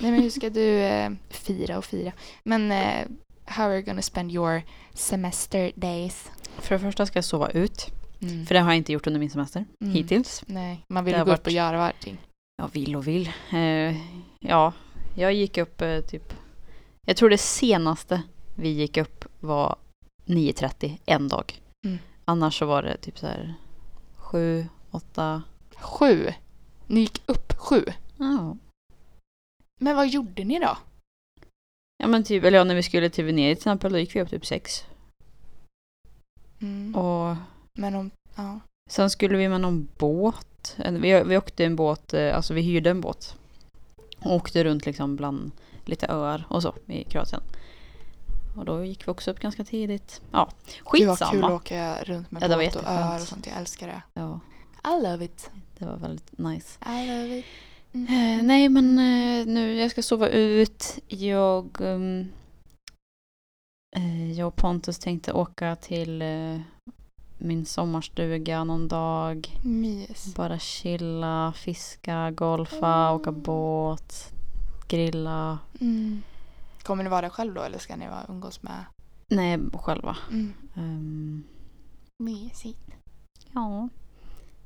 nej 0.00 0.10
men 0.10 0.22
hur 0.22 0.30
ska 0.30 0.50
du 0.50 0.78
eh, 0.78 1.10
fira 1.28 1.78
och 1.78 1.84
fira? 1.84 2.12
Men 2.44 2.72
eh, 2.72 3.06
how 3.44 3.64
are 3.64 3.74
you 3.74 3.82
gonna 3.82 4.02
spend 4.02 4.32
your 4.32 4.62
semester 4.94 5.72
days? 5.74 6.30
För 6.58 6.74
det 6.74 6.78
första 6.78 7.06
ska 7.06 7.16
jag 7.16 7.24
sova 7.24 7.50
ut. 7.50 7.86
Mm. 8.22 8.46
För 8.46 8.54
det 8.54 8.60
har 8.60 8.70
jag 8.70 8.76
inte 8.76 8.92
gjort 8.92 9.06
under 9.06 9.20
min 9.20 9.30
semester. 9.30 9.64
Mm. 9.80 9.94
Hittills. 9.94 10.42
Nej, 10.46 10.84
man 10.88 11.04
vill 11.04 11.12
Det 11.12 11.16
ju 11.16 11.20
har 11.20 11.26
gå 11.26 11.32
upp 11.32 11.38
varit- 11.38 11.46
och 11.46 11.52
göra 11.52 11.86
allting. 11.86 12.18
Jag 12.56 12.68
vill 12.72 12.96
och 12.96 13.06
vill. 13.08 13.32
Eh, 13.52 13.96
ja, 14.40 14.72
jag 15.16 15.34
gick 15.34 15.58
upp 15.58 15.80
eh, 15.80 16.00
typ... 16.00 16.34
Jag 17.06 17.16
tror 17.16 17.30
det 17.30 17.38
senaste 17.38 18.22
vi 18.54 18.68
gick 18.68 18.96
upp 18.96 19.24
var 19.40 19.76
9.30 20.26 20.98
en 21.06 21.28
dag. 21.28 21.60
Mm. 21.84 21.98
Annars 22.24 22.58
så 22.58 22.66
var 22.66 22.82
det 22.82 22.96
typ 22.96 23.18
så 23.18 23.26
här 23.26 23.54
7, 24.16 24.66
8... 24.90 25.42
Sju. 25.80 26.32
Ni 26.86 27.00
gick 27.00 27.22
upp 27.26 27.52
sju. 27.52 27.84
Ja. 28.16 28.56
Men 29.78 29.96
vad 29.96 30.08
gjorde 30.08 30.44
ni 30.44 30.58
då? 30.58 30.78
Ja 32.02 32.06
men 32.06 32.24
typ, 32.24 32.44
eller 32.44 32.58
ja, 32.58 32.64
när 32.64 32.74
vi 32.74 32.82
skulle 32.82 33.10
till 33.10 33.24
Venedig 33.24 33.56
till 33.56 33.60
exempel, 33.60 33.92
då 33.92 33.98
gick 33.98 34.16
vi 34.16 34.20
upp 34.22 34.30
typ 34.30 34.46
6. 34.46 34.84
Mm. 36.60 36.94
Och 36.94 37.36
Men 37.72 37.94
om, 37.94 38.10
ja. 38.36 38.60
sen 38.90 39.10
skulle 39.10 39.36
vi 39.36 39.48
med 39.48 39.60
någon 39.60 39.88
båt. 39.98 40.76
Vi, 40.76 41.22
vi 41.22 41.36
åkte 41.36 41.64
en 41.64 41.76
båt, 41.76 42.14
eh, 42.14 42.36
alltså 42.36 42.54
vi 42.54 42.60
hyrde 42.60 42.90
en 42.90 43.00
båt. 43.00 43.36
Och 44.18 44.34
åkte 44.34 44.64
runt 44.64 44.86
liksom 44.86 45.16
bland 45.16 45.50
lite 45.84 46.06
öar 46.06 46.44
och 46.48 46.62
så 46.62 46.74
i 46.86 47.04
Kroatien. 47.04 47.42
Och 48.56 48.64
då 48.64 48.84
gick 48.84 49.08
vi 49.08 49.12
också 49.12 49.30
upp 49.30 49.40
ganska 49.40 49.64
tidigt. 49.64 50.20
Ja, 50.30 50.50
Gud 50.66 50.82
vad 50.84 50.94
kul 50.94 51.08
att 51.10 51.18
skitsamma. 51.18 51.54
åka 51.54 52.04
runt 52.04 52.30
med 52.30 52.42
Ja, 52.42 52.48
det 52.48 52.56
var 52.56 52.64
båt 52.64 52.76
och 52.76 52.86
öar 52.86 53.20
och 53.20 53.28
sånt. 53.28 53.46
Jag 53.46 53.56
älskar 53.56 53.86
det. 53.86 54.02
Ja, 54.14 54.40
I 54.84 55.02
love 55.02 55.24
it. 55.24 55.50
det 55.78 55.84
var 55.86 55.96
väldigt 55.96 56.38
nice. 56.38 56.78
I 56.86 57.06
love 57.06 57.38
it. 57.38 57.44
Eh, 57.92 58.42
nej 58.42 58.68
men 58.68 58.98
eh, 58.98 59.46
nu, 59.46 59.74
jag 59.74 59.90
ska 59.90 60.02
sova 60.02 60.28
ut. 60.28 60.98
Jag, 61.08 61.80
eh, 63.96 64.32
jag 64.32 64.48
och 64.48 64.56
Pontus 64.56 64.98
tänkte 64.98 65.32
åka 65.32 65.76
till 65.76 66.22
eh, 66.22 66.60
min 67.38 67.66
sommarstuga 67.66 68.64
någon 68.64 68.88
dag. 68.88 69.58
Mys. 69.64 70.34
Bara 70.34 70.58
chilla, 70.58 71.52
fiska, 71.56 72.30
golfa, 72.30 73.12
åka 73.12 73.32
båt, 73.32 74.32
grilla. 74.88 75.58
Mm. 75.80 76.22
Kommer 76.82 77.04
ni 77.04 77.10
vara 77.10 77.20
där 77.20 77.28
själv 77.28 77.54
då 77.54 77.62
eller 77.62 77.78
ska 77.78 77.96
ni 77.96 78.08
vara 78.08 78.26
umgås 78.28 78.62
med? 78.62 78.84
Nej, 79.28 79.58
själva. 79.72 80.16
Mm. 80.30 80.52
Ehm, 80.76 81.44
Mysigt. 82.18 82.90
ja. 83.52 83.88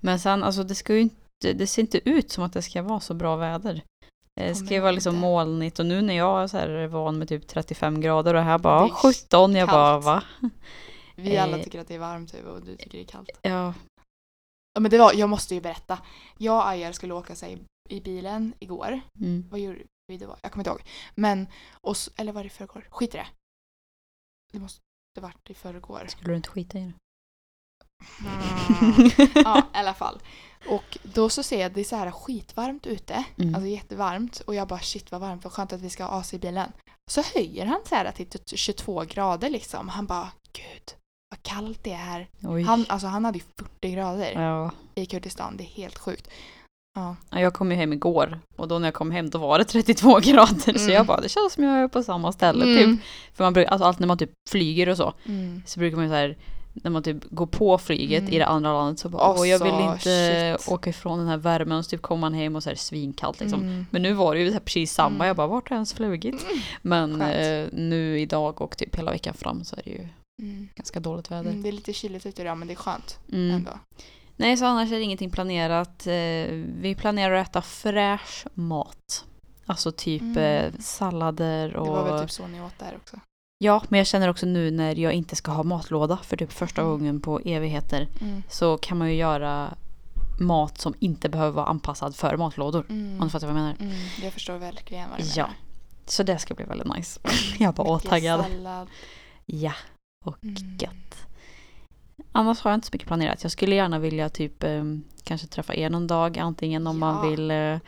Men 0.04 0.20
sen, 0.20 0.42
alltså 0.44 0.62
det 0.64 0.74
ska 0.74 0.94
ju 0.94 1.00
inte, 1.00 1.52
det 1.54 1.66
ser 1.66 1.82
inte 1.82 2.10
ut 2.10 2.30
som 2.30 2.44
att 2.44 2.52
det 2.52 2.62
ska 2.62 2.82
vara 2.82 3.00
så 3.00 3.14
bra 3.14 3.36
väder. 3.36 3.82
Det 4.36 4.54
ska 4.54 4.74
ju 4.74 4.80
vara 4.80 4.92
liksom 4.92 5.16
molnigt 5.16 5.78
och 5.78 5.86
nu 5.86 6.02
när 6.02 6.14
jag 6.14 6.42
är 6.42 6.46
så 6.46 6.56
här 6.58 6.68
är 6.68 6.86
van 6.86 7.18
med 7.18 7.28
typ 7.28 7.46
35 7.46 8.00
grader 8.00 8.34
och 8.34 8.42
här 8.42 8.58
bara 8.58 8.80
Det 8.80 8.90
är 8.90 8.94
17, 8.94 9.54
jag 9.54 9.68
bara 9.68 9.94
kallt. 10.02 10.04
va? 10.04 10.22
Vi 11.16 11.36
alla 11.36 11.58
Eh. 11.58 11.64
tycker 11.64 11.80
att 11.80 11.88
det 11.88 11.94
är 11.94 11.98
varmt 11.98 12.32
typ, 12.32 12.44
och 12.46 12.60
du 12.64 12.76
tycker 12.76 12.98
det 12.98 13.04
är 13.04 13.06
kallt. 13.06 13.30
Ja, 13.42 13.74
Ja, 14.76 14.80
men 14.80 14.90
det 14.90 14.98
var, 14.98 15.12
jag 15.14 15.28
måste 15.30 15.54
ju 15.54 15.60
berätta. 15.60 15.98
Jag 16.38 16.56
och 16.56 16.68
Ajar 16.68 16.92
skulle 16.92 17.14
åka 17.14 17.34
sig 17.34 17.58
i 17.88 18.00
bilen 18.00 18.54
igår. 18.58 19.00
mm. 19.20 19.48
Vad 19.50 19.60
gjorde 19.60 19.78
vi 20.06 20.16
då? 20.16 20.36
Jag 20.42 20.52
kommer 20.52 20.60
inte 20.62 20.70
ihåg. 20.70 20.82
Men, 21.14 21.46
och, 21.80 21.96
eller 22.16 22.32
var 22.32 22.42
det 22.42 22.46
i 22.46 22.50
förrgår? 22.50 22.86
Skit 22.90 23.14
i 23.14 23.18
det. 23.18 23.26
Det 24.52 24.58
måste 24.58 24.80
ha 25.16 25.22
varit 25.22 25.50
i 25.50 25.54
förrgår. 25.54 26.04
skulle 26.08 26.30
du 26.32 26.36
inte 26.36 26.48
skita 26.48 26.78
i 26.78 26.80
det? 26.80 26.92
Mm. 28.20 29.10
Ja, 29.44 29.58
i 29.74 29.76
alla 29.78 29.94
fall. 29.94 30.18
Och 30.68 30.98
då 31.02 31.28
så 31.28 31.42
ser 31.42 31.60
jag 31.60 31.66
att 31.66 31.74
det 31.74 31.80
är 31.80 31.84
så 31.84 31.96
här 31.96 32.10
skitvarmt 32.10 32.86
ute. 32.86 33.24
Mm. 33.38 33.54
Alltså 33.54 33.68
jättevarmt. 33.68 34.40
Och 34.46 34.54
jag 34.54 34.68
bara 34.68 34.80
shit 34.80 35.12
vad 35.12 35.20
varmt, 35.20 35.44
vad 35.44 35.52
skönt 35.52 35.72
att 35.72 35.80
vi 35.80 35.90
ska 35.90 36.04
ha 36.04 36.20
AC 36.20 36.34
i 36.34 36.38
bilen. 36.38 36.72
Så 37.10 37.22
höjer 37.34 37.66
han 37.66 37.80
så 37.88 37.94
här 37.94 38.10
till 38.10 38.26
typ 38.26 38.42
22 38.58 39.04
grader 39.08 39.50
liksom. 39.50 39.88
Han 39.88 40.06
bara 40.06 40.28
gud 40.52 40.92
vad 41.30 41.42
kallt 41.42 41.78
det 41.84 41.92
är 41.92 41.96
här. 41.96 42.28
Oj. 42.42 42.62
Han, 42.62 42.84
alltså 42.88 43.06
han 43.06 43.24
hade 43.24 43.38
ju 43.38 43.44
40 43.58 43.90
grader 43.90 44.32
Ja. 44.42 44.70
i 44.94 45.06
Kurdistan. 45.06 45.56
Det 45.56 45.64
är 45.64 45.68
helt 45.68 45.98
sjukt. 45.98 46.28
Ja. 46.96 47.16
Ja, 47.30 47.40
Jag 47.40 47.54
kom 47.54 47.70
ju 47.70 47.76
hem 47.76 47.92
igår 47.92 48.40
och 48.56 48.68
då 48.68 48.78
när 48.78 48.86
jag 48.86 48.94
kom 48.94 49.10
hem 49.10 49.30
då 49.30 49.38
var 49.38 49.58
det 49.58 49.64
32 49.64 50.18
grader 50.22 50.78
så 50.78 50.84
Mm. 50.84 50.92
jag 50.94 51.06
bara 51.06 51.20
det 51.20 51.28
känns 51.28 51.52
som 51.52 51.64
jag 51.64 51.78
är 51.78 51.88
på 51.88 52.02
samma 52.02 52.32
ställe 52.32 52.64
Mm. 52.64 52.96
typ. 52.96 53.06
För 53.34 53.44
man 53.44 53.52
brukar, 53.52 53.70
alltså 53.72 53.84
allt 53.86 53.98
när 53.98 54.06
man 54.06 54.18
typ 54.18 54.30
flyger 54.50 54.88
och 54.88 54.96
så 54.96 55.14
Mm. 55.26 55.62
så 55.66 55.80
brukar 55.80 55.96
man 55.96 56.04
ju 56.04 56.10
så 56.10 56.14
här 56.16 56.36
när 56.82 56.90
man 56.90 57.02
typ 57.02 57.24
går 57.30 57.46
på 57.46 57.78
flyget 57.78 58.20
Mm. 58.22 58.32
i 58.32 58.38
det 58.38 58.46
andra 58.46 58.72
landet 58.72 58.98
så 58.98 59.08
bara 59.08 59.30
Åh, 59.30 59.36
åh 59.40 59.48
jag 59.48 59.58
vill 59.64 59.74
inte 59.90 60.56
shit. 60.58 60.72
åka 60.72 60.90
ifrån 60.90 61.18
den 61.18 61.28
här 61.28 61.36
värmen 61.36 61.78
och 61.78 61.84
så 61.84 61.88
typ 61.90 62.02
kommer 62.02 62.20
man 62.20 62.34
hem 62.34 62.56
och 62.56 62.62
så 62.62 62.70
är 62.70 62.74
det 62.74 62.80
svinkallt 62.80 63.40
liksom. 63.40 63.62
Mm. 63.62 63.86
Men 63.90 64.02
nu 64.02 64.12
var 64.12 64.34
det 64.34 64.40
ju 64.40 64.60
precis 64.60 64.92
samma, 64.92 65.14
Mm. 65.14 65.26
jag 65.26 65.36
bara 65.36 65.46
vart 65.46 65.68
har 65.68 65.74
jag 65.74 65.78
ens 65.78 65.94
flugit? 65.94 66.46
Men 66.82 67.20
Skönt. 67.20 67.72
eh, 67.72 67.78
nu 67.78 68.20
idag 68.20 68.60
och 68.60 68.76
typ 68.76 68.96
hela 68.96 69.10
veckan 69.10 69.34
fram 69.34 69.64
så 69.64 69.76
är 69.76 69.82
det 69.84 69.90
ju 69.90 70.08
Mm. 70.42 70.68
ganska 70.74 71.00
dåligt 71.00 71.30
väder. 71.30 71.50
Mm, 71.50 71.62
det 71.62 71.68
är 71.68 71.72
lite 71.72 71.92
kyligt 71.92 72.26
ute 72.26 72.42
idag 72.42 72.58
men 72.58 72.68
det 72.68 72.74
är 72.74 72.76
skönt 72.76 73.18
Mm. 73.32 73.50
ändå. 73.56 73.70
Nej, 74.36 74.56
så 74.56 74.64
annars 74.64 74.92
är 74.92 74.96
det 74.96 75.02
ingenting 75.02 75.30
planerat. 75.30 76.06
Eh, 76.06 76.12
Vi 76.80 76.96
planerar 76.98 77.34
att 77.34 77.48
äta 77.48 77.62
fräsch 77.62 78.46
mat. 78.54 79.24
Alltså 79.66 79.92
typ 79.92 80.22
Mm. 80.22 80.36
eh, 80.38 80.72
sallader 80.80 81.76
och... 81.76 81.86
Det 81.86 81.92
var 81.92 82.04
väl 82.10 82.20
typ 82.20 82.30
så 82.30 82.46
ni 82.46 82.60
åt 82.62 82.78
där 82.78 82.94
också. 83.02 83.16
Ja, 83.58 83.82
men 83.88 83.98
jag 83.98 84.06
känner 84.06 84.28
också 84.30 84.46
nu 84.46 84.70
när 84.70 84.94
jag 84.98 85.12
inte 85.12 85.36
ska 85.36 85.50
ha 85.52 85.62
matlåda 85.62 86.16
för 86.16 86.36
typ 86.36 86.52
första 86.52 86.80
Mm. 86.82 86.92
gången 86.92 87.20
på 87.20 87.40
evigheter 87.44 88.08
Mm. 88.20 88.42
så 88.48 88.78
kan 88.78 88.98
man 88.98 89.08
ju 89.08 89.14
göra 89.14 89.74
mat 90.40 90.80
som 90.80 90.94
inte 90.98 91.28
behöver 91.28 91.50
vara 91.52 91.66
anpassad 91.66 92.16
för 92.16 92.36
matlådor. 92.36 92.86
Mm. 92.88 93.20
Om 93.20 93.26
du 93.26 93.30
fattar 93.30 93.46
vad 93.46 93.56
jag 93.56 93.62
menar. 93.62 93.76
Mm. 93.80 93.94
Jag 94.22 94.32
förstår 94.32 94.56
verkligen 94.58 95.10
vad 95.10 95.18
du 95.18 95.24
Ja. 95.24 95.42
menar. 95.42 95.56
Så 96.06 96.22
det 96.22 96.38
ska 96.38 96.54
bli 96.54 96.64
väldigt 96.64 96.96
nice. 96.96 97.20
Jag 97.58 97.74
bara 97.74 97.88
åh, 97.88 97.96
Mycket 97.96 98.10
taggad. 98.10 98.40
Sallad. 98.40 98.88
Ja, 99.46 99.72
Mm. 100.42 100.54
gött. 100.80 101.26
Annars 102.32 102.60
har 102.60 102.70
jag 102.70 102.76
inte 102.76 102.86
så 102.86 102.90
mycket 102.92 103.08
planerat. 103.08 103.42
Jag 103.42 103.52
skulle 103.52 103.74
gärna 103.76 103.98
vilja 103.98 104.28
typ 104.28 104.62
eh, 104.62 104.84
kanske 105.24 105.46
träffa 105.46 105.74
er 105.74 105.90
någon 105.90 106.06
dag. 106.06 106.38
Antingen 106.38 106.86
om 106.86 106.98
man 106.98 107.24
Ja. 107.24 107.30
vill 107.30 107.50
eh, 107.50 107.78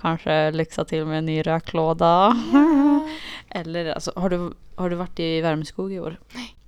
kanske 0.00 0.50
lyxa 0.50 0.84
till 0.84 1.04
med 1.04 1.18
en 1.18 1.26
ny 1.26 1.42
röklåda. 1.42 2.36
Ja. 2.52 3.08
Eller 3.48 3.92
alltså, 3.92 4.12
har 4.16 4.30
du, 4.30 4.52
har 4.74 4.90
du 4.90 4.96
varit 4.96 5.20
i 5.20 5.40
Värmskog 5.40 5.92
i 5.92 6.00
år? 6.00 6.20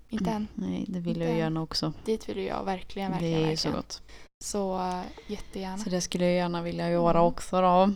Inte 0.08 0.30
än. 0.30 0.48
Nej, 0.54 0.84
det 0.88 0.98
vill 1.00 1.08
Inte 1.16 1.28
jag 1.28 1.38
gärna 1.38 1.62
också. 1.62 1.92
Dit 2.04 2.28
vill 2.28 2.38
jag 2.38 2.64
verkligen, 2.64 3.10
Det 3.10 3.14
verkligen, 3.14 3.38
är 3.48 3.56
så 3.56 3.68
verkligen. 3.68 3.74
gott. 3.76 4.02
Så 4.44 4.76
uh, 4.76 5.00
jättegärna. 5.26 5.78
Så 5.78 5.90
det 5.90 6.00
skulle 6.00 6.24
jag 6.24 6.34
gärna 6.34 6.62
vilja 6.62 6.90
göra 6.90 7.18
Mm. 7.18 7.22
också 7.22 7.60
då. 7.60 7.90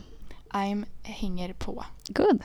I'm 0.51 0.85
hänger 1.03 1.53
på. 1.53 1.85
Good. 2.09 2.42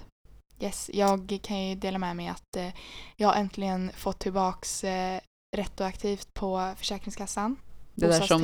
Yes, 0.60 0.89
jag 0.93 1.39
kan 1.43 1.67
ju 1.69 1.75
dela 1.75 1.97
med 1.97 2.15
mig 2.15 2.27
att 2.27 2.56
eh, 2.58 2.67
jag 3.15 3.39
äntligen 3.39 3.91
fått 3.95 4.19
tillbaks 4.19 4.84
eh, 4.84 5.19
retroaktivt 5.58 6.34
på 6.34 6.73
Försäkringskassan. 6.77 7.56
Det 7.95 8.08
där 8.08 8.21
som... 8.21 8.41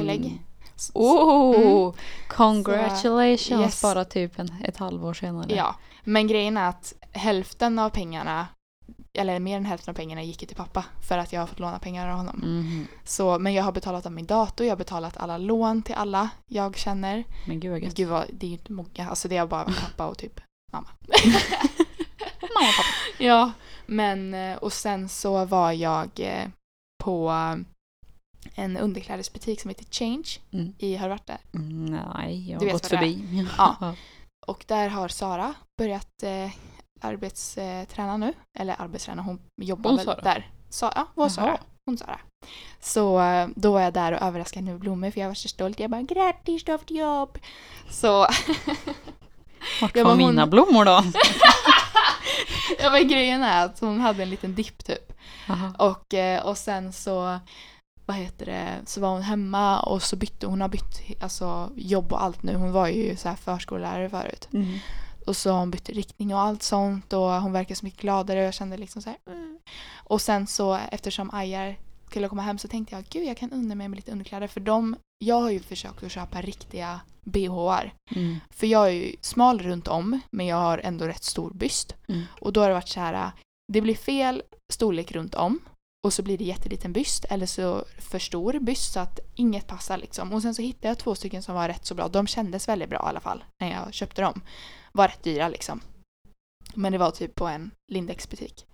Oh! 0.94 1.94
Congratulations! 2.28 3.42
Så, 3.42 3.62
yes. 3.62 3.82
Bara 3.82 4.06
typ 4.06 4.40
en, 4.40 4.56
ett 4.64 4.78
halvår 4.78 5.14
senare. 5.14 5.56
Ja, 5.56 5.76
men 6.04 6.28
grejen 6.28 6.58
är 6.58 6.70
att 6.70 6.94
hälften 7.12 7.80
av 7.80 7.90
pengarna, 7.90 8.48
eller 9.14 9.40
mer 9.40 9.58
än 9.58 9.66
hälften 9.66 9.92
av 9.92 9.96
pengarna 9.96 10.24
gick 10.24 10.38
till 10.38 10.56
pappa 10.56 10.86
för 11.08 11.18
att 11.18 11.34
jag 11.34 11.42
har 11.42 11.48
fått 11.48 11.60
låna 11.60 11.80
pengar 11.80 12.10
av 12.10 12.18
honom. 12.18 12.40
Mhm. 12.44 12.88
Så, 13.04 13.40
men 13.40 13.54
jag 13.54 13.64
har 13.64 13.72
betalat 13.72 14.06
av 14.06 14.12
min 14.12 14.26
dator, 14.26 14.66
jag 14.66 14.72
har 14.72 14.78
betalat 14.78 15.18
alla 15.18 15.38
lån 15.38 15.82
till 15.82 15.96
alla 15.96 16.30
jag 16.46 16.78
känner. 16.78 17.24
Men 17.48 17.60
gud 17.60 17.72
vad 17.72 17.80
gött. 17.80 17.96
Gud 17.96 18.10
vad, 18.10 18.26
det 18.34 18.46
är 18.46 18.50
ju 18.50 18.54
inte 18.56 18.72
många, 18.72 19.10
alltså 19.10 19.28
det 19.28 19.38
är 19.38 19.46
bara 19.46 19.64
pappa 19.64 20.08
och 20.08 20.18
typ 20.18 20.40
mamma. 20.74 20.88
Mamma 22.42 22.70
och 22.70 22.76
pappa. 22.78 23.24
Ja, 23.24 23.52
men 23.86 24.34
eh, 24.34 24.58
och 24.58 24.74
sen 24.74 25.10
så 25.10 25.46
var 25.46 25.72
jag 25.72 26.10
eh, 26.16 26.48
på 27.04 27.34
en 28.56 28.78
underklädesbutik 28.78 29.62
som 29.62 29.70
heter 29.70 29.86
Change 29.92 30.28
Mm. 30.54 30.74
i, 30.80 30.96
har 30.96 31.08
du 31.08 31.10
varit 31.10 31.28
där? 31.28 31.38
Mm, 31.54 31.86
Nej, 32.16 32.52
jag 32.52 32.60
har 32.60 32.72
gått 32.72 32.86
förbi. 32.88 33.46
Ja. 33.58 33.96
Och 34.48 34.66
där 34.68 34.90
har 34.90 35.08
Sara 35.08 35.54
börjat 35.78 36.24
eh, 36.24 36.50
arbetsträna 37.02 38.18
nu. 38.18 38.34
Eller 38.60 38.82
arbetsträna, 38.82 39.22
hon 39.22 39.40
jobbar 39.62 39.90
Hon 39.90 39.98
väl 39.98 40.06
Sara? 40.06 40.22
där. 40.22 40.52
Sa, 40.70 40.92
ja, 40.96 41.08
vår 41.16 41.24
Jaha. 41.26 41.30
Sara. 41.30 41.58
Hon 41.86 41.98
Sara. 41.98 42.20
Så 42.82 43.22
eh, 43.22 43.48
då 43.56 43.72
var 43.72 43.82
jag 43.82 43.94
där 43.94 44.12
och 44.12 44.22
överraskade 44.22 44.66
med 44.66 44.80
blommor 44.80 45.12
för 45.12 45.20
jag 45.22 45.28
var 45.28 45.36
så 45.36 45.48
stolt. 45.48 45.80
Jag 45.80 45.90
bara 45.92 46.02
grattis 46.02 46.64
du 46.64 46.72
har 46.72 46.78
fått 46.78 46.92
jobb. 46.92 47.38
Så 47.90 48.10
Vart 49.82 49.96
var 49.96 50.04
men 50.04 50.06
hon- 50.06 50.18
mina 50.18 50.48
blommor 50.48 50.86
då? 50.86 51.04
ja, 52.80 52.90
men 52.92 53.08
grejen 53.08 53.44
är 53.44 53.66
att 53.66 53.80
hon 53.80 54.00
hade 54.00 54.24
en 54.24 54.30
liten 54.30 54.56
dipp 54.56 54.86
typ. 54.86 55.14
Aha. 55.50 55.74
Och, 55.80 56.14
eh, 56.14 56.46
och 56.46 56.58
sen 56.58 56.94
så, 56.94 57.40
vad 58.08 58.18
heter 58.18 58.46
det, 58.46 58.82
så 58.86 59.02
var 59.02 59.10
hon 59.10 59.22
hemma 59.22 59.80
och 59.80 60.04
så 60.04 60.16
bytte 60.16 60.48
hon 60.48 60.62
har 60.62 60.70
bytt 60.70 61.02
alltså, 61.20 61.72
jobb 61.76 62.14
och 62.14 62.24
allt 62.24 62.44
nu. 62.44 62.56
Hon 62.56 62.72
var 62.72 62.88
ju 62.88 63.16
så 63.16 63.30
här 63.30 63.36
förskollärare 63.36 64.10
förut. 64.10 64.50
Mm. 64.54 64.80
Och 65.26 65.36
så 65.36 65.52
har 65.52 65.60
hon 65.60 65.72
bytt 65.72 65.90
riktning 65.90 66.34
och 66.34 66.40
allt 66.40 66.64
sånt 66.64 67.14
och 67.14 67.42
hon 67.42 67.52
verkar 67.52 67.76
så 67.76 67.86
mycket 67.86 68.02
gladare 68.02 68.40
och 68.40 68.46
jag 68.46 68.54
kände 68.54 68.78
liksom 68.78 69.02
så 69.02 69.10
här. 69.10 69.20
Mm. 69.28 69.60
Och 69.96 70.22
sen 70.22 70.48
så 70.48 70.80
eftersom 70.92 71.30
Ajar 71.34 71.78
skulle 72.10 72.30
komma 72.30 72.42
hem 72.42 72.58
så 72.58 72.68
tänkte 72.68 72.96
jag 72.96 73.06
gud 73.10 73.28
jag 73.28 73.38
kan 73.38 73.52
unna 73.52 73.76
mig 73.76 73.88
med 73.88 73.96
lite 73.96 74.12
underkläder 74.12 74.48
för 74.48 74.60
de, 74.60 74.96
jag 75.26 75.42
har 75.42 75.50
ju 75.50 75.60
försökt 75.60 76.04
att 76.04 76.12
köpa 76.12 76.42
riktiga 76.42 77.00
bhar. 77.24 77.94
Mm. 78.16 78.38
För 78.50 78.68
jag 78.68 78.88
är 78.88 78.92
ju 78.92 79.16
smal 79.22 79.60
runt 79.60 79.88
om 79.88 80.20
men 80.32 80.46
jag 80.46 80.58
har 80.58 80.78
ändå 80.78 81.06
rätt 81.08 81.24
stor 81.24 81.52
byst. 81.54 81.96
Mm. 82.08 82.24
Och 82.42 82.54
då 82.54 82.62
har 82.62 82.68
det 82.68 82.74
varit 82.74 82.90
så 82.90 83.00
här, 83.00 83.32
det 83.74 83.82
blir 83.82 83.96
fel 83.96 84.44
storlek 84.74 85.12
runt 85.12 85.36
om 85.36 85.60
och 86.08 86.14
så 86.14 86.24
blir 86.24 86.38
det 86.38 86.44
jätteliten 86.44 86.94
byst 86.94 87.26
eller 87.30 87.46
så 87.46 87.86
för 87.98 88.20
stor 88.20 88.60
byst 88.60 88.94
så 88.94 89.00
att 89.00 89.20
inget 89.36 89.68
passar 89.68 89.98
liksom. 89.98 90.34
Och 90.34 90.42
sen 90.42 90.56
så 90.56 90.62
hittade 90.62 90.88
jag 90.88 90.98
två 90.98 91.16
stycken 91.16 91.44
som 91.44 91.56
var 91.56 91.68
rätt 91.68 91.86
så 91.86 91.96
bra. 91.96 92.08
De 92.08 92.28
kändes 92.28 92.68
väldigt 92.68 92.90
bra 92.90 93.00
i 93.00 93.10
alla 93.10 93.20
fall 93.20 93.44
när 93.62 93.72
jag 93.72 93.94
köpte 93.94 94.22
dem. 94.22 94.42
Var 94.92 95.08
rätt 95.08 95.24
dyra 95.24 95.50
liksom. 95.50 95.82
Men 96.76 96.92
det 96.92 96.98
var 96.98 97.12
typ 97.12 97.36
på 97.36 97.48
en 97.48 97.72
Lindex-butik. 97.92 98.66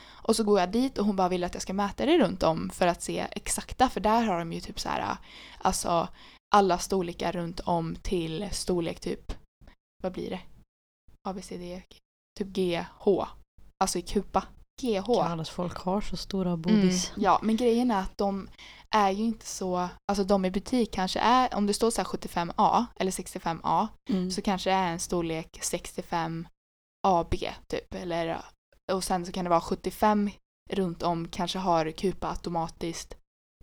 Och 0.00 0.36
så 0.36 0.44
går 0.44 0.60
jag 0.60 0.72
dit 0.72 0.98
och 0.98 1.06
hon 1.06 1.16
bara 1.16 1.28
vill 1.28 1.44
att 1.44 1.54
jag 1.54 1.62
ska 1.62 1.72
mäta 1.72 2.06
det 2.06 2.18
runt 2.18 2.42
om 2.42 2.70
för 2.70 2.86
att 2.86 3.02
se 3.02 3.26
exakta 3.30 3.88
för 3.88 4.00
där 4.00 4.22
har 4.22 4.38
de 4.38 4.52
ju 4.52 4.60
typ 4.60 4.80
så 4.80 4.88
här 4.88 5.16
alltså 5.58 6.08
alla 6.54 6.78
storlekar 6.78 7.32
runt 7.32 7.60
om 7.60 7.96
till 8.02 8.48
storlek 8.52 9.00
typ 9.00 9.32
vad 10.02 10.12
blir 10.12 10.30
det? 10.30 10.40
A, 11.28 11.32
B, 11.32 11.42
C, 11.42 11.56
D, 11.56 11.64
E, 11.64 11.82
typ 12.38 12.48
G, 12.48 12.84
H. 12.98 13.26
Alltså 13.84 13.98
i 13.98 14.02
kupa. 14.02 14.44
GH. 14.80 15.06
Kallas 15.06 15.50
folk 15.50 15.78
har 15.78 16.00
så 16.00 16.16
stora 16.16 16.48
Mm, 16.50 16.62
bobis. 16.62 17.12
ja, 17.16 17.38
men 17.42 17.56
grejen 17.56 17.90
är 17.90 18.00
att 18.00 18.18
de 18.18 18.48
är 18.94 19.10
ju 19.10 19.24
inte 19.24 19.46
så, 19.46 19.88
alltså 20.08 20.24
de 20.24 20.44
i 20.44 20.50
butik 20.50 20.92
kanske 20.92 21.18
är, 21.20 21.54
om 21.54 21.66
det 21.66 21.74
står 21.74 21.90
så 21.90 22.00
här 22.00 22.06
75A 22.08 22.84
eller 22.96 23.10
65A 23.10 23.88
Mm. 24.10 24.30
så 24.30 24.42
kanske 24.42 24.70
det 24.70 24.74
är 24.74 24.92
en 24.92 25.00
storlek 25.00 25.58
65 25.62 26.48
AB 27.08 27.34
typ. 27.66 27.94
Eller, 27.94 28.40
och 28.92 29.04
sen 29.04 29.26
så 29.26 29.32
kan 29.32 29.44
det 29.44 29.50
vara 29.50 29.60
75 29.60 30.30
runt 30.70 31.02
om 31.02 31.28
kanske 31.28 31.58
har 31.58 31.90
kupa 31.90 32.28
automatiskt 32.30 33.14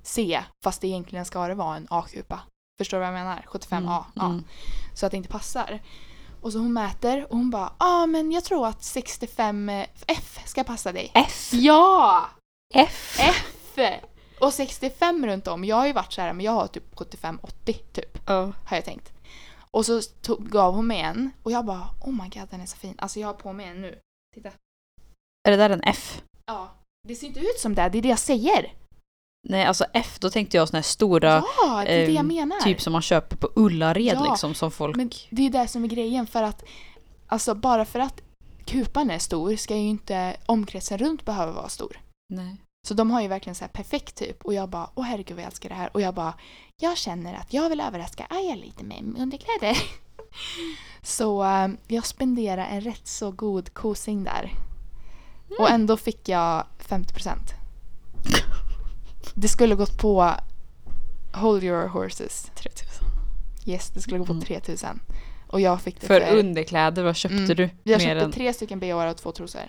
C 0.03 0.43
fast 0.65 0.81
det 0.81 0.87
egentligen 0.87 1.25
ska 1.25 1.47
det 1.47 1.55
vara 1.55 1.75
en 1.77 1.87
A-kupa. 1.89 2.39
Förstår 2.79 2.97
du 2.97 2.99
vad 2.99 3.07
jag 3.07 3.13
menar? 3.13 3.45
75A. 3.49 4.03
Ja. 4.15 4.25
Mm. 4.25 4.43
Så 4.93 5.05
att 5.05 5.11
det 5.11 5.17
inte 5.17 5.29
passar. 5.29 5.81
Och 6.45 6.51
så 6.51 6.59
hon 6.59 6.73
mäter 6.73 7.27
och 7.29 7.37
hon 7.37 7.49
bara 7.49 7.73
ah, 7.77 8.05
men 8.05 8.31
jag 8.31 8.43
tror 8.43 8.67
att 8.67 8.79
65F 8.79 10.45
ska 10.45 10.63
passa 10.63 10.91
dig. 10.91 11.11
F. 11.13 11.49
Ja! 11.53 12.29
F. 12.73 13.19
F! 13.19 14.03
Och 14.39 14.53
65 14.53 15.25
runt 15.25 15.47
om. 15.47 15.63
Jag 15.63 15.75
har 15.75 15.87
ju 15.87 15.93
varit 15.93 16.13
så 16.13 16.21
här, 16.21 16.33
men 16.33 16.45
jag 16.45 16.51
har 16.51 16.67
typ 16.67 16.95
75-80 16.95 17.39
typ. 17.93 18.17
Ja. 18.27 18.51
Har 18.65 18.77
jag 18.77 18.85
tänkt. 18.85 19.13
Och 19.71 19.85
så 19.85 20.01
tog, 20.01 20.49
gav 20.49 20.73
hon 20.73 20.87
mig 20.87 21.01
en 21.01 21.31
och 21.43 21.51
jag 21.51 21.65
bara 21.65 21.87
oh 22.01 22.23
my 22.23 22.29
god 22.29 22.49
den 22.49 22.61
är 22.61 22.65
så 22.65 22.77
fin. 22.77 22.95
Alltså 22.97 23.19
jag 23.19 23.27
har 23.27 23.33
på 23.33 23.53
mig 23.53 23.65
en 23.65 23.81
nu. 23.81 23.99
Titta. 24.35 24.51
Är 25.47 25.51
det 25.51 25.57
där 25.57 25.69
en 25.69 25.83
F? 25.83 26.21
Ja. 26.45 26.75
Det 27.07 27.15
ser 27.15 27.27
inte 27.27 27.39
ut 27.39 27.59
som 27.59 27.75
det, 27.75 27.89
det 27.89 27.97
är 27.97 28.01
det 28.01 28.09
jag 28.09 28.19
säger. 28.19 28.73
Nej, 29.49 29.65
alltså 29.65 29.85
F, 29.93 30.17
då 30.19 30.29
tänkte 30.29 30.57
jag 30.57 30.69
såna 30.69 30.77
här 30.77 30.83
stora, 30.83 31.43
ja, 31.61 31.83
det 31.85 31.91
är 31.91 32.07
det 32.07 32.11
jag 32.11 32.19
ehm, 32.19 32.27
menar. 32.27 32.59
typ 32.59 32.81
som 32.81 32.93
man 32.93 33.01
köper 33.01 33.35
på 33.35 33.49
Ullared 33.55 34.15
Ja, 34.15 34.29
liksom, 34.29 34.53
som 34.53 34.71
folk... 34.71 34.95
Men 34.95 35.09
det 35.29 35.45
är 35.45 35.49
det 35.49 35.67
som 35.67 35.83
är 35.83 35.87
grejen 35.87 36.27
för 36.27 36.43
att 36.43 36.63
Alltså 37.27 37.55
bara 37.55 37.85
för 37.85 37.99
att 37.99 38.21
kupan 38.65 39.09
är 39.09 39.19
stor 39.19 39.55
ska 39.55 39.75
ju 39.75 39.87
inte 39.87 40.37
omkretsen 40.45 40.97
runt 40.97 41.25
behöva 41.25 41.51
vara 41.51 41.69
stor. 41.69 41.99
Nej. 42.33 42.55
Så 42.87 42.93
de 42.93 43.11
har 43.11 43.21
ju 43.21 43.27
verkligen 43.27 43.55
så 43.55 43.63
här 43.63 43.69
perfekt 43.69 44.15
typ. 44.15 44.45
Och 44.45 44.53
jag 44.53 44.69
bara, 44.69 44.89
åh 44.95 45.03
herregud 45.03 45.35
vad 45.35 45.43
jag 45.43 45.47
älskar 45.47 45.69
det 45.69 45.75
här. 45.75 45.89
Och 45.93 46.01
jag 46.01 46.13
bara, 46.13 46.33
jag 46.81 46.97
känner 46.97 47.33
att 47.33 47.53
jag 47.53 47.69
vill 47.69 47.81
överraska 47.81 48.25
Aja 48.29 48.55
lite 48.55 48.83
med 48.83 49.15
underkläder. 49.17 49.77
Så 51.01 51.43
eh, 51.43 51.67
jag 51.87 52.05
spenderade 52.05 52.65
en 52.65 52.81
rätt 52.81 53.07
så 53.07 53.31
god 53.31 53.73
kosing 53.73 54.23
där. 54.23 54.51
Och 55.59 55.69
ändå 55.69 55.97
fick 55.97 56.29
jag 56.29 56.65
50%. 56.79 57.37
Det 59.35 59.47
skulle 59.47 59.75
gått 59.75 59.97
på 59.97 60.31
Hold 61.33 61.63
your 61.63 61.87
horses. 61.87 62.51
3000. 62.55 63.05
Yes, 63.65 63.89
det 63.89 64.01
skulle 64.01 64.19
gå 64.19 64.25
på 64.25 64.31
Mm. 64.33 64.45
3000. 64.45 64.99
Och 65.47 65.61
jag 65.61 65.81
fick 65.81 66.01
det 66.01 66.07
För 66.07 66.21
underkläder, 66.37 67.03
vad 67.03 67.15
köpte 67.15 67.35
Mm. 67.37 67.55
du? 67.55 67.69
Jag 67.83 68.01
köpte 68.01 68.25
än- 68.25 68.31
tre 68.31 68.53
stycken 68.53 68.79
bhar 68.79 69.07
och 69.07 69.17
två 69.17 69.31
trosor. 69.31 69.61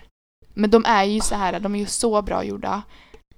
Men 0.53 0.69
de 0.69 0.85
är 0.85 1.03
ju 1.03 1.19
så 1.21 1.35
här, 1.35 1.59
de 1.59 1.75
är 1.75 1.79
ju 1.79 1.85
så 1.85 2.21
bra 2.21 2.43
gjorda. 2.43 2.81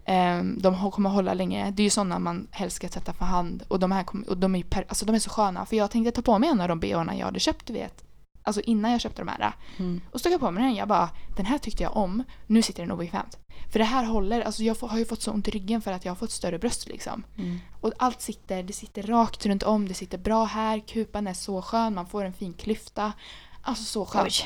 Ehm, 0.05 0.57
de 0.61 0.91
kommer 0.91 1.09
hålla 1.09 1.33
länge. 1.33 1.71
Det 1.71 1.81
är 1.81 1.83
ju 1.83 1.89
sådana 1.89 2.19
man 2.19 2.47
helst 2.51 2.75
ska 2.75 2.89
tvätta 2.89 3.13
för 3.13 3.25
hand. 3.25 3.63
Och 3.67 3.79
de 3.79 3.91
här 3.91 4.03
kommer, 4.03 4.29
och 4.29 4.37
de 4.37 4.55
är, 4.55 4.59
ju 4.59 4.65
per, 4.65 4.85
alltså 4.89 5.05
de 5.05 5.15
är 5.15 5.19
så 5.19 5.29
sköna. 5.29 5.65
För 5.65 5.75
jag 5.75 5.91
tänkte 5.91 6.11
ta 6.11 6.21
på 6.21 6.39
mig 6.39 6.49
en 6.49 6.61
av 6.61 6.67
de 6.67 6.79
bhna 6.79 7.15
jag 7.17 7.25
hade 7.25 7.39
köpt, 7.39 7.65
du 7.67 7.73
vet. 7.73 8.03
Alltså 8.43 8.61
innan 8.61 8.91
jag 8.91 9.01
köpte 9.01 9.21
de 9.21 9.27
här. 9.27 9.53
Mm. 9.77 10.01
Och 10.11 10.19
så 10.19 10.23
tog 10.23 10.33
jag 10.33 10.39
på 10.39 10.51
mig 10.51 10.63
den. 10.63 10.75
Jag 10.75 10.87
bara, 10.87 11.09
den 11.35 11.45
här 11.45 11.57
tyckte 11.57 11.83
jag 11.83 11.97
om. 11.97 12.23
Nu 12.47 12.61
sitter 12.61 12.83
den 12.83 12.91
obekvämt. 12.91 13.37
För 13.71 13.79
det 13.79 13.85
här 13.85 14.03
håller. 14.03 14.41
Alltså 14.41 14.63
jag 14.63 14.75
har 14.75 14.97
ju 14.97 15.05
fått 15.05 15.21
så 15.21 15.31
ont 15.31 15.47
i 15.47 15.51
ryggen 15.51 15.81
för 15.81 15.91
att 15.91 16.05
jag 16.05 16.11
har 16.11 16.15
fått 16.15 16.31
större 16.31 16.59
bröst 16.59 16.87
liksom. 16.87 17.23
Mm. 17.37 17.59
Och 17.81 17.91
allt 17.97 18.21
sitter, 18.21 18.63
det 18.63 18.73
sitter 18.73 19.03
rakt 19.03 19.45
runt 19.45 19.63
om. 19.63 19.87
Det 19.87 19.93
sitter 19.93 20.17
bra 20.17 20.43
här. 20.43 20.79
Kupan 20.79 21.27
är 21.27 21.33
så 21.33 21.61
skön. 21.61 21.93
Man 21.93 22.07
får 22.07 22.25
en 22.25 22.33
fin 22.33 22.53
klyfta. 22.53 23.13
Alltså 23.61 23.83
så 23.83 24.05
skönt. 24.05 24.45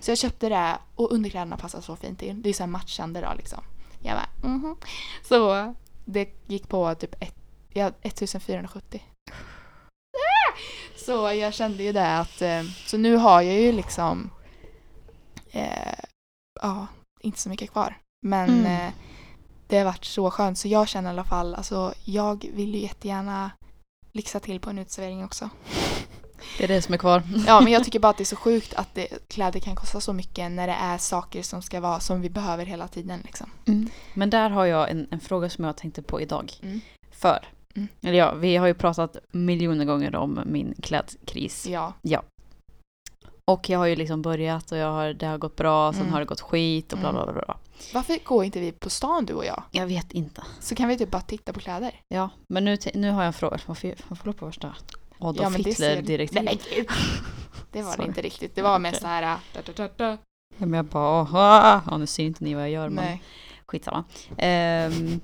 Så 0.00 0.10
jag 0.10 0.18
köpte 0.18 0.48
det 0.48 0.78
och 0.94 1.12
underkläderna 1.12 1.56
passar 1.56 1.80
så 1.80 1.96
fint 1.96 2.18
till. 2.18 2.42
Det 2.42 2.48
är 2.48 2.52
så 2.52 2.62
här 2.62 2.70
matchande 2.70 3.20
då 3.20 3.32
liksom. 3.36 3.64
Jag 4.02 4.16
bara 4.16 4.48
mhm. 4.48 4.76
Så 5.22 5.74
det 6.04 6.28
gick 6.46 6.68
på 6.68 6.94
typ 6.94 7.22
ett, 7.22 7.34
ja, 7.72 7.92
1470. 8.02 9.02
Så 10.96 11.32
jag 11.32 11.54
kände 11.54 11.82
ju 11.82 11.92
det 11.92 12.18
att, 12.18 12.42
eh, 12.42 12.62
så 12.86 12.96
nu 12.96 13.16
har 13.16 13.42
jag 13.42 13.60
ju 13.60 13.72
liksom, 13.72 14.30
eh, 15.50 15.98
ja, 16.62 16.86
inte 17.20 17.38
så 17.38 17.48
mycket 17.48 17.70
kvar. 17.70 17.96
Men 18.26 18.50
Mm. 18.50 18.66
eh, 18.66 18.92
det 19.66 19.78
har 19.78 19.84
varit 19.84 20.04
så 20.04 20.30
skönt. 20.30 20.58
Så 20.58 20.68
jag 20.68 20.88
känner 20.88 21.10
i 21.10 21.12
alla 21.12 21.24
fall, 21.24 21.54
alltså 21.54 21.94
jag 22.04 22.50
vill 22.54 22.74
ju 22.74 22.80
jättegärna 22.80 23.50
lyxa 24.12 24.40
till 24.40 24.60
på 24.60 24.70
en 24.70 24.78
uteservering 24.78 25.24
också. 25.24 25.48
Det 26.58 26.64
är 26.64 26.68
det 26.68 26.82
som 26.82 26.94
är 26.94 26.98
kvar. 26.98 27.22
Ja, 27.46 27.60
men 27.60 27.72
jag 27.72 27.84
tycker 27.84 27.98
bara 27.98 28.08
att 28.08 28.16
det 28.16 28.22
är 28.22 28.36
så 28.36 28.36
sjukt 28.46 28.74
att 28.74 28.94
det, 28.94 29.28
kläder 29.28 29.60
kan 29.60 29.76
kosta 29.76 30.00
så 30.00 30.12
mycket 30.12 30.50
när 30.52 30.66
det 30.66 30.72
är 30.72 30.98
saker 30.98 31.42
som 31.42 31.62
ska 31.62 31.80
vara 31.80 32.00
som 32.00 32.20
vi 32.20 32.30
behöver 32.30 32.66
hela 32.66 32.88
tiden. 32.88 33.20
Liksom. 33.24 33.50
Men 34.14 34.30
där 34.30 34.50
har 34.50 34.64
jag 34.64 34.90
en, 34.90 35.08
en 35.10 35.20
fråga 35.20 35.50
som 35.50 35.64
jag 35.64 35.76
tänkte 35.76 36.02
på 36.02 36.20
idag. 36.20 36.52
Mm. 36.62 36.80
För, 37.10 37.48
Mm. 37.76 37.88
eller 38.02 38.18
ja, 38.18 38.34
vi 38.34 38.56
har 38.56 38.66
ju 38.66 38.74
pratat 38.74 39.16
miljoner 39.32 39.84
gånger 39.84 40.16
om 40.16 40.40
min 40.46 40.74
klädkris. 40.82 41.66
Ja. 41.66 42.22
Och 43.50 43.68
jag 43.68 43.78
har 43.78 43.86
ju 43.86 43.96
liksom 43.96 44.22
börjat 44.22 44.72
och 44.72 44.78
jag 44.78 44.92
har, 44.92 45.12
det 45.14 45.26
har 45.26 45.38
gått 45.38 45.56
bra, 45.56 45.92
sen 45.92 46.02
Mm. 46.02 46.12
har 46.12 46.20
det 46.20 46.26
gått 46.26 46.40
skit 46.40 46.92
och 46.92 46.98
bla 46.98 47.12
bla 47.12 47.24
bla. 47.32 47.32
bla. 47.32 47.56
Varför 47.94 48.18
går 48.24 48.44
inte 48.44 48.60
vi 48.60 48.72
på 48.72 48.90
stan 48.90 49.24
du 49.26 49.34
och 49.34 49.44
jag? 49.44 49.62
Jag 49.70 49.86
vet 49.86 50.12
inte. 50.12 50.42
Så 50.60 50.74
kan 50.74 50.88
vi 50.88 50.98
typ 50.98 51.10
bara 51.10 51.22
titta 51.22 51.52
på 51.52 51.60
kläder. 51.60 52.00
Ja, 52.08 52.30
men 52.48 52.64
nu, 52.64 52.78
nu 52.94 53.10
har 53.10 53.20
jag 53.22 53.26
en 53.26 53.32
fråga. 53.32 53.58
Varför 53.66 53.94
varför 54.08 54.32
på 54.32 54.46
värsta 54.46 54.74
Adolf 55.18 55.40
ja, 55.42 55.48
men 55.50 55.62
det 55.62 55.74
ser- 55.74 55.96
Hitler-direktiv? 55.96 56.86
Det 57.72 57.82
var 57.82 57.96
det 57.96 58.04
inte 58.04 58.22
riktigt. 58.22 58.54
Det 58.54 58.62
var 58.62 58.78
mest 58.78 59.00
så 59.00 59.06
här... 59.06 59.38
Da, 59.54 59.72
da, 59.76 59.88
da. 59.96 60.10
Ja, 60.58 60.66
men 60.66 60.72
jag 60.72 60.84
bara, 60.84 61.20
aha. 61.20 61.82
ja 61.90 61.96
nu 61.96 62.06
ser 62.06 62.24
inte 62.24 62.44
ni 62.44 62.54
vad 62.54 62.62
jag 62.62 62.70
gör, 62.70 62.88
men 62.88 63.04
Nej. 63.04 63.22
skitsamma. 63.66 64.04
Ehm, 64.38 65.20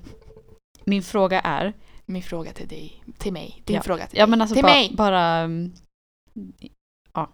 min 0.85 1.03
fråga 1.03 1.39
är, 1.39 1.73
Min 2.11 2.23
fråga 2.23 2.53
till 2.53 2.67
dig. 2.67 3.03
Till 3.17 3.33
mig. 3.33 3.61
Din 3.65 3.75
Ja. 3.75 3.81
fråga 3.81 4.07
till 4.07 4.17
ja 4.19 4.25
dig. 4.25 4.29
men 4.29 4.41
alltså 4.41 4.55
till 4.55 4.63
bara, 4.63 4.73
mig! 4.73 4.91
bara 4.95 5.21
mm, 5.37 5.73
ja. 7.13 7.29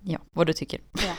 ja, 0.00 0.18
vad 0.30 0.46
du 0.46 0.52
tycker. 0.52 0.80
Ja. 0.92 1.14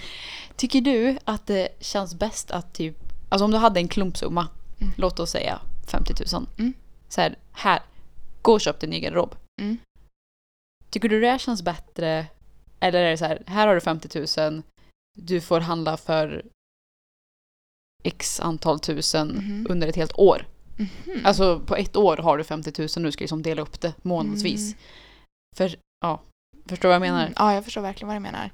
Tycker 0.56 0.80
du 0.80 1.18
att 1.24 1.46
det 1.46 1.68
känns 1.80 2.14
bäst 2.14 2.50
att 2.50 2.74
typ, 2.74 2.96
alltså 3.28 3.44
om 3.44 3.50
du 3.50 3.56
hade 3.56 3.80
en 3.80 3.88
klumpsumma, 3.88 4.48
Mm. 4.80 4.92
låt 4.96 5.18
oss 5.20 5.30
säga 5.30 5.60
50 5.86 6.14
000. 6.34 6.46
Mm. 6.58 6.72
Så 7.08 7.20
här, 7.20 7.38
här, 7.52 7.82
gå 8.42 8.52
och 8.52 8.60
köp 8.60 8.80
din 8.80 8.90
ny 8.90 9.00
garderob. 9.00 9.34
Mm. 9.60 9.76
Tycker 10.90 11.08
du 11.08 11.20
det 11.20 11.38
känns 11.40 11.62
bättre? 11.62 12.26
Eller 12.80 13.02
är 13.02 13.10
det 13.10 13.18
så 13.18 13.24
här, 13.24 13.42
här 13.46 13.66
har 13.66 13.74
du 13.74 13.80
50 13.80 14.40
000, 14.50 14.62
du 15.16 15.40
får 15.40 15.60
handla 15.60 15.96
för 15.96 16.44
x 18.04 18.40
antal 18.40 18.80
tusen 18.80 19.28
Mhm. 19.28 19.66
under 19.70 19.88
ett 19.88 19.96
helt 19.96 20.18
år. 20.18 20.46
Mhm. 20.76 21.20
Alltså 21.26 21.60
på 21.60 21.76
ett 21.76 21.96
år 21.96 22.16
har 22.16 22.38
du 22.38 22.44
50 22.44 22.72
000, 22.78 22.88
du 23.04 23.12
ska 23.12 23.22
liksom 23.24 23.42
dela 23.42 23.62
upp 23.62 23.80
det 23.80 23.94
månadsvis. 24.02 24.66
Mm. 24.72 24.78
För, 25.56 25.76
ja, 26.00 26.20
förstår 26.68 26.88
du 26.88 26.88
vad 26.88 26.94
jag 26.94 27.00
menar? 27.12 27.22
Mm. 27.22 27.32
Ja, 27.36 27.54
jag 27.54 27.64
förstår 27.64 27.80
verkligen 27.82 28.06
vad 28.08 28.16
du 28.16 28.20
menar. 28.20 28.50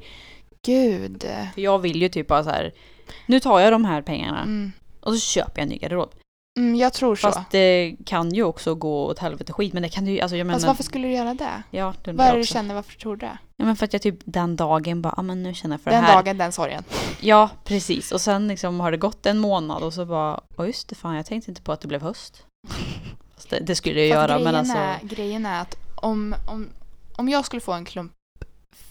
Gud. 0.66 1.22
För 1.54 1.60
jag 1.62 1.78
vill 1.78 2.02
ju 2.02 2.08
typ 2.08 2.26
bara 2.28 2.44
så 2.44 2.50
här, 2.50 2.72
nu 3.26 3.40
tar 3.40 3.60
jag 3.60 3.72
de 3.72 3.84
här 3.84 4.02
pengarna 4.02 4.42
Mm. 4.42 4.72
och 5.00 5.12
så 5.14 5.18
köper 5.20 5.52
jag 5.54 5.62
en 5.62 5.68
ny 5.68 5.76
garderob. 5.76 6.14
Mm, 6.58 6.74
jag 6.76 6.92
tror 6.92 7.16
så. 7.16 7.32
Fast 7.32 7.50
det 7.50 7.96
kan 8.06 8.34
ju 8.34 8.42
också 8.42 8.74
gå 8.74 9.06
åt 9.06 9.18
helvete 9.18 9.52
skit, 9.52 9.72
men 9.72 9.82
det 9.82 9.88
kan 9.88 10.06
ju, 10.06 10.20
alltså 10.20 10.36
jag 10.36 10.46
menar... 10.46 10.58
Fast 10.58 10.66
varför 10.66 10.82
skulle 10.82 11.08
du 11.08 11.14
göra 11.14 11.34
det? 11.34 11.62
Ja, 11.70 11.94
det 12.04 12.12
Vad 12.12 12.26
är 12.26 12.32
det 12.32 12.38
du 12.38 12.46
känner? 12.46 12.74
Varför 12.74 12.98
tror 12.98 13.16
du 13.16 13.26
det? 13.26 13.38
Ja 13.56 13.64
men 13.64 13.76
för 13.76 13.84
att 13.84 13.92
jag 13.92 14.02
typ 14.02 14.18
den 14.24 14.56
dagen 14.56 15.02
bara, 15.02 15.14
ja 15.16 15.22
men 15.22 15.42
nu 15.42 15.54
känner 15.54 15.74
jag 15.74 15.80
för 15.80 15.90
Den 15.90 16.02
det 16.02 16.06
här. 16.06 16.22
dagen, 16.22 16.38
den 16.38 16.52
sorgen. 16.52 16.84
Ja, 17.20 17.50
precis. 17.64 18.12
Och 18.12 18.20
sen 18.20 18.48
liksom 18.48 18.80
har 18.80 18.90
det 18.90 18.96
gått 18.96 19.26
en 19.26 19.38
månad 19.38 19.82
och 19.82 19.94
så 19.94 20.04
bara, 20.06 20.40
ja 20.56 20.66
just 20.66 20.88
det 20.88 20.94
fan, 20.94 21.16
jag 21.16 21.26
tänkte 21.26 21.50
inte 21.50 21.62
på 21.62 21.72
att 21.72 21.80
det 21.80 21.88
blev 21.88 22.02
höst. 22.02 22.44
Det, 23.48 23.60
det 23.60 23.74
skulle 23.74 24.04
jag 24.06 24.18
att 24.18 24.30
göra, 24.30 24.38
men 24.44 24.54
alltså... 24.54 24.76
Är, 24.76 24.98
grejen 25.02 25.46
är 25.46 25.60
att 25.60 25.76
om, 25.94 26.34
om, 26.48 26.68
om 27.16 27.28
jag 27.28 27.44
skulle 27.44 27.60
få 27.60 27.72
en 27.72 27.84
klump 27.84 28.12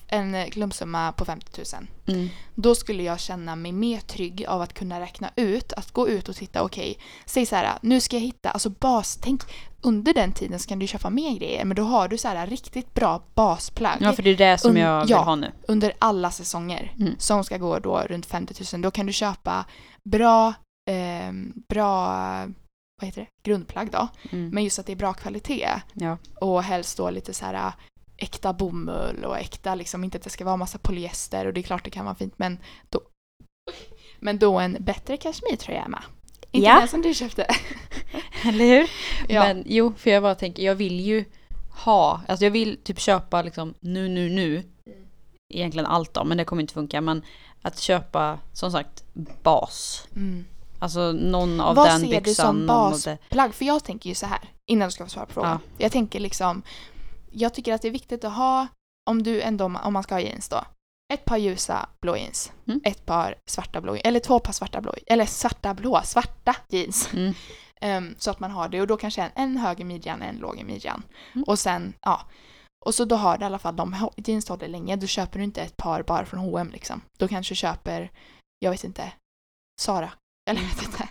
en 0.10 0.36
eh, 0.36 0.48
klumpsumma 0.50 1.12
på 1.12 1.26
50 1.26 1.62
000 1.76 1.88
Mm, 2.08 2.30
då 2.56 2.76
skulle 2.76 3.04
jag 3.04 3.20
känna 3.20 3.56
mig 3.56 3.72
mer 3.72 4.00
trygg 4.00 4.46
av 4.48 4.62
att 4.62 4.74
kunna 4.74 5.00
räkna 5.00 5.30
ut, 5.36 5.74
att 5.74 5.92
gå 5.92 6.08
ut 6.10 6.30
och 6.30 6.36
titta, 6.36 6.64
okej, 6.64 6.98
säg 7.26 7.46
så 7.46 7.56
här, 7.56 7.78
nu 7.82 8.02
ska 8.02 8.16
jag 8.16 8.22
hitta, 8.22 8.50
alltså 8.50 8.70
bas, 8.70 9.20
tänk 9.22 9.42
under 9.82 10.14
den 10.14 10.32
tiden 10.32 10.60
så 10.60 10.70
kan 10.70 10.80
du 10.80 10.88
köpa 10.88 11.10
mer 11.10 11.36
grejer, 11.38 11.66
men 11.66 11.76
då 11.76 11.84
har 11.84 12.08
du 12.08 12.18
så 12.18 12.28
här 12.28 12.48
riktigt 12.48 12.94
bra 12.94 13.22
basplagg 13.36 13.98
ja, 14.00 14.14
för 14.14 14.24
det 14.24 14.30
är 14.30 14.38
det 14.38 14.58
som 14.58 14.72
Un- 14.72 14.80
jag 14.82 15.02
vill 15.02 15.10
ja. 15.10 15.22
ha 15.22 15.36
nu. 15.36 15.52
under 15.68 15.94
alla 16.00 16.32
säsonger 16.32 16.94
Mm. 17.00 17.16
som 17.18 17.44
ska 17.44 17.58
gå 17.58 17.80
då 17.80 17.98
runt 18.00 18.26
50 18.26 18.64
000. 18.76 18.82
Då 18.82 18.92
kan 18.92 19.06
du 19.06 19.14
köpa 19.14 19.66
bra, 20.04 20.54
eh, 20.90 21.32
bra 21.70 22.08
vad 23.02 23.06
heter 23.08 23.22
det? 23.22 23.28
grundplagg 23.50 23.92
då, 23.92 24.08
Mm. 24.32 24.50
men 24.50 24.64
just 24.64 24.80
att 24.80 24.86
det 24.86 24.92
är 24.92 24.96
bra 24.96 25.14
kvalitet 25.14 25.70
Ja. 25.94 26.18
och 26.42 26.64
helst 26.64 26.98
då 26.98 27.10
lite 27.10 27.34
så 27.34 27.46
här 27.46 27.72
äkta 28.20 28.54
bomull 28.54 29.26
och 29.26 29.38
äkta 29.38 29.76
liksom, 29.76 30.04
inte 30.04 30.18
att 30.18 30.24
det 30.24 30.30
ska 30.30 30.46
vara 30.46 30.58
massa 30.58 30.78
polyester 30.78 31.46
och 31.46 31.54
det 31.54 31.60
är 31.60 31.64
klart 31.64 31.84
det 31.84 31.90
kan 31.90 32.06
vara 32.06 32.16
fint 32.16 32.34
men 32.38 32.58
då 32.90 33.02
men 34.20 34.40
då 34.40 34.60
en 34.60 34.78
bättre 34.80 35.18
kashmirtröja 35.18 35.88
med. 35.88 36.02
Inte 36.52 36.68
Ja. 36.68 36.80
den 36.80 36.88
som 36.88 37.02
du 37.02 37.14
köpte. 37.14 37.48
Eller 38.44 38.66
hur? 38.66 38.90
Ja. 39.34 39.44
Men 39.44 39.64
jo, 39.68 39.94
för 39.98 40.10
jag 40.10 40.24
bara 40.24 40.36
tänker, 40.36 40.64
jag 40.64 40.76
vill 40.76 41.00
ju 41.00 41.26
ha, 41.86 42.22
alltså 42.28 42.46
jag 42.46 42.52
vill 42.52 42.78
typ 42.84 43.00
köpa 43.00 43.42
liksom 43.42 43.74
nu, 43.80 44.08
nu, 44.10 44.30
nu. 44.30 44.64
Egentligen 45.54 45.86
allt 45.86 46.14
då, 46.14 46.24
men 46.24 46.38
det 46.38 46.46
kommer 46.46 46.62
inte 46.62 46.74
funka. 46.74 47.02
Men 47.02 47.22
att 47.62 47.80
köpa, 47.80 48.40
som 48.54 48.72
sagt, 48.72 49.04
bas. 49.44 50.08
Mm. 50.16 50.46
Alltså 50.80 51.12
någon 51.12 51.62
av 51.62 51.76
Vad 51.76 51.88
den 51.88 52.00
ser 52.00 52.08
du 52.08 52.22
byxan, 52.22 52.46
som 52.46 52.66
någon 52.66 52.70
av 52.70 52.92
bas? 52.92 53.04
det. 53.04 53.18
Plagg, 53.30 53.54
för 53.54 53.66
jag 53.66 53.84
tänker 53.84 54.10
ju 54.10 54.16
så 54.16 54.26
här 54.26 54.40
innan 54.66 54.88
du 54.88 54.92
ska 54.92 55.04
få 55.04 55.10
svara 55.10 55.26
på 55.26 55.34
frågan. 55.34 55.60
Jag 55.78 55.92
tänker 55.92 56.20
liksom, 56.20 56.62
jag 57.32 57.54
tycker 57.54 57.74
att 57.74 57.82
det 57.82 57.88
är 57.88 57.92
viktigt 57.92 58.24
att 58.24 58.34
ha, 58.34 58.68
om 59.10 59.24
du 59.24 59.42
ändå, 59.42 59.66
om 59.66 59.94
man 59.94 60.04
ska 60.04 60.16
ha 60.16 60.22
jeans 60.22 60.50
då, 60.50 60.64
ett 61.14 61.26
par 61.26 61.38
ljusa 61.38 61.90
blå 62.02 62.18
jeans, 62.18 62.52
Mm. 62.68 62.82
ett 62.84 63.06
par 63.06 63.36
svarta 63.46 63.82
blå, 63.82 63.96
eller 63.96 64.20
två 64.20 64.40
par 64.40 64.54
svarta 64.54 64.82
blå, 64.82 64.94
eller 65.08 65.26
svarta 65.26 65.74
blå, 65.74 66.02
svarta 66.04 66.56
jeans. 66.70 67.14
Mm. 67.14 67.34
Ehm, 67.82 68.16
så 68.18 68.32
att 68.32 68.40
man 68.40 68.52
har 68.52 68.70
det 68.70 68.82
och 68.82 68.88
då 68.88 68.98
kanske 68.98 69.22
en, 69.22 69.32
en 69.36 69.58
hög 69.58 69.80
i 69.80 69.84
midjan, 69.84 70.22
en 70.22 70.36
låg 70.38 70.60
i 70.60 70.64
midjan. 70.64 71.04
Mm. 71.34 71.44
Och 71.44 71.60
sen, 71.60 71.94
ja. 72.02 72.22
Och 72.86 72.96
så 72.96 73.06
då 73.06 73.16
har 73.16 73.38
du 73.38 73.44
i 73.44 73.46
alla 73.46 73.60
fall 73.60 73.76
de 73.76 74.10
jeans 74.16 74.50
håller 74.50 74.68
länge. 74.68 74.96
Då 74.96 75.08
köper 75.08 75.40
du 75.40 75.44
inte 75.46 75.62
ett 75.62 75.78
par 75.78 76.04
bara 76.04 76.26
från 76.26 76.40
H&M 76.40 76.70
liksom. 76.74 77.02
Då 77.20 77.28
kanske 77.28 77.52
du 77.52 77.56
köper, 77.56 78.12
jag 78.60 78.72
vet 78.72 78.84
inte, 78.84 79.12
Sara. 79.82 80.12
Eller 80.50 80.62
jag 80.62 80.70
vet 80.70 80.84
inte. 80.86 81.09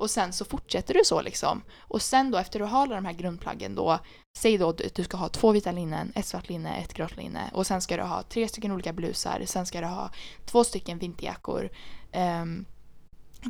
Och 0.00 0.10
sen 0.10 0.32
så 0.32 0.44
fortsätter 0.44 0.94
du 0.94 1.00
så 1.04 1.22
liksom. 1.22 1.62
Och 1.78 2.02
sen 2.02 2.30
då 2.30 2.38
efter 2.38 2.58
du 2.58 2.64
har 2.64 2.82
alla 2.82 2.94
de 2.94 3.04
här 3.04 3.12
grundplaggen 3.12 3.74
då, 3.74 3.98
säg 4.38 4.58
då 4.58 4.68
att 4.68 4.94
du 4.94 5.04
ska 5.04 5.16
ha 5.16 5.28
två 5.28 5.52
vita 5.52 5.72
linnen, 5.72 6.12
ett 6.14 6.26
svart 6.26 6.48
linne, 6.48 6.76
ett 6.76 6.94
grått 6.94 7.16
linne 7.16 7.50
och 7.52 7.66
sen 7.66 7.80
ska 7.80 7.96
du 7.96 8.02
ha 8.02 8.22
tre 8.22 8.48
stycken 8.48 8.72
olika 8.72 8.92
blusar, 8.92 9.42
sen 9.46 9.66
ska 9.66 9.80
du 9.80 9.86
ha 9.86 10.10
två 10.46 10.64
stycken 10.64 10.98
vinterjackor, 10.98 11.70
ehm, 12.12 12.64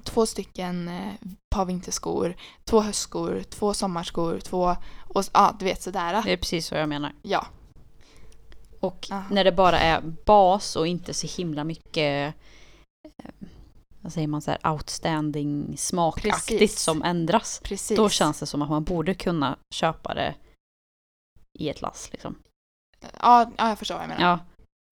två 0.05 0.27
stycken 0.27 0.89
eh, 0.89 1.13
par 1.51 1.65
vinterskor, 1.65 2.37
två 2.65 2.81
höstskor, 2.81 3.43
två 3.51 3.75
sommarskor, 3.75 4.39
två 4.39 4.77
och 5.09 5.25
ja, 5.33 5.57
du 5.59 5.65
vet 5.65 5.83
sådär. 5.83 6.23
Det 6.25 6.33
är 6.33 6.37
precis 6.37 6.71
vad 6.71 6.81
jag 6.81 6.89
menar. 6.89 7.13
Ja. 7.23 7.47
Och 8.81 9.09
Aha. 9.11 9.25
när 9.31 9.45
det 9.45 9.53
bara 9.53 9.79
är 9.79 10.01
bas 10.25 10.77
och 10.77 10.87
inte 10.87 11.15
så 11.15 11.27
himla 11.27 11.65
mycket 11.65 12.35
eh, 13.05 13.31
vad 14.01 14.13
säger 14.13 14.29
man 14.29 14.43
så 14.43 14.51
här, 14.51 14.73
outstanding 14.73 15.77
smakaktigt 15.77 16.59
Precis. 16.59 16.81
som 16.81 17.03
ändras. 17.03 17.61
Precis. 17.65 17.97
Då 17.97 18.09
känns 18.09 18.41
det 18.41 18.47
som 18.47 18.63
att 18.63 18.69
man 18.71 18.85
borde 18.85 19.15
kunna 19.15 19.57
köpa 19.75 20.15
det 20.15 20.35
i 21.59 21.69
ett 21.69 21.81
lass. 21.83 22.09
Liksom. 22.13 22.35
Ja, 23.01 23.51
ja 23.57 23.69
jag 23.69 23.79
förstår 23.79 23.95
vad 23.95 24.05
jag 24.05 24.09
menar. 24.09 24.31
Ja. 24.31 24.39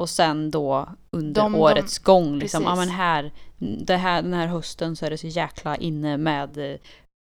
Och 0.03 0.11
sen 0.11 0.51
då 0.51 0.89
under 1.17 1.43
De- 1.43 1.53
de- 1.53 1.61
årets 1.61 1.99
gång, 1.99 2.39
liksom, 2.39 2.63
ja 2.63 2.75
men 2.77 2.89
här, 2.89 3.33
det 3.59 3.97
här, 3.97 4.23
den 4.23 4.33
här 4.35 4.47
hösten 4.47 4.97
så 4.97 5.07
är 5.07 5.11
det 5.11 5.19
så 5.19 5.27
jäkla 5.27 5.77
inne 5.77 6.17
med 6.17 6.59
eh, 6.73 6.79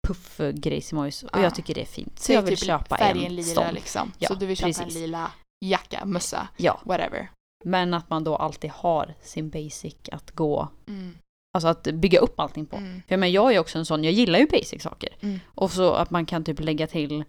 puffgrejsimojs 0.07 1.23
och 1.23 1.29
Ja. 1.33 1.41
jag 1.41 1.55
tycker 1.55 1.73
det 1.73 1.81
är 1.81 1.85
fint. 1.85 2.19
Så 2.19 2.23
Säg 2.25 2.35
jag 2.35 2.41
vill 2.41 2.57
typ 2.57 2.67
köpa 2.67 2.97
en 2.97 3.17
lila 3.17 3.43
sån. 3.43 3.73
liksom. 3.73 4.11
Ja, 4.19 4.27
så 4.27 4.35
du 4.35 4.45
vill 4.45 4.57
köpa 4.57 4.67
en 4.67 4.73
precis. 4.73 4.93
lila 4.95 5.31
jacka, 5.65 6.05
mössa, 6.05 6.47
Ja, 6.57 6.81
whatever. 6.83 7.31
men 7.65 7.93
att 7.93 8.09
man 8.09 8.23
då 8.23 8.35
alltid 8.35 8.69
har 8.71 9.13
sin 9.21 9.49
basic 9.49 9.95
att 10.11 10.31
gå, 10.31 10.67
Mm. 10.87 11.17
Alltså 11.55 11.67
att 11.67 11.83
bygga 11.83 12.19
upp 12.19 12.39
allting 12.39 12.65
på. 12.65 12.77
Mm. 12.77 13.01
För 13.07 13.17
men 13.17 13.31
jag 13.31 13.53
är 13.53 13.59
också 13.59 13.77
en 13.77 13.85
sån, 13.85 14.03
jag 14.03 14.13
gillar 14.13 14.39
ju 14.39 14.47
basic 14.47 14.81
saker. 14.81 15.09
Mm. 15.21 15.39
Och 15.45 15.71
så 15.71 15.93
att 15.93 16.09
man 16.09 16.25
kan 16.25 16.43
typ 16.43 16.59
lägga 16.59 16.87
till 16.87 17.23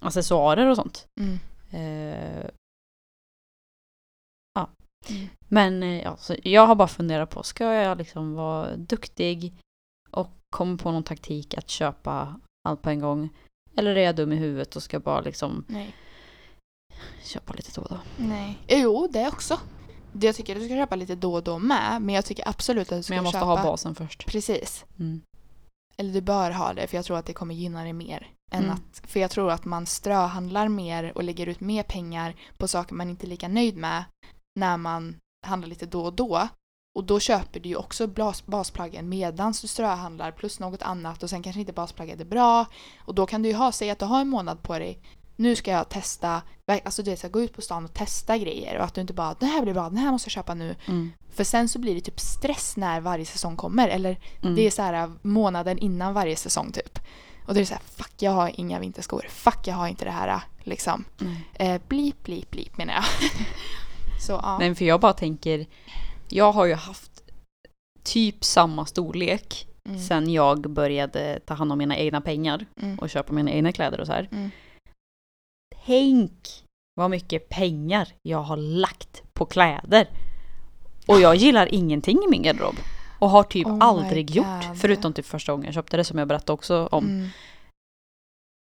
accessoarer 0.00 0.66
och 0.66 0.76
sånt. 0.76 1.06
Mm. 1.20 1.38
Eh, 1.70 2.50
Mm. 5.10 5.28
Men 5.48 5.82
eh, 5.82 6.02
ja, 6.02 6.16
så 6.16 6.36
jag 6.42 6.66
har 6.66 6.74
bara 6.74 6.88
funderat 6.88 7.30
på, 7.30 7.42
ska 7.42 7.64
jag 7.64 7.98
liksom 7.98 8.34
vara 8.34 8.76
duktig 8.76 9.52
och 10.10 10.30
komma 10.50 10.76
på 10.76 10.92
någon 10.92 11.02
taktik 11.02 11.58
att 11.58 11.70
köpa 11.70 12.40
allt 12.68 12.82
på 12.82 12.90
en 12.90 13.00
gång? 13.00 13.28
Eller 13.76 13.96
är 13.96 14.04
jag 14.04 14.16
dum 14.16 14.32
i 14.32 14.36
huvudet 14.36 14.76
och 14.76 14.82
ska 14.82 15.00
bara 15.00 15.20
liksom 15.20 15.64
Nej. 15.68 15.94
köpa 17.24 17.52
lite 17.52 17.70
då 17.74 17.82
och 17.82 17.88
då? 17.88 18.00
Nej. 18.16 18.58
Jo, 18.68 19.08
det 19.12 19.28
också. 19.28 19.60
Det 20.12 20.26
jag 20.26 20.36
tycker 20.36 20.56
att 20.56 20.60
du 20.62 20.66
ska 20.66 20.74
köpa 20.74 20.96
lite 20.96 21.14
då 21.14 21.34
och 21.34 21.42
då 21.42 21.58
med, 21.58 22.02
men 22.02 22.14
jag 22.14 22.24
tycker 22.24 22.48
absolut 22.48 22.92
att 22.92 22.98
du 22.98 23.02
ska 23.02 23.12
Men 23.12 23.16
jag 23.16 23.24
måste 23.24 23.38
köpa... 23.38 23.46
ha 23.46 23.62
basen 23.62 23.94
först. 23.94 24.26
Precis. 24.26 24.84
Mm. 24.98 25.22
Eller 25.96 26.12
du 26.12 26.20
bör 26.20 26.50
ha 26.50 26.72
det, 26.72 26.86
för 26.86 26.96
jag 26.96 27.04
tror 27.04 27.18
att 27.18 27.26
det 27.26 27.32
kommer 27.32 27.54
gynna 27.54 27.82
dig 27.82 27.92
mer. 27.92 28.30
Än 28.52 28.64
Mm. 28.64 28.74
att, 28.74 29.10
för 29.10 29.20
jag 29.20 29.30
tror 29.30 29.50
att 29.50 29.64
man 29.64 29.86
ströhandlar 29.86 30.68
mer 30.68 31.12
och 31.16 31.24
lägger 31.24 31.46
ut 31.46 31.60
mer 31.60 31.82
pengar 31.82 32.34
på 32.56 32.68
saker 32.68 32.94
man 32.94 33.10
inte 33.10 33.26
är 33.26 33.28
lika 33.28 33.48
nöjd 33.48 33.76
med 33.76 34.04
när 34.60 34.76
man 34.76 35.16
handlar 35.46 35.68
lite 35.68 35.86
då 35.86 36.04
och 36.04 36.12
då. 36.12 36.48
Och 36.94 37.04
då 37.04 37.20
köper 37.20 37.60
du 37.60 37.68
ju 37.68 37.76
också 37.76 38.06
bas, 38.06 38.46
basplaggen 38.46 39.08
medans 39.08 39.60
du 39.60 39.68
ströhandlar 39.68 40.30
plus 40.30 40.60
något 40.60 40.82
annat 40.82 41.22
och 41.22 41.30
sen 41.30 41.42
kanske 41.42 41.60
inte 41.60 41.72
basplagget 41.72 42.20
är 42.20 42.24
bra. 42.24 42.66
Och 42.98 43.14
då 43.14 43.26
kan 43.26 43.42
du 43.42 43.48
ju 43.48 43.54
ha, 43.54 43.72
säg 43.72 43.90
att 43.90 43.98
du 43.98 44.04
har 44.04 44.20
en 44.20 44.28
månad 44.28 44.62
på 44.62 44.78
dig. 44.78 44.98
Nu 45.36 45.56
ska 45.56 45.70
jag 45.70 45.88
testa, 45.88 46.42
alltså 46.84 47.02
du 47.02 47.10
vet, 47.10 47.20
så 47.20 47.28
gå 47.28 47.40
ut 47.42 47.52
på 47.54 47.60
stan 47.62 47.84
och 47.84 47.94
testa 47.94 48.38
grejer 48.38 48.78
och 48.78 48.84
att 48.84 48.94
du 48.94 49.00
inte 49.00 49.12
bara 49.14 49.34
det 49.40 49.46
här 49.46 49.62
blir 49.62 49.74
bra, 49.74 49.88
den 49.88 49.98
här 49.98 50.12
måste 50.12 50.26
jag 50.26 50.32
köpa 50.32 50.54
nu. 50.54 50.76
Mm. 50.88 51.12
För 51.34 51.44
sen 51.44 51.68
så 51.68 51.78
blir 51.78 51.94
det 51.94 52.00
typ 52.00 52.20
stress 52.20 52.76
när 52.76 53.00
varje 53.00 53.24
säsong 53.26 53.56
kommer. 53.56 53.88
Eller 53.88 54.18
Mm. 54.42 54.54
det 54.54 54.66
är 54.66 54.70
så 54.70 54.82
här 54.82 55.10
månaden 55.22 55.78
innan 55.78 56.14
varje 56.14 56.36
säsong 56.36 56.72
typ. 56.72 56.98
Och 57.46 57.54
det 57.54 57.60
är 57.60 57.64
så 57.64 57.74
här, 57.74 57.82
fuck 57.96 58.12
jag 58.18 58.30
har 58.32 58.50
inga 58.60 58.78
vinterskor. 58.78 59.26
Fuck 59.30 59.66
jag 59.66 59.74
har 59.74 59.88
inte 59.88 60.04
det 60.04 60.10
här 60.10 60.40
liksom. 60.62 61.04
Nej. 61.18 61.44
Eh, 61.54 61.80
blip, 61.88 62.22
blip, 62.22 62.50
blip 62.50 62.76
menar 62.78 62.94
jag. 62.94 63.04
så 64.26 64.32
ja. 64.32 64.58
Nej, 64.58 64.74
för 64.74 64.84
jag 64.84 65.00
bara 65.00 65.12
tänker, 65.12 65.66
jag 66.28 66.52
har 66.52 66.64
ju 66.66 66.74
haft 66.74 67.22
typ 68.02 68.44
samma 68.44 68.86
storlek 68.86 69.66
Mm. 69.88 70.00
sen 70.02 70.32
jag 70.32 70.70
började 70.70 71.40
ta 71.46 71.54
hand 71.54 71.72
om 71.72 71.78
mina 71.78 71.96
egna 71.96 72.20
pengar 72.20 72.66
Mm. 72.82 72.98
och 72.98 73.10
köpa 73.10 73.32
mina 73.32 73.50
egna 73.50 73.72
kläder 73.72 74.00
och 74.00 74.06
så 74.06 74.12
här. 74.12 74.50
Tänk 75.86 76.64
vad 76.94 77.10
mycket 77.10 77.48
pengar 77.48 78.08
jag 78.22 78.42
har 78.42 78.56
lagt 78.56 79.22
på 79.32 79.46
kläder. 79.46 80.08
Och 81.06 81.20
jag 81.20 81.36
gillar 81.36 81.74
ingenting 81.74 82.18
i 82.24 82.30
min 82.30 82.42
garderob. 82.42 82.74
Och 83.18 83.30
har 83.30 83.42
typ 83.42 83.66
Oh 83.66 83.78
aldrig 83.80 84.30
gjort. 84.30 84.76
Förutom 84.80 85.12
typ 85.12 85.26
första 85.26 85.52
gången 85.52 85.64
jag 85.64 85.74
köpte 85.74 85.96
det 85.96 86.04
som 86.04 86.18
jag 86.18 86.28
berättade 86.28 86.52
också 86.52 86.86
om. 86.86 87.04
Mm. 87.04 87.28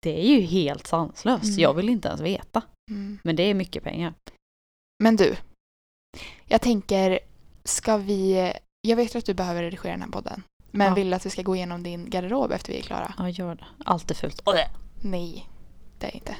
Det 0.01 0.19
är 0.19 0.39
ju 0.39 0.41
helt 0.41 0.87
sanslöst. 0.87 1.43
Mm. 1.43 1.59
Jag 1.59 1.73
vill 1.73 1.89
inte 1.89 2.07
ens 2.07 2.21
veta. 2.21 2.61
Mm. 2.91 3.19
Men 3.23 3.35
det 3.35 3.43
är 3.43 3.53
mycket 3.53 3.83
pengar. 3.83 4.13
Men 5.03 5.15
du. 5.15 5.35
Jag 6.45 6.61
tänker, 6.61 7.19
ska 7.63 7.97
vi... 7.97 8.53
Jag 8.81 8.95
vet 8.95 9.15
att 9.15 9.25
du 9.25 9.33
behöver 9.33 9.63
redigera 9.63 9.91
den 9.91 10.01
här 10.01 10.09
podden. 10.09 10.43
Men 10.71 10.87
Ja. 10.87 10.93
vill 10.93 11.13
att 11.13 11.25
vi 11.25 11.29
ska 11.29 11.41
gå 11.41 11.55
igenom 11.55 11.83
din 11.83 12.09
garderob 12.09 12.51
efter 12.51 12.73
vi 12.73 12.79
är 12.79 12.83
klara? 12.83 13.13
Ja, 13.17 13.29
gör 13.29 13.55
det. 13.55 13.65
Allt 13.85 14.11
är 14.11 14.15
fult. 14.15 14.41
Nej, 15.01 15.49
det 15.99 16.07
är 16.07 16.15
inte. 16.15 16.35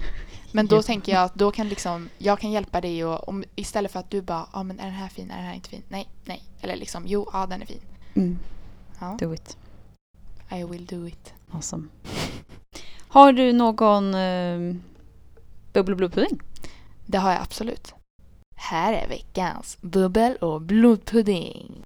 Men 0.52 0.66
då 0.66 0.82
tänker 0.82 1.12
jag 1.12 1.24
att 1.24 1.36
då 1.36 1.52
kan 1.52 1.70
liksom, 1.70 2.10
jag 2.18 2.40
kan 2.40 2.52
hjälpa 2.52 2.82
dig 2.82 3.06
och 3.06 3.30
om, 3.30 3.44
istället 3.56 3.92
för 3.92 4.00
att 4.00 4.12
du 4.12 4.22
bara, 4.22 4.48
ja 4.54 4.64
men 4.64 4.80
är 4.80 4.86
den 4.86 4.94
här 4.94 5.08
fin, 5.10 5.32
är 5.32 5.36
den 5.36 5.46
här 5.46 5.54
inte 5.54 5.70
fin? 5.70 5.84
Nej, 5.88 6.10
nej. 6.26 6.44
Eller 6.62 6.76
liksom, 6.76 7.04
jo, 7.08 7.30
ja 7.34 7.46
den 7.46 7.62
är 7.62 7.66
fin. 7.66 7.82
Mm. 8.14 8.40
Ja, 9.00 9.18
Do 9.20 9.34
it. 9.34 9.58
I 10.52 10.64
will 10.64 10.86
do 10.86 11.08
it. 11.08 11.34
Awesome. 11.52 11.88
Har 13.08 13.34
du 13.34 13.54
någon 13.54 14.16
uh, 14.16 14.76
bubbel 15.74 15.92
och 15.92 15.98
blodpudding? 15.98 16.42
Det 17.06 17.18
har 17.18 17.32
jag 17.32 17.42
absolut. 17.42 17.94
Här 18.56 18.94
är 18.94 19.08
veckans 19.08 19.78
bubbel 19.82 20.36
och 20.36 20.62
blodpudding. 20.62 21.84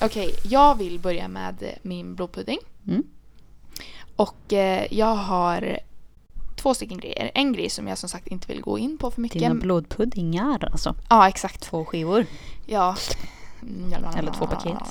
Okej, 0.00 0.34
jag 0.42 0.78
vill 0.78 1.00
börja 1.00 1.28
med 1.28 1.78
min 1.82 2.14
blodpudding. 2.14 2.58
Mm. 2.86 3.02
Och 4.16 4.52
eh, 4.52 4.86
jag 4.90 5.14
har 5.14 5.78
två 6.56 6.74
stycken 6.74 6.98
grejer. 6.98 7.30
En 7.34 7.52
grej 7.52 7.70
som 7.70 7.88
jag 7.88 7.98
som 7.98 8.08
sagt 8.08 8.26
inte 8.26 8.48
vill 8.48 8.60
gå 8.60 8.78
in 8.78 8.98
på 8.98 9.10
för 9.10 9.20
mycket. 9.20 9.40
Dina 9.40 9.54
blodpuddingar 9.54 10.64
alltså. 10.72 10.94
Ja, 11.10 11.28
exakt. 11.28 11.60
Två 11.60 11.84
skivor. 11.84 12.26
Ja. 12.66 12.96
Eller 14.16 14.32
två 14.32 14.46
paket. 14.46 14.88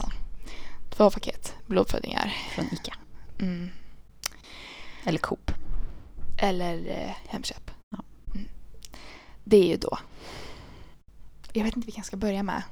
Två 0.90 1.10
paket 1.10 1.54
blodpuddingar. 1.66 2.34
Från 2.56 2.66
Ica. 2.66 2.94
Mm. 3.40 3.70
Eller 5.04 5.18
Coop. 5.18 5.52
Eller 6.38 6.90
eh, 6.90 7.16
Hemköp. 7.28 7.72
Ja. 7.90 8.04
Mm. 8.36 8.48
Det 9.44 9.58
är 9.58 9.68
ju 9.68 9.78
då. 9.78 9.98
Jag 11.54 11.64
vet 11.64 11.76
inte 11.76 11.86
vilken 11.86 12.00
jag 12.00 12.06
ska 12.06 12.18
börja 12.18 12.44
med. 12.44 12.64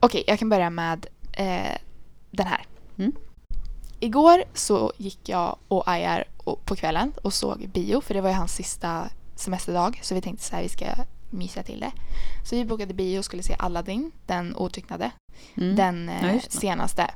Okej, 0.00 0.24
jag 0.26 0.38
kan 0.38 0.48
börja 0.48 0.70
med 0.70 1.06
eh, 1.32 1.76
den 2.30 2.46
här. 2.46 2.66
Mm. 2.98 3.12
Igår 4.00 4.44
så 4.54 4.92
gick 4.96 5.28
jag 5.28 5.56
och 5.68 5.88
och- 6.44 6.64
på 6.64 6.76
kvällen 6.76 7.12
och 7.22 7.32
såg 7.32 7.68
bio 7.68 8.00
för 8.00 8.14
det 8.14 8.20
var 8.20 8.28
ju 8.28 8.34
hans 8.36 8.54
sista 8.54 9.08
semesterdag 9.34 10.00
så 10.02 10.14
vi 10.14 10.20
tänkte 10.20 10.44
så 10.44 10.56
här 10.56 10.62
vi 10.62 10.68
ska 10.68 10.84
mysa 11.30 11.62
till 11.62 11.80
det. 11.80 11.92
Så 12.48 12.56
vi 12.56 12.64
bokade 12.64 12.94
bio 12.94 13.18
och 13.18 13.24
skulle 13.24 13.42
se 13.42 13.56
Aladdin, 13.58 14.10
den 14.26 14.56
otycknade. 14.56 15.10
Mm. 15.56 15.76
Den 15.76 16.08
Ja, 16.22 16.28
eh, 16.28 16.34
det. 16.34 16.52
senaste. 16.52 17.10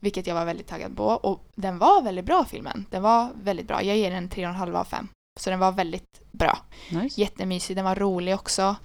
Vilket 0.00 0.26
jag 0.26 0.34
var 0.34 0.44
väldigt 0.44 0.66
taggad 0.66 0.96
på. 0.96 1.04
Och 1.04 1.44
den 1.54 1.78
var 1.78 2.02
väldigt 2.02 2.24
bra 2.24 2.44
filmen. 2.44 2.86
Den 2.90 3.02
var 3.02 3.30
väldigt 3.42 3.68
bra. 3.68 3.82
Jag 3.82 3.96
ger 3.96 4.10
den 4.10 4.28
3,5 4.28 4.76
av 4.76 4.84
5. 4.84 5.08
Så 5.40 5.50
den 5.50 5.58
var 5.58 5.72
väldigt 5.72 6.20
bra. 6.32 6.58
Nice. 6.90 7.20
Jättemysig, 7.20 7.76
den 7.76 7.84
var 7.84 7.94
rolig 7.94 8.34
också. 8.34 8.76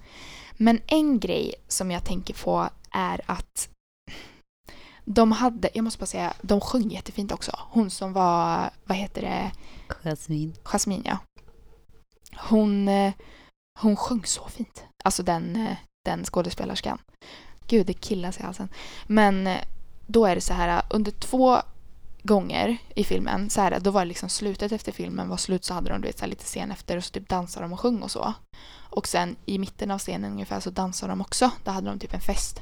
Men 0.52 0.80
en 0.86 1.20
grej 1.20 1.54
som 1.68 1.90
jag 1.90 2.04
tänker 2.04 2.34
på 2.34 2.68
är 2.90 3.20
att 3.26 3.68
de 5.04 5.32
hade, 5.32 5.70
jag 5.74 5.84
måste 5.84 5.98
bara 5.98 6.06
säga, 6.06 6.34
de 6.42 6.60
sjöng 6.60 6.90
jättefint 6.90 7.32
också. 7.32 7.58
Hon 7.70 7.90
som 7.90 8.12
var, 8.12 8.70
vad 8.84 8.98
heter 8.98 9.22
det, 9.22 9.52
Jasmin. 10.02 10.54
Jasmine 10.62 11.02
ja. 11.04 11.18
Hon, 12.36 12.88
eh, 12.88 13.12
hon 13.80 13.96
sjöng 13.96 14.24
så 14.24 14.48
fint. 14.48 14.84
Alltså 15.04 15.22
den, 15.22 15.56
eh, 15.56 15.76
den 16.04 16.24
skådespelerskan. 16.24 16.98
Gud, 17.66 17.86
det 17.86 17.92
killas 17.92 18.40
i 18.40 18.42
halsen. 18.42 18.68
Men 19.06 19.46
eh, 19.46 19.60
då 20.06 20.26
är 20.26 20.34
det 20.34 20.40
så 20.40 20.54
här, 20.54 20.82
under 20.90 21.12
två 21.12 21.58
gånger 22.22 22.76
i 22.94 23.04
filmen, 23.04 23.50
så 23.50 23.60
här, 23.60 23.80
då 23.80 23.90
var 23.90 24.00
det 24.00 24.08
liksom 24.08 24.28
slutet 24.28 24.72
efter 24.72 24.92
filmen 24.92 25.28
var 25.28 25.36
slut 25.36 25.64
så 25.64 25.74
hade 25.74 25.90
de 25.90 26.00
du 26.00 26.06
vet, 26.06 26.18
så 26.18 26.24
här, 26.24 26.30
lite 26.30 26.44
scen 26.44 26.70
efter 26.70 26.96
och 26.96 27.04
så 27.04 27.10
typ 27.10 27.28
dansade 27.28 27.64
de 27.64 27.72
och 27.72 27.80
sjöng 27.80 28.02
och 28.02 28.10
så. 28.10 28.34
Och 28.90 29.08
sen 29.08 29.36
i 29.44 29.58
mitten 29.58 29.90
av 29.90 29.98
scenen 29.98 30.32
ungefär 30.32 30.60
så 30.60 30.70
dansade 30.70 31.12
de 31.12 31.20
också. 31.20 31.50
Då 31.64 31.70
hade 31.70 31.90
de 31.90 31.98
typ 31.98 32.14
en 32.14 32.20
fest. 32.20 32.60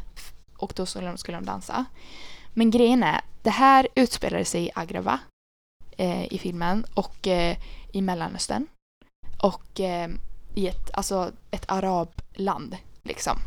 Och 0.56 0.72
då 0.76 0.86
skulle 0.86 1.06
de, 1.06 1.18
skulle 1.18 1.36
de 1.36 1.44
dansa. 1.44 1.84
Men 2.54 2.70
grejen 2.70 3.02
är, 3.02 3.20
det 3.42 3.50
här 3.50 3.88
utspelade 3.94 4.44
sig 4.44 4.66
i 4.66 4.70
Agrava 4.74 5.18
eh, 5.96 6.32
i 6.32 6.38
filmen 6.38 6.84
och 6.94 7.28
eh, 7.28 7.56
i 7.92 8.00
Mellanöstern. 8.02 8.66
Och 9.42 9.80
eh, 9.80 10.08
i 10.54 10.68
ett, 10.68 10.90
alltså 10.92 11.32
ett 11.50 11.64
arabland 11.68 12.76
liksom. 13.02 13.38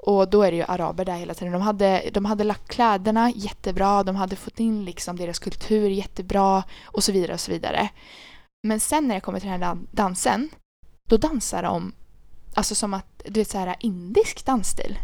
Och 0.00 0.30
då 0.30 0.42
är 0.42 0.50
det 0.50 0.56
ju 0.56 0.62
araber 0.62 1.04
där 1.04 1.16
hela 1.16 1.34
tiden. 1.34 1.52
De 1.52 1.62
hade, 1.62 2.10
de 2.12 2.24
hade 2.24 2.44
lagt 2.44 2.68
kläderna 2.68 3.30
jättebra, 3.30 4.02
de 4.02 4.16
hade 4.16 4.36
fått 4.36 4.60
in 4.60 4.84
liksom 4.84 5.16
deras 5.16 5.38
kultur 5.38 5.90
jättebra 5.90 6.64
och 6.84 7.04
så 7.04 7.12
vidare 7.12 7.32
och 7.32 7.40
så 7.40 7.50
vidare. 7.50 7.88
Men 8.66 8.80
sen 8.80 9.08
när 9.08 9.14
det 9.14 9.20
kommer 9.20 9.40
till 9.40 9.48
den 9.50 9.62
här 9.62 9.78
dansen, 9.90 10.50
då 11.08 11.16
dansar 11.16 11.62
de 11.62 11.92
alltså 12.54 12.74
som 12.74 12.94
att, 12.94 13.22
du 13.24 13.40
vet 13.40 13.50
så 13.50 13.58
här 13.58 13.76
indisk 13.80 14.46
dansstil 14.46 14.98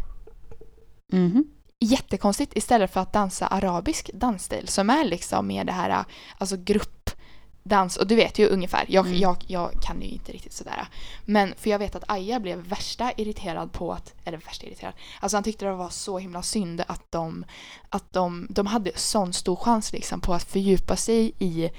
Mhm 1.12 1.44
jättekonstigt 1.84 2.56
istället 2.56 2.92
för 2.92 3.00
att 3.00 3.12
dansa 3.12 3.46
arabisk 3.46 4.10
dansstil 4.14 4.68
som 4.68 4.90
är 4.90 5.04
liksom 5.04 5.46
mer 5.46 5.64
det 5.64 5.72
här 5.72 6.04
alltså 6.38 6.56
gruppdans 6.56 7.96
och 7.96 8.06
du 8.06 8.14
vet 8.14 8.38
ju 8.38 8.46
ungefär, 8.48 8.84
jag, 8.88 9.06
Mm. 9.06 9.18
jag, 9.18 9.36
jag 9.46 9.70
kan 9.82 10.02
ju 10.02 10.08
inte 10.08 10.32
riktigt 10.32 10.52
sådär. 10.52 10.88
Men 11.24 11.54
för 11.56 11.70
jag 11.70 11.78
vet 11.78 11.94
att 11.94 12.04
Aya 12.10 12.40
blev 12.40 12.58
värsta 12.58 13.12
irriterad 13.16 13.72
på 13.72 13.92
att, 13.92 14.14
eller 14.24 14.38
värsta 14.38 14.66
irriterad, 14.66 14.94
alltså 15.20 15.36
han 15.36 15.44
tyckte 15.44 15.64
det 15.64 15.72
var 15.72 15.90
så 15.90 16.18
himla 16.18 16.42
synd 16.42 16.84
att 16.86 17.12
de, 17.12 17.44
att 17.88 18.12
de, 18.12 18.46
de 18.50 18.66
hade 18.66 18.90
sån 18.94 19.32
stor 19.32 19.56
chans 19.56 19.92
liksom 19.92 20.20
på 20.20 20.34
att 20.34 20.44
fördjupa 20.44 20.96
sig 20.96 21.32
i 21.38 21.70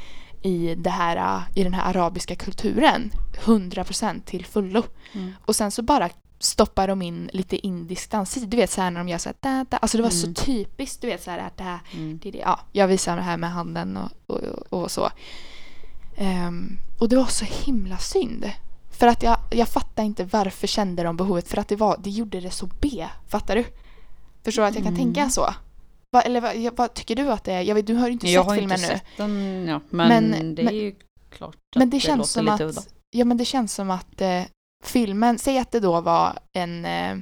i, 0.41 0.75
det 0.75 0.89
här, 0.89 1.41
i 1.55 1.63
den 1.63 1.73
här 1.73 1.89
arabiska 1.89 2.35
kulturen 2.35 3.11
100% 3.43 4.21
till 4.25 4.45
fullo. 4.45 4.83
Mm. 5.13 5.33
Och 5.45 5.55
sen 5.55 5.71
så 5.71 5.81
bara 5.81 6.09
stoppar 6.39 6.87
de 6.87 7.01
in 7.01 7.29
lite 7.33 7.67
indisk 7.67 8.11
dans. 8.11 8.33
Du 8.33 8.57
vet 8.57 8.71
så 8.71 8.81
här 8.81 8.91
när 8.91 8.99
de 8.99 9.09
gör 9.09 9.17
så 9.17 9.29
här, 9.29 9.35
da, 9.39 9.65
da. 9.69 9.77
Alltså 9.77 9.97
det 9.97 10.03
var 10.03 10.09
så 10.09 10.25
Mm. 10.25 10.33
typiskt, 10.35 11.01
du 11.01 11.07
vet 11.07 11.23
så 11.23 11.31
här 11.31 11.37
att 11.39 11.57
det 11.57 11.63
här, 11.63 11.79
Mm. 11.93 12.19
det, 12.23 12.31
det. 12.31 12.37
Ja, 12.37 12.59
jag 12.71 12.87
visar 12.87 13.15
det 13.15 13.21
här 13.21 13.37
med 13.37 13.51
handen 13.51 13.97
och, 13.97 14.11
och, 14.35 14.81
och 14.81 14.91
så. 14.91 15.09
Ehm, 16.17 16.77
och 16.99 17.09
det 17.09 17.15
var 17.15 17.25
så 17.25 17.45
himla 17.45 17.97
synd. 17.97 18.51
För 18.91 19.07
att 19.07 19.23
jag, 19.23 19.37
jag 19.51 19.69
fattar 19.69 20.03
inte 20.03 20.23
varför 20.23 20.67
kände 20.67 21.03
de 21.03 21.17
behovet. 21.17 21.47
För 21.47 21.57
att 21.57 21.67
det, 21.67 21.75
var, 21.75 21.97
det 22.03 22.09
gjorde 22.09 22.39
det 22.41 22.51
så 22.51 22.69
B. 22.81 23.07
Fattar 23.27 23.55
du? 23.55 23.65
Förstår 24.43 24.61
du 24.63 24.67
att 24.67 24.75
jag 24.75 24.83
kan 24.83 24.93
Mm. 24.93 25.05
tänka 25.13 25.29
så? 25.29 25.41
Va, 26.11 26.21
eller 26.21 26.41
vad, 26.41 26.57
jag- 26.57 26.77
vad 26.77 26.93
tycker 26.93 27.15
du 27.15 27.31
att 27.31 27.43
det 27.43 27.53
är? 27.53 27.61
Jag 27.61 27.75
vet, 27.75 27.87
du 27.87 27.93
har 27.95 28.07
ju 28.07 28.13
inte 28.13 28.27
Jag 28.31 28.43
sett 28.43 28.49
har 28.49 28.55
filmen 28.57 28.79
inte 28.79 28.93
nu. 28.93 28.99
sett 28.99 29.05
den, 29.17 29.67
ja. 29.67 29.79
Men, 29.89 30.07
Men- 30.29 30.55
det 30.55 30.61
är 30.61 30.65
men- 30.65 30.75
ju 30.75 30.95
klart 31.29 31.55
att 31.55 31.79
Men 31.79 31.89
det 31.89 31.99
känns 31.99 32.17
låter 32.17 32.29
som 32.31 32.45
lite 32.45 32.53
att, 32.55 32.61
udda. 32.61 32.81
ja 33.11 33.25
men 33.25 33.37
det 33.37 33.45
känns 33.45 33.73
som 33.73 33.91
att 33.91 34.21
eh, 34.21 34.41
filmen, 34.87 35.39
säg 35.39 35.59
att 35.59 35.71
det 35.71 35.79
då 35.79 36.01
var 36.01 36.39
en, 36.53 36.85
eh, 36.85 37.17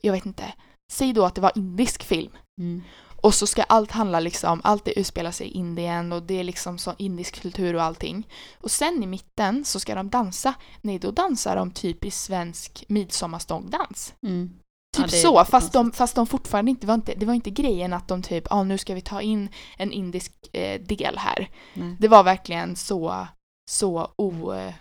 jag 0.00 0.12
vet 0.12 0.26
inte, 0.26 0.52
säg 0.92 1.12
då 1.12 1.24
att 1.24 1.34
det 1.34 1.40
var 1.40 1.52
indisk 1.54 2.02
film. 2.02 2.32
Mm. 2.60 2.82
Och 3.20 3.34
så 3.34 3.46
ska 3.46 3.62
allt 3.62 3.90
handla 3.90 4.20
liksom, 4.20 4.60
allt 4.64 4.84
det 4.84 4.98
utspelar 4.98 5.30
sig 5.30 5.46
i 5.46 5.50
Indien 5.50 6.12
och 6.12 6.22
det 6.22 6.40
är 6.40 6.44
liksom 6.44 6.78
så 6.78 6.94
indisk 6.98 7.42
kultur 7.42 7.74
och 7.74 7.82
allting. 7.82 8.28
Och 8.60 8.70
sen 8.70 9.02
i 9.02 9.06
mitten 9.06 9.64
så 9.64 9.80
ska 9.80 9.94
de 9.94 10.10
dansa. 10.10 10.54
Nej, 10.82 10.98
då 10.98 11.10
dansar 11.10 11.56
de 11.56 11.70
typisk 11.70 12.16
svensk 12.16 12.84
midsommarstångdans. 12.88 14.14
Mm. 14.26 14.50
Typ 14.96 15.12
Ja, 15.12 15.18
så, 15.22 15.44
fast 15.44 15.72
de, 15.72 15.92
fast 15.92 16.14
de 16.14 16.26
fortfarande 16.26 16.70
inte, 16.70 16.86
var 16.86 16.94
inte, 16.94 17.14
det 17.14 17.26
var 17.26 17.34
inte 17.34 17.50
grejen 17.50 17.92
att 17.92 18.08
de 18.08 18.22
typ, 18.22 18.46
ja 18.50 18.56
ah, 18.56 18.62
nu 18.62 18.78
ska 18.78 18.94
vi 18.94 19.00
ta 19.00 19.22
in 19.22 19.48
en 19.76 19.92
indisk 19.92 20.32
eh, 20.52 20.80
del 20.80 21.18
här. 21.18 21.50
Nej. 21.74 21.96
Det 21.98 22.08
var 22.08 22.22
verkligen 22.22 22.76
så, 22.76 23.26
så 23.70 24.10
ologiskt. 24.16 24.78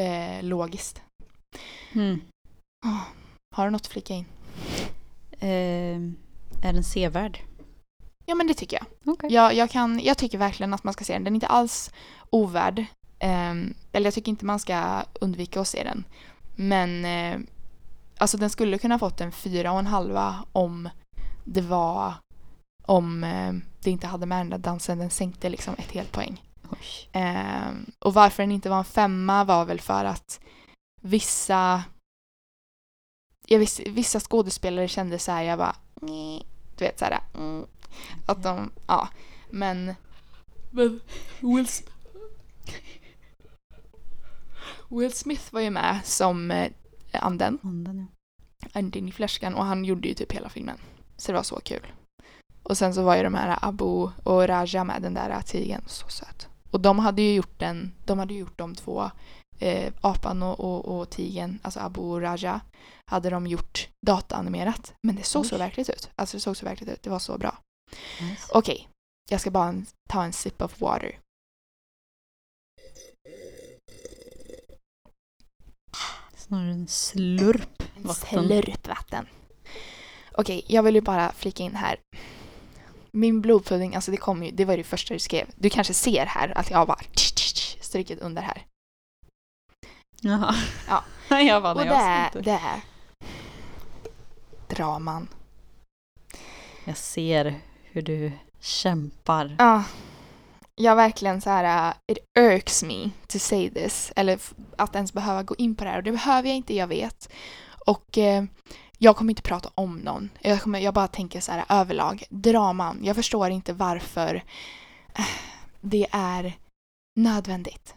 Eh, 0.00 0.42
logiskt. 0.42 1.02
Mm. 1.92 2.20
Ah, 2.86 3.04
har 3.56 3.64
du 3.64 3.70
något 3.70 3.80
att 3.80 3.86
flika 3.86 4.14
in? 4.14 4.24
Eh, 5.38 6.00
är 6.68 6.72
den 6.72 6.84
sevärd? 6.84 7.38
Ja 8.26 8.34
men 8.34 8.46
det 8.46 8.54
tycker 8.54 8.76
jag. 8.76 9.14
Okej. 9.14 9.32
Jag, 9.32 9.54
jag, 9.54 9.70
kan, 9.70 10.00
jag 10.00 10.18
tycker 10.18 10.38
verkligen 10.38 10.74
att 10.74 10.84
man 10.84 10.92
ska 10.92 11.04
se 11.04 11.12
den. 11.12 11.24
Den 11.24 11.32
är 11.32 11.36
inte 11.36 11.46
alls 11.46 11.90
ovärd. 12.30 12.84
Ehm, 13.18 13.74
eller 13.92 14.06
jag 14.06 14.14
tycker 14.14 14.30
inte 14.30 14.44
man 14.44 14.58
ska 14.58 15.02
undvika 15.20 15.60
att 15.60 15.68
se 15.68 15.84
den. 15.84 16.04
Men 16.56 17.04
eh, 17.04 17.40
alltså 18.18 18.36
den 18.36 18.50
skulle 18.50 18.78
kunna 18.78 18.98
fått 18.98 19.20
en 19.20 19.32
fyra 19.32 19.72
och 19.72 19.78
en 19.78 19.86
halva 19.86 20.44
om 20.52 20.88
det 21.44 21.60
var 21.60 22.14
om 22.86 23.24
eh, 23.24 23.52
det 23.82 23.90
inte 23.90 24.06
hade 24.06 24.26
med 24.26 24.38
den 24.38 24.50
där 24.50 24.58
dansen. 24.58 24.98
Den 24.98 25.10
sänkte 25.10 25.48
liksom 25.48 25.74
ett 25.78 25.92
helt 25.92 26.12
poäng. 26.12 26.42
Ehm, 27.12 27.92
och 27.98 28.14
varför 28.14 28.42
den 28.42 28.52
inte 28.52 28.70
var 28.70 28.78
en 28.78 28.84
femma 28.84 29.44
var 29.44 29.64
väl 29.64 29.80
för 29.80 30.04
att 30.04 30.40
vissa 31.02 31.84
jag 33.46 33.58
visste, 33.58 33.90
vissa 33.90 34.20
skådespelare 34.20 34.88
kände 34.88 35.18
så 35.18 35.32
här, 35.32 35.42
jag 35.42 35.58
bara 35.58 35.76
du 36.76 36.84
vet 36.84 36.98
så 36.98 37.04
här, 37.04 37.20
mm, 37.34 37.66
att 38.26 38.42
de, 38.42 38.70
ja, 38.86 39.08
men 39.50 39.94
men 40.70 41.00
Will, 41.40 41.68
Will 44.88 45.12
Smith 45.12 45.52
var 45.54 45.60
ju 45.60 45.70
med 45.70 46.00
som 46.04 46.50
eh, 46.50 46.72
anden, 47.12 47.58
Anden, 47.62 48.06
ja. 48.60 48.68
anden 48.72 49.08
i 49.08 49.12
fläskan 49.12 49.54
och 49.54 49.64
han 49.64 49.84
gjorde 49.84 50.08
ju 50.08 50.14
typ 50.14 50.32
hela 50.32 50.48
filmen. 50.48 50.78
Så 51.16 51.32
det 51.32 51.36
var 51.36 51.42
så 51.42 51.60
kul. 51.60 51.86
Och 52.62 52.78
sen 52.78 52.94
så 52.94 53.02
var 53.02 53.16
ju 53.16 53.22
de 53.22 53.34
här 53.34 53.58
Abu 53.62 54.08
och 54.24 54.48
Raja 54.48 54.84
med 54.84 55.02
den 55.02 55.14
där 55.14 55.42
tigern, 55.42 55.82
så 55.86 56.08
söt. 56.08 56.48
Och 56.70 56.80
de 56.80 56.98
hade 56.98 57.22
ju 57.22 57.34
gjort 57.34 57.58
den, 57.58 57.92
de 58.04 58.18
hade 58.18 58.34
ju 58.34 58.40
gjort 58.40 58.58
de 58.58 58.74
två, 58.74 59.10
eh, 59.62 59.92
apan 60.00 60.42
och, 60.42 60.60
och, 60.60 60.84
och 60.98 61.10
tigern, 61.10 61.58
alltså 61.62 61.80
Abu 61.80 62.00
och 62.00 62.20
Raja, 62.20 62.60
hade 63.10 63.30
de 63.30 63.46
gjort 63.46 63.88
dataanimerat. 64.06 64.94
Men 65.06 65.16
det 65.16 65.22
såg 65.22 65.46
så 65.46 65.54
Oj. 65.54 65.58
verkligt 65.58 65.90
ut. 65.90 66.10
Alltså 66.16 66.36
det 66.36 66.40
såg 66.40 66.56
så 66.56 66.64
verkligt 66.66 66.90
ut, 66.90 67.02
det 67.02 67.10
var 67.10 67.18
så 67.18 67.38
bra. 67.38 67.58
Nice. 68.20 68.46
Okej, 68.54 68.88
jag 69.30 69.40
ska 69.40 69.50
bara 69.50 69.68
en, 69.68 69.86
ta 70.08 70.24
en 70.24 70.32
sip 70.32 70.62
of 70.62 70.80
water. 70.80 71.18
Snarare 76.36 76.70
en 76.70 76.88
slurp. 76.88 77.82
En 77.96 78.02
Vatten. 78.02 78.48
slurp 78.48 78.88
vatten. 78.88 79.26
Okej, 80.32 80.64
jag 80.68 80.82
vill 80.82 80.94
ju 80.94 81.00
bara 81.00 81.32
flika 81.32 81.62
in 81.62 81.74
här. 81.74 81.98
Min 83.12 83.40
blodpudding, 83.40 83.94
alltså 83.94 84.10
det 84.10 84.16
kom 84.16 84.42
ju, 84.42 84.50
det 84.50 84.64
var 84.64 84.76
det 84.76 84.84
första 84.84 85.14
du 85.14 85.20
skrev. 85.20 85.46
Du 85.56 85.70
kanske 85.70 85.94
ser 85.94 86.26
här 86.26 86.58
att 86.58 86.70
jag 86.70 86.78
har 86.78 86.86
bara 86.86 87.00
strykit 87.80 88.20
under 88.20 88.42
här. 88.42 88.66
Jaha. 90.24 90.54
Ja. 90.88 91.04
jag 91.40 91.60
var 91.60 91.74
Och 91.74 91.80
det, 91.80 91.94
är, 91.94 92.30
det 92.42 92.50
är 92.50 92.80
draman. 94.68 95.28
Jag 96.84 96.96
ser 96.96 97.60
hur 97.82 98.02
du 98.02 98.32
kämpar. 98.60 99.56
Ja. 99.58 99.84
Jag 100.74 100.96
verkligen 100.96 101.40
så 101.40 101.50
här, 101.50 101.88
uh, 101.88 101.94
it 102.06 102.18
irks 102.38 102.82
me 102.82 103.10
to 103.26 103.38
say 103.38 103.70
this. 103.70 104.12
Eller 104.16 104.38
att 104.76 104.94
ens 104.94 105.12
behöva 105.12 105.42
gå 105.42 105.54
in 105.58 105.74
på 105.74 105.84
det 105.84 105.90
här. 105.90 105.98
Och 105.98 106.04
det 106.04 106.12
behöver 106.12 106.48
jag 106.48 106.56
inte, 106.56 106.74
jag 106.74 106.86
vet. 106.86 107.32
Och 107.86 108.18
eh, 108.18 108.44
jag 108.98 109.16
kommer 109.16 109.30
inte 109.30 109.42
prata 109.42 109.70
om 109.74 109.96
någon. 109.96 110.30
Jag, 110.40 110.62
kommer, 110.62 110.78
jag 110.78 110.94
bara 110.94 111.08
tänker 111.08 111.40
så 111.40 111.52
här 111.52 111.64
överlag. 111.68 112.24
Draman. 112.30 112.98
Jag 113.02 113.16
förstår 113.16 113.50
inte 113.50 113.72
varför 113.72 114.44
eh, 115.14 115.26
det 115.80 116.06
är 116.12 116.52
nödvändigt. 117.16 117.94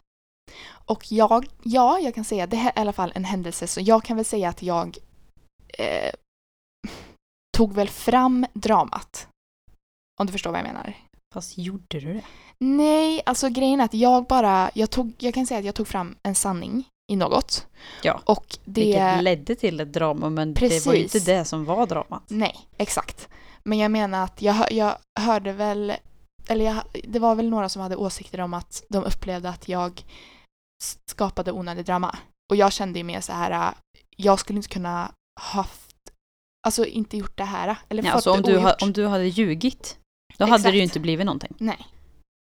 Och 0.86 1.12
jag, 1.12 1.46
ja, 1.64 2.00
jag 2.00 2.16
kan 2.16 2.24
säga, 2.24 2.48
det 2.48 2.56
här 2.56 2.72
är 2.76 2.80
i 2.80 2.82
alla 2.82 2.94
fall 2.94 3.12
en 3.16 3.24
händelse, 3.24 3.68
så 3.68 3.82
jag 3.82 4.04
kan 4.04 4.16
väl 4.16 4.26
säga 4.26 4.50
att 4.50 4.64
jag 4.64 4.98
eh, 5.78 6.12
tog 7.58 7.74
väl 7.74 7.90
fram 7.90 8.46
dramat. 8.54 9.28
Om 10.20 10.26
du 10.26 10.32
förstår 10.32 10.52
vad 10.52 10.60
jag 10.60 10.68
menar. 10.68 10.94
Fast 11.34 11.58
gjorde 11.58 12.00
du 12.00 12.14
det? 12.14 12.24
Nej, 12.60 13.22
alltså 13.26 13.50
grejen 13.50 13.82
är 13.82 13.86
att 13.86 13.94
jag 13.94 14.26
bara, 14.26 14.72
jag, 14.74 14.90
tog, 14.90 15.14
jag 15.18 15.34
kan 15.34 15.46
säga 15.46 15.60
att 15.60 15.66
jag 15.66 15.76
tog 15.76 15.88
fram 15.88 16.16
en 16.24 16.36
sanning 16.36 16.88
i 17.12 17.16
något. 17.16 17.68
Ja. 18.02 18.22
Och 18.26 18.58
det... 18.66 18.82
Vilket 18.82 19.24
ledde 19.24 19.56
till 19.56 19.80
ett 19.80 19.94
drama 19.94 20.30
men 20.30 20.54
det 20.54 20.62
var 20.62 20.94
ju 20.94 21.02
Precis. 21.02 21.16
inte 21.16 21.32
det 21.32 21.46
som 21.46 21.66
var 21.66 21.88
dramat. 21.88 22.24
Nej, 22.28 22.56
exakt. 22.78 23.30
Men 23.64 23.78
jag 23.78 23.92
menar 23.92 24.24
att 24.24 24.42
jag, 24.42 24.72
jag 24.72 24.96
hörde 25.20 25.52
väl, 25.52 25.94
eller 26.48 26.66
jag, 26.66 26.76
det 27.04 27.20
var 27.20 27.36
väl 27.36 27.50
några 27.50 27.70
som 27.70 27.82
hade 27.82 27.96
åsikter 27.96 28.42
om 28.42 28.54
att 28.54 28.84
de 28.90 29.04
upplevde 29.04 29.50
att 29.50 29.70
jag 29.70 30.04
skapade 31.12 31.52
onödig 31.52 31.86
drama. 31.86 32.18
Och 32.50 32.56
jag 32.56 32.72
kände 32.74 33.00
ju 33.00 33.04
mer 33.04 33.22
så 33.22 33.34
här, 33.34 33.52
äh, 33.52 33.74
jag 34.18 34.40
skulle 34.40 34.58
inte 34.58 34.70
kunna 34.70 35.12
haft, 35.40 35.96
alltså 36.68 36.86
inte 36.86 37.18
gjort 37.18 37.38
det 37.38 37.44
här. 37.44 37.78
Eller 37.90 38.04
Ja, 38.04 38.10
fått 38.10 38.16
alltså 38.16 38.32
om, 38.32 38.42
det 38.42 38.52
du 38.52 38.58
ha, 38.58 38.76
om 38.82 38.94
du 38.94 39.08
hade 39.08 39.28
ljugit, 39.28 39.98
då 40.38 40.46
hade 40.46 40.64
det 40.64 40.70
ju 40.78 40.82
Exakt. 40.84 40.96
inte 40.96 41.00
blivit 41.00 41.26
någonting. 41.26 41.54
Nej, 41.58 41.88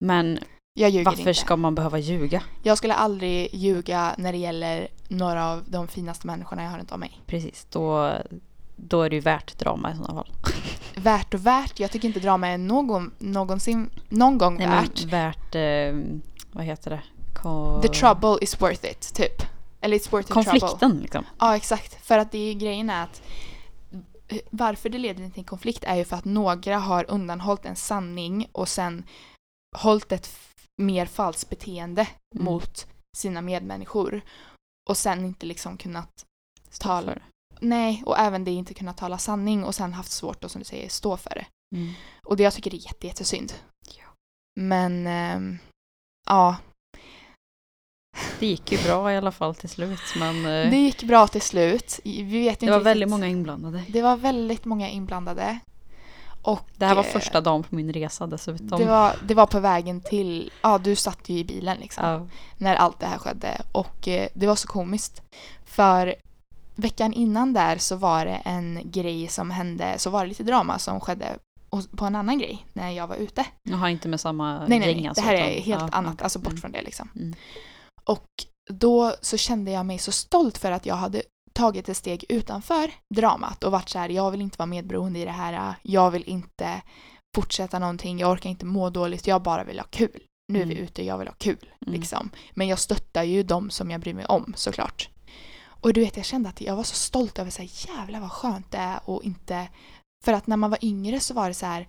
Men 0.06 0.40
varför 0.80 1.20
inte. 1.20 1.34
ska 1.34 1.56
man 1.56 1.76
behöva 1.76 2.00
ljuga? 2.00 2.44
Jag 2.64 2.78
skulle 2.78 2.94
aldrig 2.94 3.50
ljuga 3.54 4.16
när 4.18 4.32
det 4.32 4.38
gäller 4.38 4.88
några 5.08 5.48
av 5.52 5.64
de 5.68 5.88
finaste 5.88 6.28
människorna 6.28 6.64
jag 6.64 6.70
har 6.72 6.78
runt 6.78 6.92
om 6.92 7.00
mig. 7.00 7.22
Precis, 7.26 7.68
då, 7.70 8.18
då 8.76 9.02
är 9.02 9.10
det 9.10 9.16
ju 9.16 9.22
värt 9.22 9.60
drama 9.60 9.92
i 9.92 9.96
sådana 9.96 10.14
fall. 10.14 10.32
Värt 10.96 11.34
och 11.34 11.46
värt, 11.46 11.80
jag 11.80 11.92
tycker 11.92 12.08
inte 12.08 12.20
drama 12.20 12.48
är 12.48 12.58
någon, 12.58 13.12
någonsin, 13.20 13.90
någon 14.10 14.38
gång 14.38 14.58
Nej, 14.58 14.68
värt. 14.68 15.04
värt, 15.04 15.56
eh, 15.56 16.02
vad 16.52 16.66
heter 16.66 16.90
det? 16.92 17.02
Ko- 17.34 17.82
The 17.82 17.88
trouble 17.88 18.38
is 18.42 18.62
worth 18.62 18.86
it, 18.86 19.14
typ. 19.14 19.42
Eller 19.82 19.98
it's 19.98 20.12
worth 20.12 20.28
the 20.28 20.34
trouble. 20.34 20.60
Konflikten 20.60 21.00
liksom. 21.00 21.26
Ja, 21.40 21.56
exakt. 21.56 22.06
För 22.06 22.18
att 22.18 22.32
det 22.32 22.38
är 22.38 22.54
grejen 22.54 22.90
är 22.90 23.04
att 23.04 23.22
varför 24.50 24.90
det 24.90 24.98
leder 24.98 25.30
till 25.30 25.40
en 25.40 25.44
konflikt 25.44 25.84
är 25.84 25.96
ju 25.96 26.06
för 26.06 26.16
att 26.16 26.26
några 26.26 26.78
har 26.80 27.06
undanhållit 27.12 27.66
en 27.66 27.76
sanning 27.76 28.48
och 28.52 28.70
sen 28.70 29.04
hållit 29.78 30.12
ett 30.12 30.26
f- 30.26 30.68
mer 30.82 31.06
falskt 31.06 31.50
beteende 31.50 32.08
Mm. 32.36 32.46
mot 32.46 32.88
sina 33.18 33.42
medmänniskor. 33.42 34.22
Och 34.90 34.98
sen 34.98 35.26
inte 35.26 35.46
liksom 35.46 35.78
kunnat 35.78 36.26
tala. 36.80 37.14
för. 37.14 37.24
Nej, 37.60 38.04
och 38.06 38.20
även 38.20 38.44
det 38.44 38.52
inte 38.52 38.74
kunnat 38.74 38.98
tala 38.98 39.18
sanning 39.18 39.64
och 39.64 39.76
sen 39.76 39.94
haft 39.94 40.12
svårt 40.12 40.44
att 40.44 40.52
som 40.52 40.60
du 40.60 40.66
säger 40.66 40.90
stå 40.90 41.18
för 41.18 41.30
det. 41.30 41.46
Mm. 41.76 41.94
Och 42.24 42.38
det 42.38 42.44
jag 42.44 42.54
tycker 42.54 42.74
är 42.74 42.78
jätte, 42.86 43.08
jättesynd. 43.08 43.54
Ja. 43.98 44.06
Men 44.60 45.08
ehm, 45.08 45.58
ja, 46.28 46.56
Det 48.40 48.46
gick 48.48 48.72
ju 48.72 48.78
bra 48.84 49.14
i 49.14 49.18
alla 49.18 49.32
fall 49.32 49.56
till 49.56 49.70
slut 49.70 50.00
men 50.20 50.36
eh, 50.46 50.70
det 50.72 50.78
gick 50.78 51.04
bra 51.04 51.28
till 51.28 51.42
slut. 51.42 52.00
Vi 52.04 52.24
vet 52.24 52.60
det 52.60 52.66
inte 52.66 52.72
var 52.72 52.78
riktigt- 52.78 52.86
väldigt 52.88 53.10
många 53.10 53.28
inblandade. 53.28 53.84
Det 53.88 54.02
var 54.02 54.18
väldigt 54.18 54.66
många 54.66 54.90
inblandade. 54.90 55.60
Och, 56.44 56.68
Det 56.78 56.86
här 56.86 56.96
var 56.96 57.04
eh, 57.04 57.10
första 57.10 57.42
dagen 57.42 57.64
på 57.64 57.76
min 57.76 57.94
resa 57.94 58.28
dessutom. 58.28 58.68
Det 58.80 58.86
var, 58.86 59.16
det 59.28 59.34
var 59.36 59.46
på 59.46 59.60
vägen 59.60 60.02
till, 60.02 60.52
ja 60.62 60.78
du 60.78 60.96
satt 60.96 61.30
ju 61.30 61.38
i 61.38 61.44
bilen 61.44 61.78
liksom. 61.80 62.06
Ja. 62.06 62.28
när 62.58 62.76
allt 62.76 63.00
det 63.00 63.06
här 63.06 63.18
skedde. 63.18 63.62
Och 63.72 64.08
eh, 64.08 64.28
det 64.34 64.48
var 64.48 64.56
så 64.56 64.68
komiskt. 64.68 65.22
För 65.66 66.16
veckan 66.76 67.14
innan 67.14 67.54
där 67.54 67.78
så 67.78 67.96
var 67.96 68.26
det 68.26 68.42
en 68.46 68.80
grej 68.84 69.28
som 69.28 69.52
hände, 69.52 69.94
så 69.98 70.10
var 70.10 70.24
det 70.24 70.30
lite 70.30 70.44
drama 70.44 70.80
som 70.80 71.00
skedde 71.00 71.26
på 71.98 72.06
en 72.06 72.16
annan 72.16 72.40
grej 72.40 72.66
när 72.74 72.90
jag 72.90 73.08
var 73.08 73.16
ute. 73.16 73.46
Jag 73.64 73.78
har 73.78 73.90
inte 73.90 74.08
med 74.08 74.20
samma 74.20 74.60
Nej, 74.68 74.80
nej, 74.80 74.90
gäng 74.90 74.98
nej. 74.98 75.08
alltså, 75.08 75.22
det 75.24 75.28
här 75.30 75.36
är 75.36 75.62
helt 75.62 75.82
ja, 75.82 75.90
annat, 75.92 76.22
alltså 76.22 76.40
bort 76.40 76.50
Mm. 76.52 76.62
från 76.62 76.72
det 76.72 76.82
liksom. 76.82 77.10
Mm. 77.16 77.36
Och 78.04 78.28
då 78.70 79.16
så 79.22 79.38
kände 79.38 79.72
jag 79.72 79.86
mig 79.86 79.98
så 79.98 80.12
stolt 80.12 80.58
för 80.58 80.72
att 80.72 80.86
jag 80.86 80.96
hade 80.96 81.22
tagit 81.54 81.90
ett 81.90 81.98
steg 81.98 82.26
utanför 82.30 82.92
dramat 83.16 83.64
och 83.64 83.72
varit 83.72 83.90
så 83.90 84.00
här, 84.00 84.10
jag 84.10 84.32
vill 84.32 84.42
inte 84.42 84.58
vara 84.58 84.66
medberoende 84.66 85.20
i 85.20 85.26
det 85.26 85.32
här, 85.32 85.76
jag 85.84 86.12
vill 86.12 86.24
inte 86.24 86.82
fortsätta 87.36 87.80
någonting, 87.80 88.20
jag 88.20 88.32
orkar 88.32 88.50
inte 88.50 88.66
må 88.66 88.90
dåligt, 88.90 89.28
jag 89.28 89.42
bara 89.42 89.64
vill 89.64 89.80
ha 89.80 89.88
kul. 89.90 90.24
Nu 90.54 90.62
är 90.62 90.66
vi 90.66 90.74
Mm. 90.74 90.84
ute, 90.84 91.04
jag 91.04 91.18
vill 91.18 91.28
ha 91.28 91.36
kul. 91.36 91.70
Mm. 91.88 92.00
Liksom. 92.00 92.30
Men 92.52 92.68
jag 92.68 92.80
stöttar 92.80 93.24
ju 93.24 93.44
de 93.44 93.70
som 93.70 93.92
jag 93.92 94.02
bryr 94.02 94.14
mig 94.14 94.26
om 94.26 94.54
såklart. 94.58 95.10
Och 95.64 95.94
du 95.94 96.02
vet, 96.02 96.18
jag 96.18 96.26
kände 96.26 96.50
att 96.50 96.62
jag 96.62 96.76
var 96.76 96.84
så 96.84 96.96
stolt 96.96 97.40
över 97.40 97.52
så 97.52 97.62
här, 97.62 97.70
jävlar 97.88 98.20
vad 98.20 98.32
skönt 98.32 98.72
det 98.72 98.78
är 98.78 99.00
och 99.06 99.24
inte... 99.24 99.68
För 100.26 100.34
att 100.34 100.48
när 100.48 100.58
man 100.58 100.70
var 100.70 100.86
yngre 100.86 101.20
så 101.20 101.34
var 101.34 101.48
det 101.48 101.54
så 101.54 101.66
här, 101.66 101.88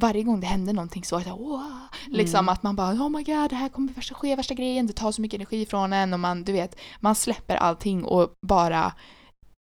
varje 0.00 0.22
gång 0.22 0.40
det 0.40 0.46
hände 0.46 0.72
någonting 0.72 1.04
så 1.04 1.16
var 1.18 1.24
det 1.24 1.30
wow! 1.30 1.72
Liksom 2.08 2.38
Mm. 2.38 2.48
att 2.48 2.62
man 2.62 2.76
bara 2.76 2.92
oh 2.92 3.08
my 3.08 3.22
god, 3.22 3.50
det 3.50 3.56
här 3.56 3.68
kommer 3.68 3.92
värsta 3.92 4.14
ske, 4.14 4.36
värsta 4.36 4.54
grejen, 4.54 4.86
det 4.86 4.92
tar 4.92 5.12
så 5.12 5.20
mycket 5.22 5.38
energi 5.38 5.66
från 5.66 5.92
en 5.92 6.12
och 6.12 6.20
man, 6.20 6.44
du 6.44 6.52
vet, 6.52 6.76
man 7.00 7.14
släpper 7.14 7.56
allting 7.56 8.04
och 8.04 8.32
bara 8.46 8.92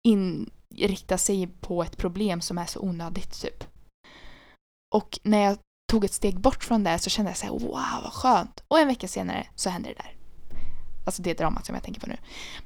inriktar 0.09 1.17
sig 1.17 1.47
på 1.47 1.83
ett 1.83 1.97
problem 1.97 2.41
som 2.41 2.59
är 2.59 2.67
så 2.67 2.81
onödigt 2.81 3.41
typ. 3.43 3.65
Och 4.95 5.19
när 5.23 5.43
jag 5.45 5.59
tog 5.93 6.05
ett 6.05 6.13
steg 6.13 6.41
bort 6.41 6.65
från 6.65 6.85
det 6.85 6.99
så 6.99 7.11
kände 7.11 7.31
jag 7.31 7.39
så 7.39 7.47
här, 7.47 7.53
wow 7.53 8.03
vad 8.03 8.13
skönt. 8.13 8.63
Och 8.69 8.79
en 8.79 8.89
vecka 8.89 9.09
senare 9.09 9.47
så 9.55 9.71
hände 9.71 9.89
det 9.89 9.95
där. 9.95 10.13
Alltså 11.07 11.23
det 11.23 11.39
dramat 11.39 11.67
som 11.67 11.75
jag 11.75 11.85
tänker 11.85 12.01
på 12.01 12.07
nu. 12.07 12.17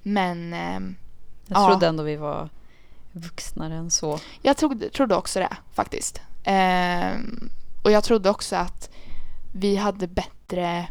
Men 0.03 0.53
ehm, 0.53 0.97
Jag 1.47 1.59
Ja. 1.63 1.69
trodde 1.71 1.87
ändå 1.87 2.03
vi 2.03 2.17
var 2.17 2.49
vuxnare 3.13 3.75
än 3.75 3.91
så. 3.91 4.19
jag 4.43 4.57
trodde, 4.57 4.91
trodde 4.91 5.17
också 5.17 5.39
det 5.39 5.57
faktiskt. 5.73 6.21
Ehm, 6.45 7.49
och 7.85 7.91
jag 7.91 8.05
trodde 8.05 8.31
också 8.31 8.57
att 8.57 8.91
vi 9.55 9.77
hade 9.77 10.07
bättre, 10.09 10.89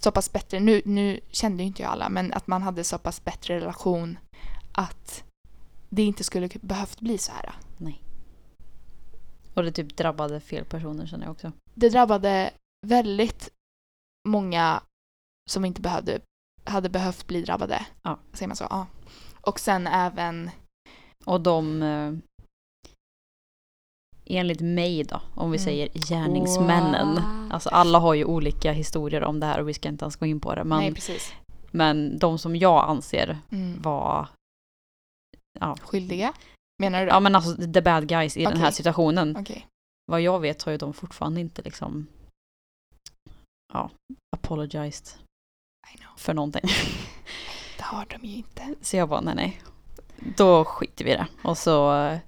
så 0.00 0.10
pass 0.10 0.32
bättre, 0.32 0.60
nu, 0.60 0.82
nu 0.84 1.20
kände 1.30 1.62
ju 1.62 1.66
inte 1.66 1.82
jag 1.82 1.90
alla, 1.90 2.08
men 2.08 2.32
att 2.32 2.46
man 2.46 2.62
hade 2.62 2.84
så 2.84 2.98
pass 2.98 3.24
bättre 3.24 3.60
relation 3.60 4.18
att 4.72 5.24
det 5.88 6.02
inte 6.02 6.24
skulle 6.24 6.48
behövt 6.60 7.00
bli 7.00 7.18
så 7.18 7.32
här. 7.32 7.52
Nej. 7.76 8.02
Och 9.54 9.62
det 9.62 9.72
typ 9.72 9.96
drabbade 9.96 10.40
fel 10.40 10.64
personer 10.64 11.06
känner 11.06 11.24
jag 11.24 11.32
också. 11.32 11.52
Det 11.74 11.88
drabbade 11.88 12.50
väldigt 12.86 13.50
många 14.28 14.82
som 15.50 15.64
inte 15.64 15.80
behövde, 15.80 16.20
hade 16.64 16.88
behövt 16.88 17.26
bli 17.26 17.42
drabbade. 17.42 17.86
Ja. 18.02 18.18
Säger 18.32 18.48
man 18.48 18.56
så? 18.56 18.66
Ja. 18.70 18.86
Och 19.40 19.60
sen 19.60 19.86
även, 19.86 20.50
Och 21.24 21.40
de... 21.40 22.22
Enligt 24.30 24.60
mig 24.60 25.04
då, 25.04 25.20
om 25.34 25.50
vi 25.50 25.56
Mm. 25.56 25.64
säger 25.64 25.88
gärningsmännen. 25.88 27.14
Wow. 27.14 27.52
Alltså 27.52 27.68
alla 27.68 27.98
har 27.98 28.14
ju 28.14 28.24
olika 28.24 28.72
historier 28.72 29.22
om 29.24 29.40
det 29.40 29.46
här 29.46 29.60
och 29.60 29.68
vi 29.68 29.74
ska 29.74 29.88
inte 29.88 30.04
ens 30.04 30.16
gå 30.16 30.26
in 30.26 30.40
på 30.40 30.54
det. 30.54 30.64
Men, 30.64 30.78
nej 30.78 30.94
precis, 30.94 31.34
men 31.70 32.18
de 32.18 32.38
som 32.38 32.56
jag 32.56 32.84
anser 32.88 33.38
mm. 33.50 33.82
var... 33.82 34.28
Ja, 35.60 35.76
skyldiga. 35.82 36.32
Menar 36.82 37.00
du 37.00 37.06
det? 37.06 37.12
ja 37.12 37.20
men 37.20 37.34
alltså 37.34 37.72
the 37.72 37.82
bad 37.82 38.08
guys 38.08 38.36
i 38.36 38.44
den 38.44 38.56
här 38.56 38.70
situationen. 38.70 39.36
Okej. 39.36 39.66
Vad 40.06 40.20
jag 40.20 40.40
vet 40.40 40.62
har 40.62 40.72
ju 40.72 40.78
de 40.78 40.92
fortfarande 40.92 41.40
inte 41.40 41.62
liksom... 41.62 42.06
Ja, 43.72 43.90
apologized 44.36 45.08
för 46.16 46.34
någonting. 46.34 46.62
Det 47.76 47.82
har 47.82 48.06
de 48.08 48.28
ju 48.28 48.36
inte. 48.36 48.74
Så 48.80 48.96
jag 48.96 49.08
bara, 49.08 49.20
nej 49.20 49.34
nej. 49.34 49.62
Då 50.36 50.64
skiter 50.64 51.04
vi 51.04 51.10
i 51.10 51.14
det. 51.14 51.26
Och 51.42 51.58
så, 51.58 52.04
eh, 52.04 52.18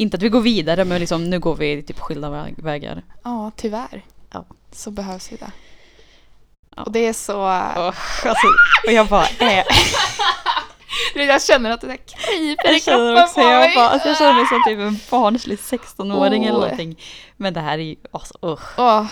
inte 0.00 0.16
att 0.16 0.22
vi 0.22 0.28
går 0.28 0.40
vidare 0.40 0.84
men 0.84 1.00
liksom 1.00 1.30
nu 1.30 1.38
går 1.38 1.54
vi 1.56 1.82
typ 1.82 1.98
skilda 1.98 2.28
vä- 2.30 2.62
vägar. 2.62 3.02
Ja, 3.24 3.50
tyvärr. 3.56 4.04
Ja. 4.32 4.44
Så 4.72 4.90
behövs 4.90 5.32
ju 5.32 5.36
det. 5.36 5.50
Ja. 6.76 6.82
Och 6.82 6.92
det 6.92 7.06
är 7.06 7.12
så... 7.12 7.36
Och, 7.38 7.46
alltså, 8.28 8.46
och 8.86 8.92
jag 8.92 9.06
bara. 9.06 9.26
Du, 11.14 11.24
jag 11.24 11.42
känner 11.42 11.70
att 11.70 11.80
det 11.80 11.86
där 11.86 11.96
kryper 11.96 12.68
i 12.68 12.72
Jag 12.72 12.82
känner 12.82 13.14
kroppen 13.14 13.22
också, 13.24 13.34
på 13.34 13.40
jag, 13.40 13.60
mig. 13.60 13.74
bara, 13.74 13.88
alltså, 13.88 14.08
jag 14.08 14.18
känner 14.18 14.34
mig 14.34 14.46
som 14.46 14.62
typ 14.66 14.78
en 14.78 14.98
barnslig 15.10 15.58
16-åring 15.58 16.44
eller 16.44 16.58
Oh. 16.58 16.60
någonting. 16.60 17.00
Men 17.36 17.54
det 17.54 17.60
här 17.60 17.78
är 17.78 17.82
ju, 17.82 17.96
alltså 18.12 18.34
usch, 18.44 18.78
Åh, 18.78 19.06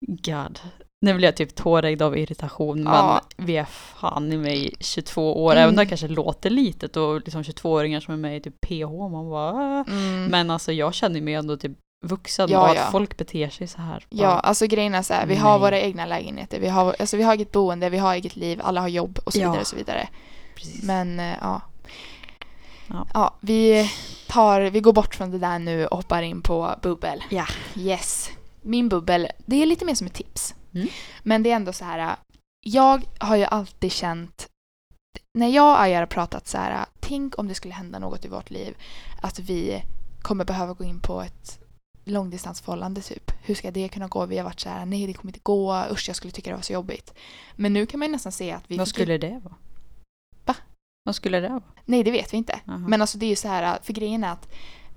god. 0.00 0.58
Nu 1.02 1.14
blir 1.14 1.28
jag 1.28 1.36
typ 1.36 1.54
tårögd 1.54 2.02
av 2.02 2.18
irritation 2.18 2.82
men 2.84 2.92
Ja. 2.94 3.20
vi 3.36 3.56
är 3.56 3.64
fan 3.64 4.32
i 4.32 4.36
mig 4.36 4.74
22 4.80 5.44
år, 5.44 5.52
Mm. 5.52 5.62
även 5.62 5.74
om 5.74 5.76
det 5.76 5.86
kanske 5.86 6.08
låter 6.08 6.50
litet 6.50 6.96
och 6.96 7.20
liksom 7.20 7.42
22-åringar 7.42 8.00
som 8.00 8.14
är 8.14 8.18
med 8.18 8.36
i 8.36 8.40
typ 8.40 8.60
PH, 8.60 9.08
man 9.10 9.30
bara 9.30 9.50
"Ah." 9.52 9.84
mm. 9.88 10.24
Men 10.26 10.50
alltså 10.50 10.72
jag 10.72 10.94
känner 10.94 11.20
mig 11.20 11.34
ändå 11.34 11.56
typ 11.56 11.72
vuxen 12.06 12.48
Ja, 12.50 12.60
och 12.60 12.68
att 12.70 12.76
ja. 12.76 12.88
folk 12.92 13.16
beter 13.16 13.48
sig 13.48 13.66
så 13.66 13.80
här. 13.80 14.06
bara, 14.10 14.22
Ja, 14.22 14.28
alltså 14.28 14.66
grejen 14.66 14.94
är 14.94 15.02
så 15.02 15.14
här, 15.14 15.26
vi 15.26 15.34
har 15.36 15.50
Nej. 15.50 15.60
våra 15.60 15.80
egna 15.80 16.06
lägenheter, 16.06 16.60
vi 16.60 16.68
har, 16.68 16.96
alltså, 17.00 17.16
vi 17.16 17.22
har 17.22 17.34
eget 17.34 17.52
boende, 17.52 17.90
vi 17.90 17.98
har 17.98 18.14
eget 18.14 18.36
liv, 18.36 18.60
alla 18.62 18.80
har 18.80 18.88
jobb 18.88 19.18
och 19.24 19.32
så 19.32 19.38
Ja. 19.38 19.46
vidare 19.48 19.60
och 19.60 19.66
så 19.66 19.76
vidare. 19.76 20.08
Precis. 20.54 20.82
Men 20.82 21.20
eh, 21.20 21.34
ja. 21.40 21.60
Ja. 22.86 23.06
ja. 23.14 23.34
vi 23.40 23.90
tar, 24.28 24.60
vi 24.60 24.80
går 24.80 24.92
bort 24.92 25.14
från 25.14 25.30
det 25.30 25.38
där 25.38 25.58
nu 25.58 25.86
och 25.86 25.96
hoppar 25.96 26.22
in 26.22 26.42
på 26.42 26.74
bubbel. 26.82 27.22
Ja. 27.30 27.46
Yes. 27.76 28.30
Min 28.62 28.88
bubbel, 28.88 29.28
det 29.46 29.62
är 29.62 29.66
lite 29.66 29.84
mer 29.84 29.94
som 29.94 30.06
ett 30.06 30.14
tips. 30.14 30.54
Mm. 30.74 30.88
Men 31.22 31.42
det 31.42 31.50
är 31.50 31.56
ändå 31.56 31.72
så 31.72 31.84
här, 31.84 32.16
jag 32.60 33.02
har 33.18 33.36
ju 33.36 33.44
alltid 33.44 33.92
känt, 33.92 34.48
när 35.38 35.48
jag 35.48 35.72
och 35.72 35.80
Aja 35.80 35.98
har 35.98 36.06
pratat 36.06 36.48
så 36.48 36.58
här, 36.58 36.86
tänk 37.00 37.38
om 37.38 37.48
det 37.48 37.54
skulle 37.54 37.74
hända 37.74 37.98
något 37.98 38.24
i 38.24 38.28
vårt 38.28 38.50
liv, 38.50 38.76
att 39.22 39.38
vi 39.38 39.82
kommer 40.22 40.44
behöva 40.44 40.72
gå 40.72 40.84
in 40.84 41.00
på 41.00 41.22
ett 41.22 41.60
långdistansförhållande 42.04 43.00
typ. 43.00 43.32
Hur 43.42 43.54
ska 43.54 43.70
det 43.70 43.88
kunna 43.88 44.08
gå? 44.08 44.26
Vi 44.26 44.38
har 44.38 44.44
varit 44.44 44.60
så 44.60 44.68
här, 44.68 44.86
nej 44.86 45.06
det 45.06 45.12
kommer 45.12 45.30
inte 45.30 45.40
gå, 45.42 45.86
usch 45.90 46.08
jag 46.08 46.16
skulle 46.16 46.30
tycka 46.30 46.50
det 46.50 46.56
var 46.56 46.62
så 46.62 46.72
jobbigt. 46.72 47.14
Men 47.56 47.72
nu 47.72 47.86
kan 47.86 48.00
man 48.00 48.08
ju 48.08 48.12
nästan 48.12 48.32
se 48.32 48.52
att 48.52 48.64
vi... 48.66 48.76
Vad 48.76 48.88
skulle 48.88 49.18
det 49.18 49.40
vara? 49.44 49.54
Va? 50.44 50.56
Vad 51.04 51.14
skulle 51.14 51.40
det 51.40 51.48
vara? 51.48 51.62
Nej 51.84 52.04
det 52.04 52.10
vet 52.10 52.32
vi 52.32 52.36
inte. 52.36 52.60
Jaha. 52.64 52.78
Men 52.78 53.00
alltså 53.00 53.18
det 53.18 53.26
är 53.26 53.30
ju 53.30 53.36
så 53.36 53.48
här, 53.48 53.78
för 53.82 53.92
grejen 53.92 54.24
är 54.24 54.32
att 54.32 54.48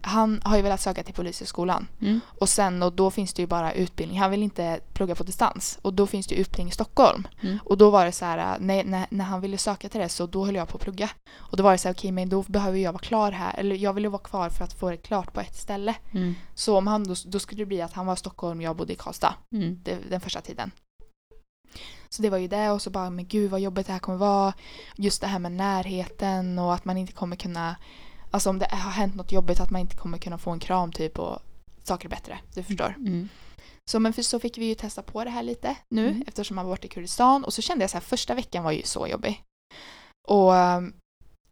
han 0.05 0.41
har 0.43 0.55
ju 0.55 0.61
velat 0.61 0.81
söka 0.81 1.03
till 1.03 1.13
polishögskolan 1.13 1.87
Mm. 2.01 2.19
och 2.39 2.49
sen 2.49 2.83
och 2.83 2.93
då 2.93 3.11
finns 3.11 3.33
det 3.33 3.41
ju 3.41 3.47
bara 3.47 3.73
utbildning. 3.73 4.19
Han 4.19 4.31
vill 4.31 4.43
inte 4.43 4.79
plugga 4.93 5.15
på 5.15 5.23
distans 5.23 5.79
och 5.81 5.93
då 5.93 6.07
finns 6.07 6.27
det 6.27 6.35
utbildning 6.35 6.67
i 6.67 6.71
Stockholm. 6.71 7.27
Mm. 7.41 7.59
Och 7.65 7.77
då 7.77 7.89
var 7.89 8.05
det 8.05 8.11
så 8.11 8.25
här, 8.25 8.59
när, 8.59 8.83
när, 8.83 9.05
när 9.09 9.25
han 9.25 9.41
ville 9.41 9.57
söka 9.57 9.89
till 9.89 10.01
det 10.01 10.09
så 10.09 10.25
då 10.25 10.45
höll 10.45 10.55
jag 10.55 10.67
på 10.67 10.77
att 10.77 10.83
plugga. 10.83 11.09
Och 11.35 11.57
då 11.57 11.63
var 11.63 11.71
det 11.71 11.77
så 11.77 11.87
här, 11.87 11.95
okej 11.95 12.11
men 12.11 12.29
då 12.29 12.43
behöver 12.47 12.77
jag 12.79 12.91
vara 12.93 13.03
klar 13.03 13.31
här, 13.31 13.53
eller 13.57 13.75
jag 13.75 13.93
vill 13.93 14.03
ju 14.03 14.09
vara 14.09 14.21
kvar 14.23 14.49
för 14.49 14.63
att 14.63 14.73
få 14.73 14.89
det 14.89 14.97
klart 14.97 15.33
på 15.33 15.39
ett 15.41 15.55
ställe. 15.55 15.95
Mm. 16.11 16.35
Så 16.55 16.77
om 16.77 16.87
han 16.87 17.03
då, 17.03 17.15
då 17.25 17.39
skulle 17.39 17.61
det 17.61 17.65
bli 17.65 17.81
att 17.81 17.93
han 17.93 18.05
var 18.05 18.13
i 18.13 18.17
Stockholm 18.17 18.59
och 18.59 18.63
jag 18.63 18.75
bodde 18.75 18.93
i 18.93 18.95
Karlstad 18.95 19.33
Mm. 19.55 19.79
det, 19.83 19.97
den 20.09 20.21
första 20.21 20.41
tiden. 20.41 20.71
Så 22.09 22.21
det 22.21 22.29
var 22.29 22.37
ju 22.37 22.47
det 22.47 22.69
och 22.71 22.81
så 22.81 22.89
bara, 22.89 23.09
men 23.09 23.27
gud 23.27 23.51
vad 23.51 23.59
jobbigt 23.59 23.87
det 23.87 23.93
här 23.93 23.99
kommer 23.99 24.17
vara. 24.17 24.53
Just 24.95 25.21
det 25.21 25.27
här 25.27 25.39
med 25.39 25.51
närheten 25.51 26.59
och 26.59 26.73
att 26.73 26.85
man 26.85 26.97
inte 26.97 27.13
kommer 27.13 27.35
kunna, 27.35 27.75
alltså 28.33 28.49
om 28.49 28.59
det 28.59 28.67
har 28.71 28.91
hänt 28.91 29.15
något 29.15 29.31
jobbigt 29.31 29.59
att 29.59 29.69
man 29.69 29.81
inte 29.81 29.95
kommer 29.95 30.17
kunna 30.17 30.37
få 30.37 30.51
en 30.51 30.59
kram 30.59 30.91
typ 30.91 31.19
och 31.19 31.39
saker 31.83 32.07
är 32.07 32.09
bättre. 32.09 32.39
Du 32.53 32.63
förstår. 32.63 32.95
Mm. 32.97 33.29
Så 33.91 33.99
men 33.99 34.13
för 34.13 34.21
så 34.21 34.39
fick 34.39 34.57
vi 34.57 34.65
ju 34.65 34.75
testa 34.75 35.01
på 35.01 35.23
det 35.23 35.29
här 35.29 35.43
lite 35.43 35.75
nu 35.89 36.07
Mm. 36.07 36.23
eftersom 36.27 36.55
man 36.55 36.65
var 36.65 36.73
borta 36.73 36.85
i 36.85 36.89
Kurdistan 36.89 37.43
och 37.43 37.53
så 37.53 37.61
kände 37.61 37.83
jag 37.83 37.89
så 37.89 37.97
här 37.97 38.01
första 38.01 38.33
veckan 38.35 38.63
var 38.63 38.71
ju 38.71 38.83
så 38.83 39.07
jobbig. 39.07 39.43
Och 40.27 40.55
ehm, 40.55 40.93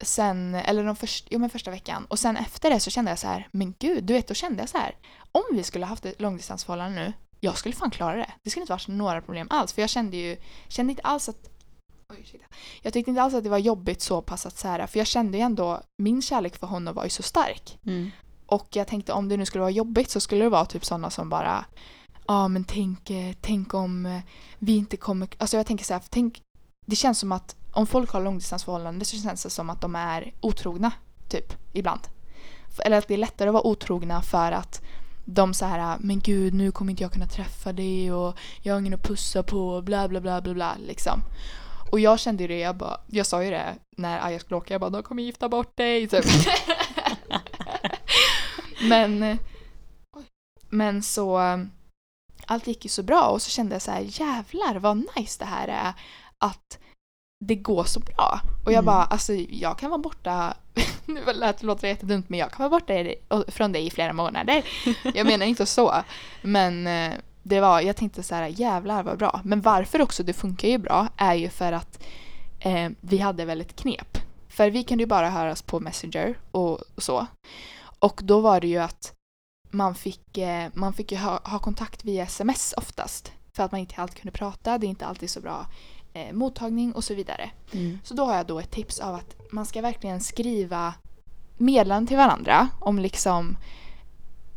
sen, 0.02 0.56
eller 0.56 0.84
de 0.84 0.96
första, 0.96 1.28
jo 1.32 1.40
men 1.40 1.50
första 1.50 1.72
veckan 1.72 2.06
och 2.06 2.20
sen 2.20 2.38
efter 2.38 2.70
det 2.70 2.80
så 2.80 2.90
kände 2.90 3.12
jag 3.12 3.20
så 3.20 3.28
här, 3.28 3.48
men 3.52 3.74
gud, 3.80 4.04
du 4.04 4.14
vet 4.14 4.28
då 4.28 4.34
kände 4.34 4.62
jag 4.62 4.70
så 4.70 4.78
här, 4.78 4.96
om 5.32 5.44
vi 5.52 5.64
skulle 5.64 5.86
haft 5.86 6.06
ett 6.06 6.22
långdistansförhållande 6.22 7.04
nu, 7.04 7.14
jag 7.40 7.58
skulle 7.58 7.76
fan 7.76 7.92
klara 7.92 8.16
det. 8.16 8.32
Det 8.44 8.50
skulle 8.50 8.62
inte 8.62 8.74
varit 8.74 8.88
några 8.88 9.22
problem 9.22 9.48
alls 9.50 9.74
för 9.74 9.82
jag 9.82 9.90
kände 9.90 10.18
ju, 10.18 10.38
kände 10.68 10.92
inte 10.92 11.04
alls 11.04 11.30
att 11.30 11.50
Oj, 12.12 12.18
ursäkta. 12.22 12.48
Jag 12.82 12.94
tyckte 12.94 13.12
inte 13.12 13.22
alls 13.22 13.34
att 13.34 13.44
det 13.44 13.50
var 13.50 13.58
jobbigt 13.58 14.02
så 14.02 14.22
pass 14.22 14.46
att 14.46 14.58
så 14.58 14.68
här, 14.68 14.88
för 14.88 15.00
jag 15.00 15.08
kände 15.08 15.38
ju 15.38 15.44
ändå, 15.44 15.82
min 15.98 16.22
kärlek 16.22 16.58
för 16.58 16.68
honom 16.68 16.94
var 16.94 17.04
ju 17.04 17.10
så 17.10 17.24
stark. 17.24 17.80
Mm. 17.86 18.12
Och 18.46 18.68
jag 18.72 18.88
tänkte 18.88 19.14
om 19.14 19.30
det 19.30 19.38
nu 19.38 19.46
skulle 19.46 19.62
vara 19.62 19.72
jobbigt 19.72 20.10
så 20.10 20.20
skulle 20.20 20.44
det 20.44 20.50
vara 20.50 20.66
typ 20.66 20.86
sådana 20.86 21.10
som 21.10 21.30
bara 21.30 21.66
Ja 22.28 22.48
men 22.48 22.64
tänk, 22.64 23.10
eh, 23.10 23.34
tänk 23.42 23.74
om 23.74 24.06
eh, 24.06 24.22
vi 24.60 24.78
inte 24.78 24.98
kommer... 24.98 25.28
Alltså 25.38 25.58
jag 25.58 25.66
tänker 25.66 25.86
så 25.86 25.94
här, 25.94 26.02
tänk, 26.10 26.42
det 26.86 26.96
känns 26.96 27.20
som 27.20 27.32
att 27.32 27.56
om 27.72 27.88
folk 27.88 28.12
har 28.12 28.22
långdistansförhållanden 28.22 29.06
så 29.06 29.18
känns 29.18 29.44
det 29.44 29.50
som 29.50 29.70
att 29.70 29.82
de 29.82 29.96
är 29.96 30.34
otrogna, 30.42 30.92
typ, 31.30 31.54
ibland. 31.74 32.02
Eller 32.86 32.98
att 32.98 33.08
det 33.08 33.14
är 33.14 33.18
lättare 33.18 33.50
att 33.50 33.54
vara 33.54 33.68
otrogna 33.68 34.22
för 34.22 34.52
att 34.52 34.82
de 35.26 35.54
så 35.54 35.66
här, 35.66 35.98
men 36.00 36.20
gud 36.20 36.54
nu 36.54 36.72
kommer 36.72 36.92
inte 36.92 37.04
jag 37.04 37.12
kunna 37.12 37.28
träffa 37.28 37.74
dig 37.74 38.14
och 38.14 38.38
jag 38.62 38.74
har 38.74 38.80
ingen 38.80 38.94
att 38.94 39.04
pussa 39.04 39.44
på 39.44 39.82
bla 39.82 40.08
bla 40.08 40.22
bla 40.22 40.42
bla 40.42 40.54
bla 40.54 40.76
liksom. 40.88 41.22
Och 41.92 42.00
jag 42.00 42.20
kände 42.20 42.44
ju 42.44 42.48
det, 42.48 42.60
jag, 42.60 42.76
bara, 42.78 43.00
jag 43.08 43.26
sa 43.26 43.44
ju 43.44 43.50
det 43.50 43.76
när 43.98 44.26
Aja 44.26 44.40
skulle 44.40 44.58
åka, 44.58 44.74
jag 44.74 44.82
bara 44.82 44.90
de 44.90 45.04
kommer 45.04 45.24
gifta 45.24 45.50
bort 45.50 45.78
dig. 45.78 46.08
Typ. 46.08 46.26
men. 48.90 49.38
Men 50.70 51.04
så 51.04 51.40
allt 52.46 52.68
gick 52.68 52.86
ju 52.86 52.90
så 52.90 53.04
bra 53.04 53.22
och 53.30 53.42
så 53.42 53.50
kände 53.50 53.76
jag 53.76 53.82
så 53.82 53.92
här 53.92 54.06
jävlar 54.08 54.76
vad 54.80 54.98
nice 55.16 55.40
det 55.40 55.46
här 55.46 55.68
är 55.68 55.94
att 56.38 56.80
det 57.46 57.56
går 57.56 57.84
så 57.84 58.00
bra. 58.00 58.40
Och 58.66 58.72
jag 58.72 58.74
Mm. 58.74 58.86
bara 58.86 59.04
alltså 59.04 59.34
jag 59.34 59.78
kan 59.80 59.90
vara 59.90 60.02
borta, 60.02 60.54
nu 61.06 61.22
lät- 61.34 61.64
låter 61.64 61.82
det 61.82 61.88
jättedumt 61.88 62.30
men 62.30 62.40
jag 62.40 62.52
kan 62.52 62.70
vara 62.70 62.80
borta 62.80 62.94
från 63.48 63.72
dig 63.72 63.88
i 63.88 63.90
flera 63.90 64.14
månader. 64.14 64.64
Jag 65.14 65.28
menar 65.28 65.46
inte 65.46 65.66
så. 65.66 66.04
Men 66.42 66.88
eh, 66.88 67.14
det 67.44 67.60
var, 67.60 67.82
jag 67.82 67.96
tänkte 67.96 68.24
så 68.24 68.36
här 68.36 68.48
jävlar 68.48 69.04
vad 69.04 69.18
bra. 69.18 69.42
Men 69.44 69.62
varför 69.62 70.02
också 70.02 70.24
det 70.24 70.34
funkar 70.34 70.68
ju 70.68 70.78
bra 70.78 71.08
är 71.18 71.34
ju 71.34 71.50
för 71.50 71.72
att 71.72 72.04
eh, 72.60 72.90
vi 73.02 73.18
hade 73.18 73.46
väl 73.46 73.62
ett 73.62 73.76
knep. 73.76 74.18
För 74.50 74.70
vi 74.70 74.84
kunde 74.84 75.02
ju 75.02 75.08
bara 75.08 75.30
höras 75.30 75.62
på 75.62 75.80
Messenger 75.80 76.38
och 76.52 76.80
så. 76.98 77.28
Och 78.00 78.22
då 78.24 78.40
var 78.40 78.62
det 78.62 78.68
ju 78.68 78.78
att 78.78 79.14
man 79.72 79.96
fick, 79.96 80.38
eh, 80.38 80.70
man 80.74 80.94
fick 80.94 81.12
ju 81.12 81.18
ha, 81.18 81.40
ha 81.44 81.60
kontakt 81.60 82.06
via 82.06 82.24
sms 82.24 82.74
oftast. 82.78 83.32
För 83.54 83.64
att 83.64 83.72
man 83.72 83.82
inte 83.82 84.02
alltid 84.02 84.18
kunde 84.18 84.38
prata, 84.38 84.78
det 84.78 84.88
är 84.88 84.90
inte 84.90 85.06
alltid 85.06 85.30
så 85.30 85.42
bra 85.42 85.66
eh, 86.14 86.34
mottagning 86.34 86.94
och 86.94 87.04
så 87.04 87.14
vidare. 87.14 87.52
Mm. 87.72 88.00
Så 88.04 88.14
då 88.14 88.26
har 88.26 88.36
jag 88.36 88.46
då 88.46 88.60
ett 88.60 88.72
tips 88.72 89.00
av 89.00 89.16
att 89.16 89.36
man 89.52 89.66
ska 89.66 89.82
verkligen 89.82 90.22
skriva 90.22 90.94
meddelanden 91.58 92.08
till 92.08 92.18
varandra 92.18 92.70
om 92.80 93.00
liksom 93.00 93.58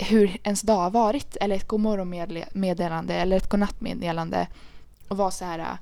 hur 0.04 0.36
ens 0.42 0.62
dag 0.62 0.76
har 0.76 0.90
varit. 0.90 1.36
Eller 1.40 1.56
ett 1.56 1.68
godmorgonmeddelande 1.68 3.14
eller 3.14 3.36
ett 3.36 3.48
godnattmeddelande. 3.48 4.46
Och 5.08 5.16
vara 5.16 5.30
så 5.30 5.44
här 5.44 5.58
äh, 5.58 5.78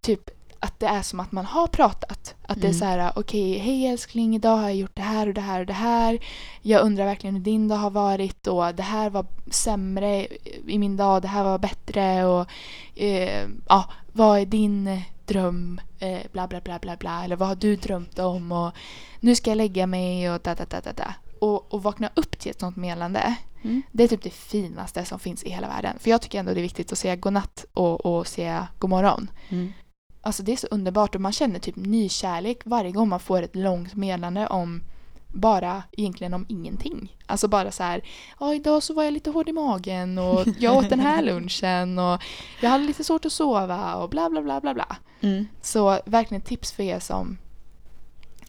typ 0.00 0.30
att 0.60 0.80
det 0.80 0.86
är 0.86 1.02
som 1.02 1.20
att 1.20 1.32
man 1.32 1.44
har 1.44 1.66
pratat. 1.66 2.34
Att 2.42 2.60
det 2.60 2.66
är 2.66 2.70
Mm. 2.70 2.78
så 2.78 2.84
här, 2.84 2.98
äh, 2.98 3.12
okej, 3.16 3.58
hej 3.58 3.86
älskling, 3.86 4.34
idag 4.34 4.56
har 4.56 4.62
jag 4.62 4.76
gjort 4.76 4.96
det 4.96 5.02
här 5.02 5.26
och 5.28 5.34
det 5.34 5.40
här 5.40 5.60
och 5.60 5.66
det 5.66 5.72
här. 5.72 6.18
Jag 6.62 6.82
undrar 6.82 7.04
verkligen 7.04 7.34
hur 7.36 7.42
din 7.42 7.68
dag 7.68 7.76
har 7.76 7.90
varit 7.90 8.46
och 8.46 8.74
det 8.74 8.82
här 8.82 9.10
var 9.10 9.26
sämre 9.50 10.26
i 10.66 10.78
min 10.78 10.96
dag, 10.96 11.22
det 11.22 11.28
här 11.28 11.44
var 11.44 11.58
bättre 11.58 12.24
och 12.24 12.46
eh, 12.94 13.48
ja, 13.68 13.90
vad 14.12 14.38
är 14.40 14.46
din 14.46 15.02
dröm? 15.26 15.80
Eh, 15.98 16.18
bla 16.32 16.46
bla 16.48 16.60
bla 16.60 16.78
bla 16.78 16.96
bla. 16.96 17.24
Eller 17.24 17.36
vad 17.36 17.48
har 17.48 17.56
du 17.56 17.76
drömt 17.76 18.18
om? 18.18 18.52
Och 18.52 18.72
nu 19.20 19.34
ska 19.34 19.50
jag 19.50 19.56
lägga 19.56 19.86
mig 19.86 20.30
och 20.30 20.40
da 20.40 20.54
da 20.54 20.64
da 20.64 20.80
da 20.80 20.92
da. 20.92 21.14
Och, 21.40 21.74
och 21.74 21.82
vakna 21.82 22.10
upp 22.14 22.38
till 22.38 22.50
ett 22.50 22.60
sånt 22.60 22.76
meddelande. 22.76 23.34
Mm. 23.62 23.82
Det 23.92 24.04
är 24.04 24.08
typ 24.08 24.22
det 24.22 24.30
finaste 24.30 25.04
som 25.04 25.18
finns 25.18 25.44
i 25.44 25.50
hela 25.50 25.68
världen. 25.68 25.98
För 25.98 26.10
jag 26.10 26.22
tycker 26.22 26.38
ändå 26.38 26.54
det 26.54 26.60
är 26.60 26.62
viktigt 26.62 26.92
att 26.92 26.98
säga 26.98 27.16
godnatt 27.16 27.64
och, 27.74 28.06
och 28.06 28.26
säga 28.26 28.68
god 28.78 28.90
morgon. 28.90 29.30
Mm. 29.48 29.72
Alltså 30.20 30.42
det 30.42 30.52
är 30.52 30.56
så 30.56 30.66
underbart 30.70 31.14
och 31.14 31.20
man 31.20 31.32
känner 31.32 31.58
typ 31.58 31.76
nykärlek 31.76 32.58
varje 32.64 32.92
gång 32.92 33.08
man 33.08 33.20
får 33.20 33.42
ett 33.42 33.56
långt 33.56 33.94
meddelande 33.94 34.46
om 34.46 34.82
bara 35.28 35.82
egentligen 35.92 36.34
om 36.34 36.46
ingenting. 36.48 37.16
Alltså 37.26 37.48
bara 37.48 37.70
så 37.70 37.82
här, 37.82 38.02
ja 38.40 38.54
idag 38.54 38.82
så 38.82 38.94
var 38.94 39.04
jag 39.04 39.12
lite 39.12 39.30
hård 39.30 39.48
i 39.48 39.52
magen 39.52 40.18
och 40.18 40.46
jag 40.58 40.76
åt 40.76 40.90
den 40.90 41.00
här 41.00 41.22
lunchen 41.22 41.98
och 41.98 42.22
jag 42.60 42.70
hade 42.70 42.84
lite 42.84 43.04
svårt 43.04 43.24
att 43.24 43.32
sova 43.32 43.94
och 43.94 44.10
bla 44.10 44.30
bla 44.30 44.42
bla 44.42 44.60
bla 44.60 44.74
bla. 44.74 44.96
Mm. 45.20 45.46
Så 45.62 46.00
verkligen 46.04 46.42
tips 46.42 46.72
för 46.72 46.82
er 46.82 46.98
som, 46.98 47.38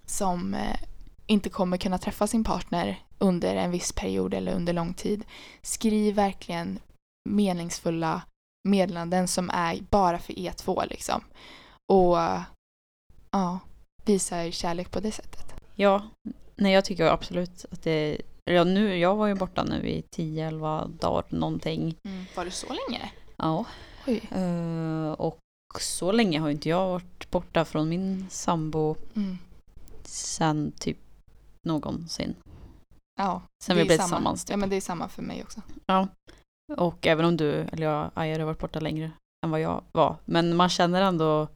som 0.06 0.54
eh, 0.54 0.80
inte 1.28 1.50
kommer 1.50 1.78
kunna 1.78 1.98
träffa 1.98 2.28
sin 2.28 2.44
partner 2.44 3.00
under 3.20 3.56
en 3.56 3.72
viss 3.72 3.92
period 3.92 4.34
eller 4.34 4.54
under 4.56 4.74
lång 4.74 4.94
tid. 4.94 5.24
Skriv 5.62 6.16
verkligen 6.16 6.80
meningsfulla 7.30 8.22
meddelanden 8.70 9.28
som 9.28 9.50
är 9.50 9.80
bara 9.90 10.20
för 10.20 10.40
er 10.40 10.52
två 10.52 10.84
liksom. 10.90 11.22
Och 11.92 12.18
ja, 13.32 13.60
visa 14.06 14.44
er 14.46 14.52
kärlek 14.52 14.92
på 14.92 15.00
det 15.00 15.12
sättet. 15.12 15.54
Ja, 15.76 16.10
nej 16.56 16.74
jag 16.74 16.86
tycker 16.86 17.06
absolut 17.06 17.66
att 17.72 17.84
det 17.84 18.22
Ja, 18.52 18.64
nu, 18.64 18.98
jag 18.98 19.16
var 19.16 19.28
ju 19.28 19.36
borta 19.36 19.64
nu 19.64 19.90
i 19.90 20.04
10-11 20.16 20.88
dagar 20.98 21.26
någonting. 21.30 21.96
Var 22.36 22.46
det 22.46 22.52
så 22.52 22.68
länge? 22.68 23.12
Ja. 23.38 23.66
Eh, 24.32 25.12
och 25.12 25.40
så 25.80 26.12
länge 26.12 26.40
har 26.40 26.50
inte 26.50 26.70
jag 26.70 26.88
varit 26.88 27.32
borta 27.32 27.66
från 27.66 27.90
min 27.90 28.28
sambo 28.30 28.96
Mm. 29.16 29.38
sen 30.04 30.72
typ 30.80 30.98
någonsin. 31.68 32.36
Ja, 33.20 33.42
Sen 33.64 33.78
vi 33.78 33.86
blev 33.86 33.98
samma. 33.98 34.08
tillsammans. 34.08 34.46
Typ. 34.46 34.52
Ja 34.52 34.58
men 34.58 34.70
det 34.70 34.76
är 34.76 34.82
samma 34.82 35.10
för 35.10 35.22
mig 35.22 35.44
också. 35.44 35.62
Och 36.78 37.08
även 37.08 37.26
om 37.26 37.38
du, 37.38 37.52
eller 37.54 37.88
jag, 37.88 38.12
Aja, 38.14 38.38
har 38.40 38.46
varit 38.46 38.60
borta 38.60 38.80
längre 38.80 39.12
än 39.46 39.52
vad 39.52 39.62
jag 39.62 39.84
var. 39.92 40.16
Men 40.26 40.56
man 40.56 40.70
känner 40.70 41.02
ändå, 41.02 41.48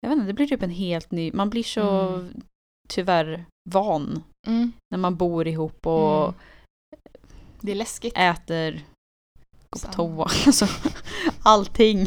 jag 0.00 0.08
vet 0.08 0.16
inte, 0.16 0.26
det 0.26 0.32
blir 0.32 0.46
typ 0.46 0.62
en 0.62 0.70
helt 0.70 1.10
ny, 1.10 1.32
man 1.32 1.50
blir 1.50 1.62
så 1.62 1.88
Mm. 2.08 2.40
tyvärr 2.88 3.44
van 3.70 4.22
Mm. 4.46 4.72
när 4.90 4.98
man 4.98 5.16
bor 5.16 5.48
ihop 5.48 5.86
och 5.86 6.22
Mm. 6.24 6.34
Det 7.60 7.72
är 7.72 7.76
läskigt. 7.76 8.12
äter, 8.16 8.72
går 9.70 9.80
på 9.88 9.92
toa, 9.92 10.22
alltså 10.46 10.66
allting. 11.42 12.06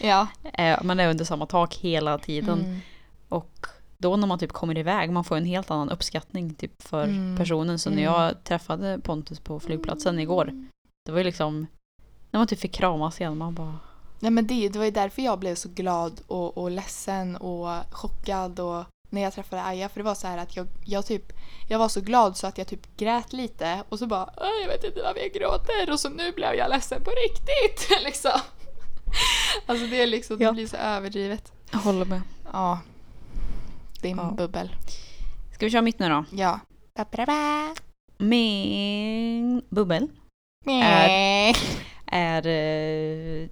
Ja. 0.00 0.26
Eh, 0.54 0.82
man 0.82 1.00
är 1.00 1.10
under 1.10 1.24
samma 1.24 1.46
tak 1.46 1.74
hela 1.74 2.18
tiden. 2.18 2.60
Mm. 2.60 2.80
Och 3.28 3.66
då 4.02 4.16
när 4.16 4.26
man 4.26 4.38
typ 4.38 4.52
kommer 4.52 4.78
iväg, 4.78 5.10
man 5.10 5.24
får 5.24 5.36
en 5.36 5.44
helt 5.44 5.70
annan 5.70 5.90
uppskattning 5.90 6.54
typ 6.54 6.82
för 6.82 7.04
Mm. 7.04 7.36
personen. 7.36 7.78
Så 7.78 7.90
när 7.90 8.02
Mm. 8.02 8.12
jag 8.14 8.44
träffade 8.44 8.98
Pontus 9.02 9.40
på 9.40 9.60
flygplatsen 9.60 10.18
igår, 10.18 10.52
det 11.06 11.12
var 11.12 11.18
ju 11.18 11.24
liksom, 11.24 11.66
när 12.30 12.40
man 12.40 12.46
typ 12.46 12.58
fick 12.60 12.72
kramas 12.74 13.20
igen, 13.20 13.38
man 13.38 13.54
bara 13.54 13.78
Nej 14.20 14.30
men 14.30 14.46
det, 14.46 14.68
det 14.68 14.78
var 14.78 14.84
ju 14.86 14.90
därför 14.90 15.22
jag 15.22 15.38
blev 15.38 15.54
så 15.54 15.68
glad 15.68 16.20
och, 16.26 16.58
och 16.58 16.70
ledsen 16.70 17.36
och 17.36 17.68
chockad 17.90 18.60
och 18.60 18.84
när 19.10 19.20
jag 19.22 19.32
träffade 19.32 19.62
Aja 19.62 19.88
för 19.88 20.00
det 20.00 20.04
var 20.04 20.14
så 20.14 20.26
här 20.26 20.38
att 20.38 20.56
jag, 20.56 20.66
jag 20.86 21.06
typ 21.06 21.32
jag 21.68 21.78
var 21.78 21.88
så 21.88 22.00
glad 22.00 22.36
så 22.36 22.46
att 22.46 22.58
jag 22.58 22.66
typ 22.66 22.96
grät 22.96 23.32
lite 23.32 23.82
och 23.88 23.98
så 23.98 24.06
bara 24.06 24.30
"Åh, 24.36 24.46
jag 24.62 24.68
vet 24.68 24.84
inte 24.84 25.02
varför 25.02 25.20
jag 25.20 25.32
gråter 25.32 25.92
och 25.92 26.00
så 26.00 26.08
nu 26.08 26.32
blev 26.32 26.54
jag 26.54 26.70
ledsen 26.70 27.02
på 27.04 27.10
riktigt 27.10 27.88
liksom. 28.04 28.40
Alltså 29.66 29.86
det 29.86 30.02
är 30.02 30.06
liksom, 30.06 30.36
Ja. 30.40 30.48
det 30.48 30.54
blir 30.54 30.66
så 30.66 30.76
överdrivet. 30.76 31.52
Jag 31.70 31.78
håller 31.78 32.04
med. 32.04 32.22
Ja. 32.52 32.78
Är 34.02 34.08
en 34.12 34.16
Ja. 34.18 34.34
bubbel. 34.36 34.76
Ska 35.54 35.66
vi 35.66 35.70
köra 35.70 35.82
mitt 35.82 35.98
nu 35.98 36.08
då? 36.08 36.24
Ja. 36.30 36.60
Ba-ba-ba. 36.96 37.74
Min 38.18 39.62
bubbel 39.68 40.08
Nej. 40.64 41.54
är, 42.06 42.46
eh, 42.46 43.48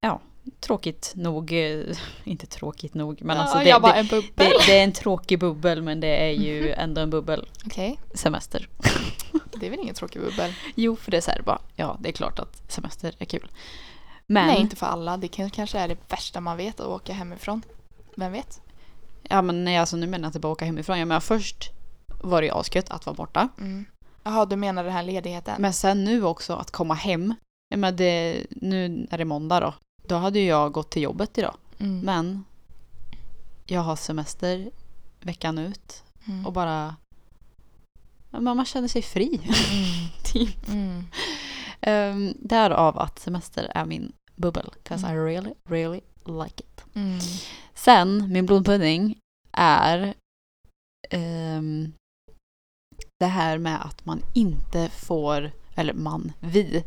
ja, 0.00 0.20
tråkigt 0.60 1.12
nog, 1.16 1.52
eh, 1.52 1.96
inte 2.24 2.46
tråkigt 2.46 2.94
nog, 2.94 3.22
men 3.22 3.36
ja, 3.36 3.42
alltså 3.42 3.58
det, 3.58 3.80
bara 3.82 4.02
det, 4.02 4.20
det, 4.34 4.52
det 4.66 4.78
är 4.78 4.84
en 4.84 4.92
tråkig 4.92 5.38
bubbel 5.38 5.82
men 5.82 6.00
det 6.00 6.16
är 6.28 6.30
ju 6.30 6.72
ändå 6.72 7.00
en 7.00 7.10
bubbel. 7.10 7.48
Okej, 7.66 7.98
Semester. 8.14 8.68
det 9.60 9.66
är 9.66 9.70
väl 9.70 9.78
ingen 9.80 9.94
tråkig 9.94 10.22
bubbel. 10.22 10.54
Jo, 10.74 10.96
för 10.96 11.10
det 11.10 11.16
är 11.16 11.20
så 11.20 11.30
här 11.30 11.42
bara, 11.42 11.58
ja 11.76 11.96
det 12.00 12.08
är 12.08 12.12
klart 12.12 12.38
att 12.38 12.72
semester 12.72 13.14
är 13.18 13.24
kul. 13.24 13.50
Men, 14.26 14.46
Nej, 14.46 14.60
inte 14.60 14.76
för 14.76 14.86
alla. 14.86 15.16
Det 15.16 15.28
kan, 15.28 15.50
kanske 15.50 15.78
är 15.78 15.88
det 15.88 15.96
värsta 16.10 16.40
man 16.40 16.56
vet 16.56 16.80
att 16.80 16.86
åka 16.86 17.12
hemifrån. 17.12 17.62
Vem 18.16 18.32
vet? 18.32 18.60
Ja 19.22 19.42
men 19.42 19.64
nej 19.64 19.76
alltså 19.76 19.96
nu 19.96 20.06
menar 20.06 20.24
jag 20.24 20.28
inte 20.28 20.40
bara 20.40 20.52
åka 20.52 20.64
hemifrån. 20.64 20.98
Jag 20.98 21.08
menar 21.08 21.20
först 21.20 21.70
var 22.22 22.40
det 22.42 22.46
ju 22.46 22.52
asgött 22.54 22.90
att 22.90 23.06
vara 23.06 23.16
borta. 23.16 23.48
Mm. 23.58 23.84
Jaha, 24.24 24.46
du 24.46 24.56
menar 24.56 24.84
den 24.84 24.92
här 24.92 25.02
ledigheten? 25.02 25.54
Men 25.62 25.72
sen 25.72 26.04
nu 26.04 26.24
också 26.24 26.54
att 26.54 26.70
komma 26.70 26.94
hem. 26.94 27.34
Jag 27.68 27.78
menar 27.78 27.96
det, 27.98 28.46
nu 28.50 29.06
är 29.10 29.18
det 29.18 29.24
måndag 29.24 29.60
då. 29.60 29.74
Då 30.08 30.14
hade 30.14 30.38
ju 30.38 30.46
jag 30.46 30.72
gått 30.72 30.90
till 30.90 31.02
jobbet 31.02 31.38
idag. 31.38 31.54
Mm. 31.78 32.00
Men 32.00 32.44
jag 33.66 33.80
har 33.80 33.96
semester 33.96 34.70
veckan 35.20 35.58
ut 35.58 36.02
Mm. 36.28 36.46
och 36.46 36.52
bara 36.52 36.96
man 38.30 38.64
känner 38.64 38.88
sig 38.88 39.02
fri. 39.02 39.40
Mm. 39.44 40.08
typ. 40.24 40.68
Mm. 40.68 41.04
Um, 41.86 42.34
därav 42.40 42.98
att 42.98 43.18
semester 43.18 43.72
är 43.74 43.84
min 43.84 44.12
bubbel. 44.36 44.70
Cause 44.82 45.06
Mm. 45.06 45.16
I 45.16 45.32
really, 45.34 45.54
really 45.64 46.00
like 46.26 46.62
it. 46.64 46.71
Mm. 46.94 47.18
Sen, 47.74 48.32
min 48.32 48.46
blodpudding 48.46 49.18
är 49.52 50.14
ehm, 51.10 51.92
det 53.20 53.26
här 53.26 53.58
med 53.58 53.82
att 53.82 54.04
man 54.04 54.22
inte 54.34 54.88
får, 54.88 55.52
eller 55.74 55.94
man, 55.94 56.32
vi, 56.40 56.84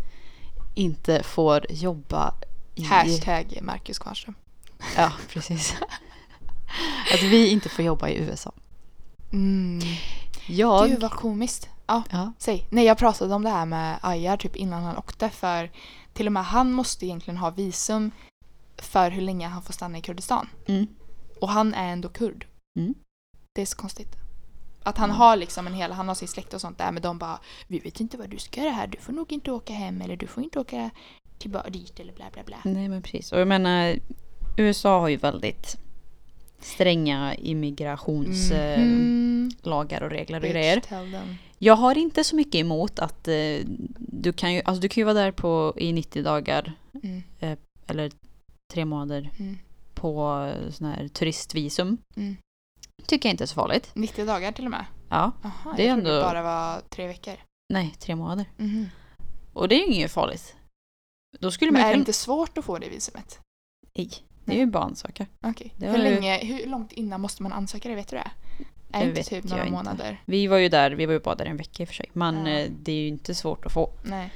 inte 0.76 1.24
får 1.24 1.66
jobba 1.72 2.34
i... 2.76 2.84
Hashtag 2.84 3.60
Marcus 3.62 4.00
Kvarnström. 4.00 4.36
Ja, 4.96 5.12
precis. 5.30 5.76
att 7.14 7.24
vi 7.24 7.50
inte 7.50 7.70
får 7.70 7.86
jobba 7.86 8.10
i 8.10 8.18
USA. 8.18 8.52
Mm. 9.34 9.80
Jag... 10.48 10.90
Gud 10.90 11.02
vad 11.02 11.12
komiskt. 11.12 11.70
Ja, 11.88 12.04
Ja. 12.10 12.34
säg. 12.38 12.68
Nej, 12.70 12.86
jag 12.86 12.98
pratade 12.98 13.36
om 13.36 13.44
det 13.44 13.50
här 13.50 13.66
med 13.66 14.00
Ajar 14.02 14.38
typ 14.38 14.56
innan 14.56 14.84
han 14.84 14.98
åkte 14.98 15.30
för 15.30 15.72
till 16.14 16.28
och 16.28 16.34
med 16.34 16.46
han 16.46 16.72
måste 16.72 17.06
egentligen 17.06 17.38
ha 17.38 17.50
visum 17.50 18.12
för 18.78 19.12
hur 19.12 19.22
länge 19.22 19.48
han 19.48 19.62
får 19.64 19.74
stanna 19.74 19.98
i 19.98 20.02
Kurdistan. 20.02 20.48
Mm. 20.68 20.88
Och 21.42 21.50
han 21.50 21.74
är 21.74 21.92
ändå 21.94 22.10
kurd. 22.10 22.46
Mm. 22.80 22.94
Det 23.56 23.62
är 23.62 23.66
så 23.66 23.78
konstigt. 23.78 24.16
Att 24.84 24.98
han 24.98 25.10
Mm. 25.10 25.18
har 25.18 25.36
liksom 25.36 25.68
en 25.68 25.74
hel, 25.74 25.92
han 25.92 26.08
har 26.08 26.16
sin 26.16 26.28
släkt 26.28 26.54
och 26.54 26.62
sånt 26.62 26.78
där 26.78 26.92
men 26.92 27.02
de 27.02 27.18
bara 27.18 27.40
Vi 27.68 27.80
vet 27.80 28.00
inte 28.00 28.18
vad 28.18 28.30
du 28.30 28.38
ska 28.38 28.62
göra 28.62 28.72
här, 28.72 28.88
du 28.88 28.98
får 28.98 29.14
nog 29.14 29.32
inte 29.32 29.52
åka 29.52 29.74
hem 29.74 30.02
eller 30.02 30.16
du 30.18 30.28
får 30.28 30.44
inte 30.44 30.60
åka 30.60 30.90
tillbaka 31.38 31.70
dit 31.70 32.00
eller 32.00 32.14
bla 32.14 32.26
bla 32.34 32.44
bla. 32.44 32.58
Nej 32.64 32.90
men 32.90 33.02
precis. 33.02 33.32
Och 33.32 33.40
jag 33.40 33.48
menar, 33.48 33.96
USA 34.58 35.00
har 35.00 35.08
ju 35.10 35.18
väldigt 35.18 35.78
stränga 36.60 37.36
immigrationslagar 37.36 38.78
Mhm. 40.00 40.04
och 40.04 40.10
regler 40.12 40.38
och 40.38 40.42
Bitch, 40.42 40.52
grejer. 40.54 40.82
Jag 41.60 41.76
har 41.76 41.98
inte 41.98 42.24
så 42.24 42.36
mycket 42.36 42.56
emot 42.56 43.00
att 43.00 43.28
eh, 43.28 43.58
du 43.98 44.34
kan 44.34 44.54
ju, 44.54 44.62
alltså 44.66 44.82
du 44.82 44.90
kan 44.90 45.02
ju 45.02 45.06
vara 45.06 45.14
där 45.14 45.32
på, 45.32 45.74
i 45.78 45.94
90 45.94 46.24
dagar 46.24 46.74
Mm. 47.04 47.24
eller 47.88 48.12
tre 48.74 48.86
månader 48.86 49.30
Mm. 49.40 49.58
på 49.94 50.44
eh, 50.46 50.70
sån 50.72 50.88
här 50.88 51.08
turistvisum. 51.08 51.98
Mm. 52.16 52.36
Tycker 53.06 53.30
jag 53.30 53.34
inte 53.34 53.44
är 53.44 53.46
så 53.46 53.54
farligt. 53.56 53.92
90 53.94 54.26
dagar 54.26 54.52
till 54.52 54.66
och 54.66 54.72
med? 54.72 54.86
Ja, 55.10 55.32
Aha, 55.44 55.74
Det 55.78 55.84
är 55.84 55.88
jag 55.88 55.96
trodde 55.98 56.10
ändå- 56.12 56.16
det 56.28 56.34
bara 56.34 56.42
var 56.42 56.82
tre 56.90 57.08
veckor. 57.08 57.34
nej, 57.74 57.96
tre 58.00 58.16
månader. 58.16 58.46
Mhm. 58.58 58.86
Och 59.54 59.68
det 59.68 59.76
är 59.76 59.88
ju 59.88 59.94
inget 59.94 60.12
farligt. 60.12 60.56
Då 61.40 61.52
skulle 61.52 61.72
Men 61.72 61.82
man 61.82 61.90
är 61.90 61.94
det 61.94 62.00
inte 62.00 62.14
svårt 62.14 62.58
att 62.58 62.66
få 62.66 62.78
det 62.78 62.90
visumet? 62.90 63.40
Nej, 63.98 64.10
det 64.46 64.54
är 64.54 64.58
ju 64.58 64.66
bara 64.66 64.84
att 64.84 64.90
ansöka. 64.90 65.26
Det 65.42 65.54
Hur, 65.78 65.88
har 65.88 65.98
ju- 65.98 66.04
länge, 66.04 66.38
hur 66.46 66.66
långt 66.66 66.92
innan 66.92 67.22
måste 67.22 67.44
man 67.44 67.54
ansöka 67.54 67.90
det? 67.90 67.96
Vet 67.96 68.08
du 68.08 68.16
det? 68.18 68.32
Är 68.92 69.00
Det 69.04 69.10
inte 69.10 69.24
typ 69.24 69.44
några 69.44 69.64
inte. 69.64 69.74
månader? 69.78 70.22
Vi 70.26 70.48
var 70.48 70.58
ju 70.58 70.70
där, 70.70 70.92
vi 70.92 71.06
var 71.06 71.14
ju 71.14 71.20
bara 71.20 71.36
där 71.36 71.46
en 71.46 71.58
vecka 71.58 71.84
i 71.84 71.86
och 71.86 71.88
för 71.88 71.96
sig. 71.96 72.10
Men 72.14 72.46
Ja. 72.46 72.52
eh, 72.60 72.72
det 72.80 72.92
är 72.92 72.96
ju 72.96 73.08
inte 73.08 73.36
svårt 73.36 73.66
att 73.66 73.72
få. 73.74 73.90
Nej. 74.04 74.32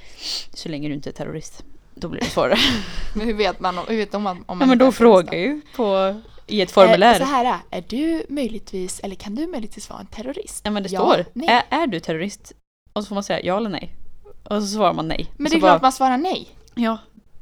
Så 0.53 0.69
länge 0.69 0.87
du 0.87 0.93
inte 0.93 1.09
är 1.09 1.13
terrorist. 1.13 1.63
Då 1.99 2.09
blir 2.09 2.21
det 2.21 2.25
svårare. 2.27 2.57
Men 3.13 3.27
hur 3.27 3.33
vet 3.33 3.59
man 3.59 3.77
om, 3.77 3.85
hur 3.87 3.97
vet 3.97 4.11
de 4.11 4.17
om, 4.17 4.23
man 4.23 4.59
ja, 4.59 4.65
men 4.65 4.77
då 4.77 4.91
frågar 4.91 5.33
ju 5.33 5.61
på, 5.75 6.15
i 6.47 6.61
ett 6.61 6.71
formulär. 6.71 7.13
Eh, 7.13 7.17
så 7.17 7.23
här, 7.23 7.57
är, 7.69 7.83
du 7.87 8.23
möjligtvis, 8.29 8.99
eller 8.99 9.15
kan 9.15 9.35
du 9.35 9.47
möjligtvis 9.47 9.89
vara 9.89 9.99
en 9.99 10.05
terrorist? 10.05 10.61
Ja 10.63 10.71
men 10.71 10.83
det 10.83 10.89
Ja, 10.91 10.99
står. 10.99 11.43
Är, 11.49 11.63
är 11.69 11.87
du 11.87 11.99
terrorist? 11.99 12.53
Och 12.93 13.03
så 13.03 13.07
får 13.07 13.15
man 13.15 13.23
säga 13.23 13.39
ja 13.43 13.57
eller 13.57 13.69
nej. 13.69 13.95
Och 14.43 14.61
så 14.61 14.67
svarar 14.67 14.93
man 14.93 15.07
nej. 15.07 15.31
Men 15.37 15.43
det 15.51 15.57
är 15.57 15.59
så 15.59 15.65
klart 15.65 15.81
man 15.81 15.91
svarar 15.91 16.17
nej. 16.17 16.47
Ja. 16.75 16.97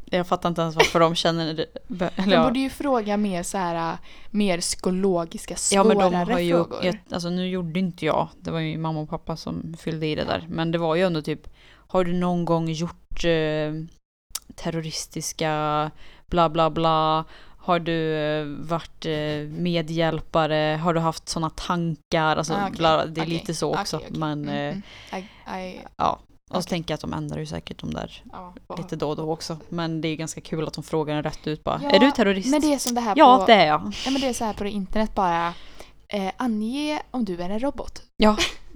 Jag 0.09 0.27
fattar 0.27 0.49
inte 0.49 0.61
ens 0.61 0.75
varför 0.75 0.99
de 0.99 1.15
känner 1.15 1.53
det. 1.53 1.65
Eller 1.89 2.25
De 2.25 2.31
ja. 2.31 2.43
borde 2.47 2.59
ju 2.59 2.69
fråga 2.69 3.17
mer 3.17 3.43
så 3.43 3.57
här, 3.57 3.97
mer 4.31 4.59
psykologiska, 4.59 5.53
Ja 5.53 5.57
svårare 5.57 5.87
men 6.09 6.25
de 6.27 6.31
har 6.33 6.39
ju, 6.39 6.51
frågor. 6.53 6.85
jag, 6.85 6.97
alltså 7.11 7.29
nu 7.29 7.47
gjorde 7.49 7.79
inte 7.79 8.05
jag, 8.05 8.27
det 8.39 8.51
var 8.51 8.59
ju 8.59 8.77
mamma 8.77 8.99
och 8.99 9.09
pappa 9.09 9.35
som 9.37 9.75
fyllde 9.79 10.07
i 10.07 10.15
det 10.15 10.23
där. 10.23 10.45
Men 10.49 10.71
det 10.71 10.77
var 10.77 10.95
ju 10.95 11.03
ändå 11.03 11.21
typ, 11.21 11.47
har 11.87 12.03
du 12.03 12.13
någon 12.13 12.45
gång 12.45 12.69
gjort 12.69 13.23
eh, 13.23 13.71
terroristiska 14.55 15.91
bla 16.27 16.49
bla 16.49 16.69
bla? 16.69 17.25
Har 17.59 17.79
du 17.79 18.13
eh, 18.15 18.45
varit 18.45 19.05
eh, 19.05 19.49
medhjälpare? 19.49 20.79
Har 20.83 20.93
du 20.93 20.99
haft 20.99 21.29
sådana 21.29 21.49
tankar? 21.49 22.37
Alltså, 22.37 22.53
Ah, 22.53 22.63
okej, 22.63 22.77
bla, 22.77 23.05
det 23.05 23.21
är 23.21 23.23
okej, 23.23 23.33
lite 23.33 23.53
så 23.53 23.75
också. 23.75 23.97
okej, 23.97 24.07
okej. 24.09 24.19
Men, 24.19 24.43
Mm, 24.49 24.55
eh, 24.55 24.83
mm. 25.13 25.23
I, 25.59 25.67
I, 25.69 25.81
ja. 25.97 26.19
Och 26.49 26.63
så 26.63 26.69
tänker 26.69 26.91
jag 26.91 26.95
att 26.95 27.01
de 27.01 27.13
ändrar 27.13 27.39
ju 27.39 27.45
säkert 27.45 27.79
de 27.81 27.93
där 27.93 28.23
ja, 28.31 28.53
lite 28.77 28.95
då 28.95 29.09
och 29.09 29.15
då 29.15 29.31
också. 29.31 29.57
Men 29.69 30.01
det 30.01 30.07
är 30.07 30.15
ganska 30.15 30.41
kul 30.41 30.67
att 30.67 30.73
de 30.73 30.83
frågar 30.83 31.15
en 31.15 31.23
rätt 31.23 31.47
ut 31.47 31.63
bara. 31.63 31.79
Ja, 31.83 31.89
är 31.89 31.99
du 31.99 32.11
terrorist? 32.11 32.49
Men 32.49 32.61
det 32.61 32.73
är 32.73 32.77
som 32.77 32.95
det 32.95 33.01
här 33.01 33.13
ja, 33.17 33.37
på, 33.37 33.45
det 33.45 33.53
är 33.53 33.67
jag. 33.67 33.91
ja, 34.05 34.11
men 34.11 34.21
det 34.21 34.27
är 34.27 34.33
så 34.33 34.45
här 34.45 34.53
på 34.53 34.65
internet 34.65 35.15
bara. 35.15 35.53
Eh, 36.07 36.31
ange 36.37 37.01
om 37.11 37.25
du 37.25 37.41
är 37.41 37.49
en 37.49 37.59
robot. 37.59 38.01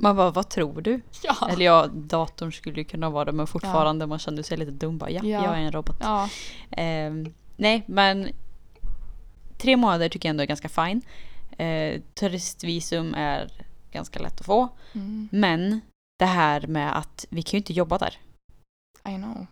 Man 0.01 0.15
bara, 0.15 0.31
vad 0.31 0.49
tror 0.49 0.81
du? 0.81 1.01
Ja. 1.23 1.49
Eller 1.49 1.65
ja, 1.65 1.87
datorn 1.87 2.51
skulle 2.51 2.77
ju 2.77 2.83
kunna 2.83 3.09
vara 3.09 3.25
det 3.25 3.31
men 3.31 3.47
fortfarande 3.47 4.07
man 4.07 4.19
kände 4.19 4.43
sig 4.43 4.57
lite 4.57 4.71
dum 4.71 4.97
bara. 4.97 5.09
Ja, 5.09 5.23
Ja. 5.23 5.43
jag 5.43 5.53
är 5.57 5.61
en 5.61 5.71
robot. 5.71 5.95
ja. 5.99 6.29
Ehm, 6.71 7.33
nej, 7.55 7.83
men 7.87 8.29
tre 9.57 9.77
månader 9.77 10.09
tycker 10.09 10.29
jag 10.29 10.33
ändå 10.33 10.43
är 10.43 10.47
ganska 10.47 10.69
fine. 10.69 11.01
Eh, 11.57 12.01
turistvisum 12.13 13.13
är 13.13 13.51
ganska 13.91 14.19
lätt 14.19 14.39
att 14.39 14.45
få. 14.45 14.69
Mm, 14.93 15.29
Men 15.31 15.81
det 16.19 16.25
här 16.25 16.67
med 16.67 16.97
att 16.97 17.25
vi 17.29 17.41
kan 17.43 17.51
ju 17.51 17.57
inte 17.57 17.73
jobba 17.73 17.97
där. 17.97 18.17
I 19.09 19.15
know. 19.15 19.47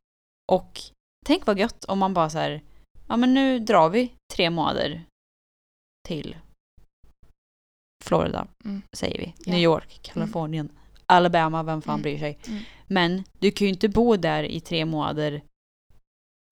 Och 0.52 0.80
tänk 1.26 1.46
vad 1.46 1.60
gött 1.60 1.86
om 1.86 2.00
man 2.00 2.14
bara 2.14 2.30
så 2.30 2.38
här, 2.38 2.62
ja 3.08 3.18
men 3.18 3.34
nu 3.34 3.60
drar 3.60 3.90
vi 3.90 4.14
tre 4.36 4.50
månader 4.50 5.04
till 6.08 6.36
Florida, 8.04 8.48
Mm. 8.66 8.82
säger 8.98 9.18
vi. 9.18 9.34
Ja. 9.46 9.52
New 9.52 9.62
York, 9.62 10.00
Kalifornien, 10.04 10.70
Alabama, 11.06 11.64
vem 11.64 11.82
fan 11.82 11.94
Mm. 11.94 12.02
bryr 12.02 12.20
sig? 12.20 12.40
Mm. 12.48 12.64
Men 12.88 13.24
du 13.40 13.52
kan 13.52 13.68
ju 13.68 13.74
inte 13.74 13.90
bo 13.90 14.16
där 14.16 14.44
i 14.44 14.60
tre 14.60 14.86
månader 14.86 15.42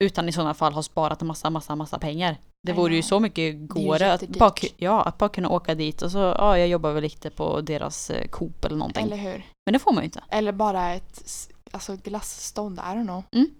utan 0.04 0.28
i 0.28 0.32
sådana 0.32 0.54
fall 0.54 0.72
ha 0.72 0.82
sparat 0.82 1.22
en 1.22 1.28
massa, 1.28 1.50
massa, 1.50 1.76
massa 1.76 1.98
pengar. 1.98 2.36
Det 2.62 2.72
I 2.72 2.74
vore 2.74 2.94
ju 2.96 3.02
så 3.02 3.20
mycket 3.20 3.68
gåre 3.68 4.12
att 4.12 4.28
bara, 4.28 4.52
ja, 4.76 5.02
att 5.02 5.18
bara 5.18 5.28
kunna 5.28 5.48
åka 5.48 5.74
dit 5.74 6.02
och 6.02 6.10
så, 6.12 6.18
ja, 6.18 6.58
jag 6.58 6.68
jobbar 6.68 6.92
väl 6.92 7.02
lite 7.02 7.30
på 7.30 7.60
deras 7.60 8.10
eh, 8.10 8.28
Coop 8.28 8.64
eller 8.64 8.76
någonting. 8.76 9.04
Eller 9.04 9.16
hur? 9.16 9.46
Men 9.66 9.72
det 9.72 9.78
får 9.78 9.92
man 9.92 10.02
ju 10.02 10.04
inte. 10.04 10.22
Eller 10.28 10.52
bara 10.52 10.92
ett 10.92 11.22
alltså, 11.70 11.96
glassstånd, 11.96 12.78
I 12.78 12.82
don't 12.82 13.04
know. 13.04 13.22
Mm. 13.32 13.50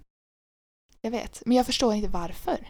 Jag 1.01 1.11
vet, 1.11 1.43
men 1.47 1.57
jag 1.57 1.67
förstår 1.67 1.95
inte 1.95 2.09
varför. 2.09 2.69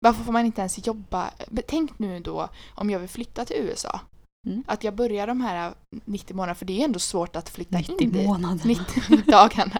Varför 0.00 0.24
får 0.24 0.32
man 0.32 0.46
inte 0.46 0.60
ens 0.60 0.86
jobba? 0.86 1.30
Tänk 1.66 1.98
nu 1.98 2.20
då 2.20 2.48
om 2.74 2.90
jag 2.90 2.98
vill 2.98 3.08
flytta 3.08 3.44
till 3.44 3.56
USA. 3.56 4.00
Mm. 4.48 4.64
Att 4.66 4.84
jag 4.84 4.94
börjar 4.94 5.26
de 5.26 5.40
här 5.40 5.74
90 6.04 6.36
månaderna, 6.36 6.54
för 6.54 6.64
det 6.66 6.80
är 6.80 6.84
ändå 6.84 6.98
svårt 6.98 7.36
att 7.36 7.48
flytta 7.48 7.78
90 7.78 7.96
in 8.02 8.10
dit. 8.12 8.26
månader. 8.26 8.66
90 8.66 9.16
dagarna. 9.30 9.78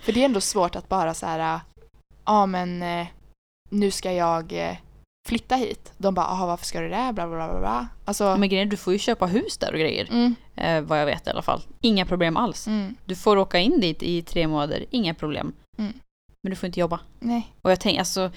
För 0.00 0.12
det 0.12 0.20
är 0.20 0.24
ändå 0.24 0.40
svårt 0.40 0.76
att 0.76 0.88
bara 0.88 1.14
så 1.14 1.26
här, 1.26 1.60
ja 2.24 2.46
men 2.46 2.82
eh, 2.82 3.06
nu 3.70 3.90
ska 3.90 4.12
jag 4.12 4.52
eh, 4.52 4.76
flytta 5.28 5.56
hit. 5.56 5.92
De 5.98 6.14
bara, 6.14 6.26
jaha 6.26 6.46
varför 6.46 6.66
ska 6.66 6.80
du 6.80 6.88
det? 6.88 7.10
Bla 7.14 7.28
bla 7.28 7.48
bla 7.50 7.58
bla. 7.60 7.88
Alltså, 8.04 8.36
Men 8.36 8.48
grejen 8.48 8.68
du 8.68 8.76
får 8.76 8.92
ju 8.92 8.98
köpa 8.98 9.26
hus 9.26 9.58
där 9.58 9.72
och 9.72 9.78
grejer. 9.78 10.08
mm, 10.10 10.34
Eh, 10.56 10.80
vad 10.82 11.00
jag 11.00 11.06
vet 11.06 11.26
i 11.26 11.30
alla 11.30 11.42
fall. 11.42 11.62
Inga 11.80 12.06
problem 12.06 12.36
alls. 12.36 12.66
mm, 12.66 12.94
Du 13.04 13.14
får 13.16 13.36
åka 13.36 13.58
in 13.58 13.80
dit 13.80 14.02
i 14.02 14.22
tre 14.22 14.46
månader, 14.48 14.84
inga 14.90 15.14
problem. 15.14 15.52
Mm. 15.78 15.92
Men 16.42 16.50
du 16.50 16.56
får 16.56 16.66
inte 16.66 16.80
jobba. 16.80 17.00
nej. 17.20 17.52
Och 17.62 17.70
jag 17.70 17.80
tänker 17.80 17.98
alltså... 17.98 18.30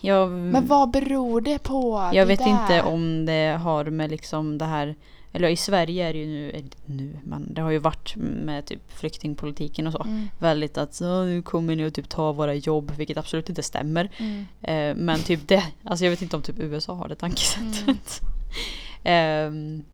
Jag, 0.00 0.30
Men 0.30 0.66
vad 0.66 0.90
beror 0.90 1.40
det 1.40 1.58
på? 1.58 1.96
Mm. 1.98 2.14
jag 2.16 2.26
Det 2.26 2.28
vet 2.28 2.38
där? 2.38 2.50
inte 2.62 2.82
om 2.82 3.26
det 3.26 3.58
har 3.62 3.84
med 3.84 4.10
liksom 4.10 4.58
det 4.58 4.64
här... 4.64 4.94
Eller 5.32 5.48
i 5.48 5.56
Sverige 5.56 6.08
är 6.08 6.12
det 6.12 6.18
ju 6.18 6.26
nu, 6.26 6.64
nu, 6.84 7.18
men 7.24 7.54
det 7.54 7.60
har 7.62 7.70
ju 7.70 7.78
varit 7.78 8.16
med 8.16 8.66
typ 8.66 8.92
flyktingpolitiken 8.92 9.86
och 9.86 9.92
så. 9.92 10.02
Mm, 10.02 10.28
Väldigt 10.38 10.78
att 10.78 10.94
så, 10.94 11.24
nu 11.24 11.42
kommer 11.42 11.76
ni 11.76 11.84
att 11.86 11.94
typ 11.94 12.08
ta 12.08 12.32
våra 12.32 12.54
jobb, 12.54 12.92
vilket 12.96 13.16
absolut 13.16 13.48
inte 13.48 13.62
stämmer. 13.62 14.10
mm, 14.18 14.46
Eh, 14.62 14.94
men 15.04 15.20
typ 15.20 15.48
det, 15.48 15.64
alltså 15.84 16.04
jag 16.04 16.10
vet 16.10 16.22
inte 16.22 16.36
om 16.36 16.42
typ 16.42 16.58
USA 16.58 16.94
har 16.94 17.08
det 17.08 17.14
tankesättet. 17.14 18.20
Ehm, 19.04 19.84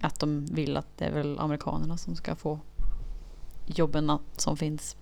att 0.00 0.20
de 0.20 0.46
vill 0.46 0.76
att 0.76 0.98
det 0.98 1.04
är 1.04 1.12
väl 1.12 1.38
amerikanerna 1.38 1.96
som 1.96 2.16
ska 2.16 2.34
få 2.34 2.58
jobben 3.66 4.18
som 4.36 4.56
finns. 4.56 4.96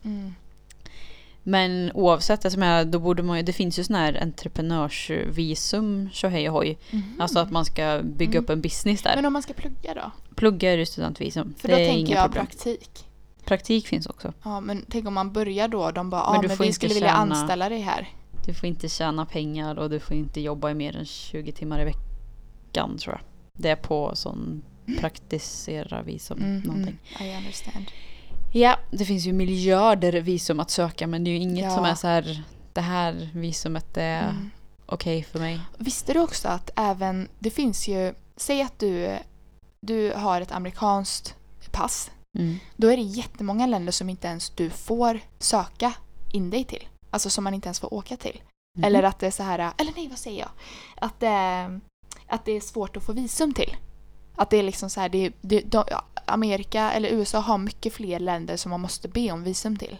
Mm. 1.45 1.51
Men 1.85 1.93
oavsett, 1.95 2.45
alltså, 2.45 2.85
då 2.85 2.99
borde 2.99 3.23
man, 3.23 3.37
ju- 3.37 3.43
det 3.43 3.53
finns 3.53 3.79
ju 3.79 3.85
sån 3.85 3.97
här 3.97 4.23
entreprenörsvisum 4.23 6.09
tjohej 6.13 6.49
och 6.49 6.55
hoj. 6.55 6.79
Mhm. 6.91 7.03
Alltså 7.21 7.39
att 7.39 7.51
man 7.51 7.65
ska 7.65 8.01
bygga 8.05 8.33
Mm. 8.33 8.45
upp 8.45 8.51
en 8.51 8.61
business 8.61 9.03
där. 9.03 9.17
Men 9.17 9.27
om 9.27 9.33
man 9.33 9.43
ska 9.43 9.53
plugga 9.53 9.95
då? 9.95 10.11
Plugga 10.35 10.73
är 10.73 10.79
ju 10.79 10.87
studentvisum. 10.87 11.55
För 11.59 11.69
det 11.69 11.75
då 11.75 11.81
är 11.81 11.87
tänker 11.89 12.15
jag 12.15 12.25
problem. 12.25 12.47
praktik. 12.47 12.91
Praktik 13.45 13.87
finns 13.87 14.07
också. 14.07 14.33
Ja, 14.45 14.61
men 14.61 14.85
tänk 14.91 15.07
om 15.09 15.15
man 15.15 15.33
börjar 15.33 15.69
då, 15.69 15.91
de 15.91 16.11
bara, 16.11 16.33
Men 16.33 16.35
ja 16.43 16.49
men 16.49 16.57
får 16.57 16.65
vi 16.65 16.67
inte 16.69 16.75
skulle 16.75 16.95
vilja 16.95 17.09
tjäna- 17.09 17.21
anställa 17.35 17.69
dig 17.69 17.81
här. 17.81 18.09
Du 18.47 18.55
får 18.55 18.69
inte 18.69 18.89
tjäna 18.89 19.27
pengar 19.27 19.79
och 19.79 19.91
du 19.91 20.01
får 20.01 20.17
inte 20.17 20.41
jobba 20.41 20.71
i 20.71 20.75
mer 20.75 20.97
än 20.97 21.05
20 21.07 21.53
timmar 21.53 21.81
i 21.81 21.85
veckan 21.85 22.99
tror 22.99 23.15
jag. 23.15 23.21
Det 23.63 23.69
är 23.71 23.77
på 23.77 24.11
sån 24.15 24.63
praktisera 25.01 26.03
visum 26.03 26.39
Mm, 26.39 26.59
någonting. 26.61 26.99
mm, 27.19 27.29
I 27.35 27.37
understand. 27.39 27.87
Ja, 28.53 28.77
det 28.91 29.05
finns 29.05 29.27
ju 29.27 29.33
miljarder 29.33 30.13
visum 30.13 30.61
att 30.61 30.71
söka 30.71 31.07
men 31.07 31.25
det 31.25 31.31
är 31.31 31.33
ju 31.33 31.39
inget 31.39 31.65
Ja. 31.65 31.71
som 31.77 31.85
är 31.85 31.95
så 31.95 32.07
här 32.07 32.43
det 32.73 32.81
här 32.81 33.31
visumet 33.35 33.97
är 33.97 34.23
Mm. 34.29 34.51
okej 34.87 35.23
för 35.23 35.39
mig. 35.39 35.61
Visste 35.79 36.13
du 36.13 36.21
också 36.21 36.49
att 36.49 36.71
även, 36.77 37.29
det 37.39 37.51
finns 37.51 37.89
ju, 37.89 38.15
säg 38.37 38.63
att 38.63 38.79
du, 38.79 39.19
du 39.87 40.13
har 40.17 40.41
ett 40.41 40.53
amerikanskt 40.53 41.35
pass. 41.71 42.11
Mm. 42.39 42.59
Då 42.77 42.89
är 42.89 42.97
det 42.97 43.03
jättemånga 43.03 43.67
länder 43.67 43.93
som 43.93 44.09
inte 44.11 44.29
ens 44.29 44.51
du 44.51 44.71
får 44.71 45.21
söka 45.39 45.93
in 46.33 46.51
dig 46.51 46.65
till. 46.65 46.89
Alltså 47.11 47.31
som 47.31 47.45
man 47.45 47.55
inte 47.55 47.67
ens 47.67 47.81
får 47.81 47.95
åka 47.95 48.17
till. 48.17 48.41
Mhm. 48.79 48.85
Eller 48.85 49.03
att 49.03 49.19
det 49.19 49.27
är 49.27 49.31
så 49.31 49.43
här, 49.43 49.59
eller 49.79 49.93
nej 49.97 50.09
vad 50.09 50.19
säger 50.19 50.39
jag? 50.41 50.51
Att 50.97 51.21
det, 51.21 51.27
är- 51.27 51.81
att 52.27 52.45
det 52.45 52.53
är 52.53 52.61
svårt 52.61 52.97
att 52.97 53.03
få 53.03 53.13
visum 53.13 53.55
till. 53.55 53.77
Att 54.41 54.51
det 54.51 54.57
är 54.57 54.63
liksom 54.63 54.91
så 54.91 55.01
här, 55.01 55.09
det, 55.09 55.33
det, 55.41 55.61
de, 55.61 55.85
Amerika 56.25 56.93
eller 56.93 57.09
USA 57.09 57.39
har 57.39 57.59
mycket 57.59 57.93
fler 57.93 58.21
länder 58.21 58.57
som 58.57 58.71
man 58.71 58.81
måste 58.81 59.09
be 59.09 59.31
om 59.33 59.45
visum 59.45 59.77
till. 59.77 59.97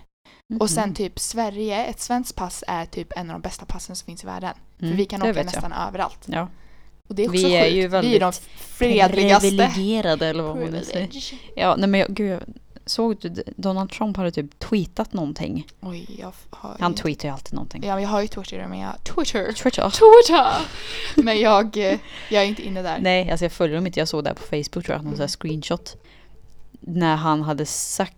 Mhm. 0.53 0.61
Och 0.61 0.71
sen 0.71 0.95
typ 0.95 1.19
Sverige, 1.19 1.85
ett 1.85 2.01
svenskt 2.01 2.37
pass 2.37 2.65
är 2.67 2.87
typ 2.87 3.13
en 3.17 3.31
av 3.31 3.35
de 3.35 3.43
bästa 3.43 3.65
passen 3.67 3.97
som 3.97 4.07
finns 4.07 4.25
i 4.25 4.27
världen. 4.27 4.55
Mm, 4.81 4.93
För 4.93 4.97
vi 4.99 5.05
kan 5.05 5.23
åka 5.23 5.27
vet 5.29 5.37
jag. 5.37 5.45
nästan 5.45 5.73
överallt. 5.73 6.19
Ja. 6.27 6.49
Och 7.09 7.15
det 7.15 7.25
är 7.25 7.29
också 7.29 7.47
Vi 7.47 7.55
är 7.57 7.63
sjukt. 7.65 7.75
ju 7.77 7.79
Vi 7.81 7.85
är 7.85 7.89
väldigt 7.89 8.21
de 8.21 8.33
fredligaste. 8.57 9.49
Privilegierade 9.49 10.27
eller 10.27 10.43
vad 10.43 10.57
man 10.57 10.67
säger. 10.67 10.83
Privilege. 10.85 11.35
Ja, 11.57 11.77
nej 11.79 11.89
men 11.89 12.01
jag, 12.01 12.09
gud, 12.11 12.41
såg 12.91 13.17
du 13.21 13.43
Donald 13.57 13.91
Trump 13.91 14.17
hade 14.17 14.31
typ 14.31 14.59
tweetat 14.59 15.13
någonting. 15.13 15.67
Oj, 15.81 16.07
jag 16.21 16.33
har 16.51 16.77
Han 16.81 16.93
ju- 16.93 16.97
tweetar 16.99 17.29
ju 17.29 17.33
alltid 17.35 17.55
någonting. 17.55 17.85
Ja, 17.85 17.95
men 17.95 18.03
jag 18.03 18.11
har 18.11 18.21
ju 18.21 18.29
Twitter, 18.29 18.67
men 18.69 18.79
jag... 18.79 19.05
Twitter! 19.05 19.53
Twitter. 19.53 19.91
Twitter! 19.91 20.53
Men 21.25 21.41
jag, 21.41 21.77
eh, 21.77 21.99
jag 22.31 22.43
är 22.43 22.47
inte 22.47 22.63
inne 22.63 22.83
där. 22.83 22.99
Nej, 23.01 23.31
alltså 23.31 23.45
jag 23.45 23.53
följer 23.53 23.77
dem 23.77 23.87
inte. 23.87 23.99
Jag 23.99 24.09
såg 24.09 24.25
det 24.25 24.31
här 24.31 24.35
på 24.35 24.43
Facebook 24.43 24.85
tror 24.87 24.97
jag, 24.97 25.05
någon 25.05 25.13
sån 25.17 25.21
här 25.21 25.25
Mm. 25.25 25.29
screenshot. 25.29 25.97
När 26.81 27.17
han 27.17 27.43
hade 27.43 27.67
sagt 27.67 28.17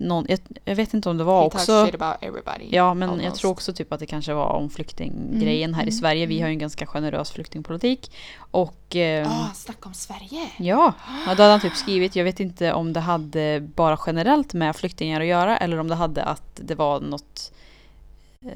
någon, 0.00 0.26
jag, 0.28 0.38
jag 0.64 0.76
vet 0.76 0.94
inte 0.94 1.10
om 1.10 1.16
det 1.18 1.24
var 1.24 1.40
He 1.40 1.46
också... 1.46 1.84
shit 1.86 1.94
about 1.94 2.16
everybody. 2.22 2.68
Ja, 2.70 2.94
men 2.94 3.08
jag 3.08 3.18
almost. 3.18 3.40
tror 3.40 3.50
också 3.50 3.72
typ 3.72 3.92
att 3.92 4.00
det 4.00 4.06
kanske 4.06 4.34
var 4.34 4.46
om 4.48 4.70
flyktinggrejen 4.70 5.70
Mm, 5.70 5.74
här 5.74 5.82
i 5.82 5.88
mm, 5.88 5.92
Sverige. 5.92 6.26
Vi 6.26 6.34
mm. 6.34 6.42
har 6.42 6.48
ju 6.48 6.52
en 6.52 6.58
ganska 6.58 6.86
generös 6.86 7.30
flyktingpolitik. 7.30 8.12
Och... 8.38 8.96
ehm, 8.96 9.28
Ah, 9.30 9.54
snacka 9.54 9.88
om 9.88 9.94
Sverige! 9.94 10.50
Ja, 10.58 10.92
ja, 11.26 11.34
då 11.34 11.42
hade 11.42 11.50
han 11.50 11.60
typ 11.60 11.76
skrivit, 11.76 12.16
jag 12.16 12.24
vet 12.24 12.40
inte 12.40 12.72
om 12.72 12.92
det 12.92 13.00
hade 13.00 13.60
bara 13.74 13.98
generellt 14.06 14.54
med 14.54 14.76
flyktingar 14.76 15.20
att 15.20 15.26
göra 15.26 15.56
eller 15.58 15.78
om 15.78 15.88
det 15.88 15.94
hade 15.94 16.24
att 16.24 16.60
det 16.62 16.74
var 16.74 17.00
något 17.00 17.52
eh, 18.44 18.50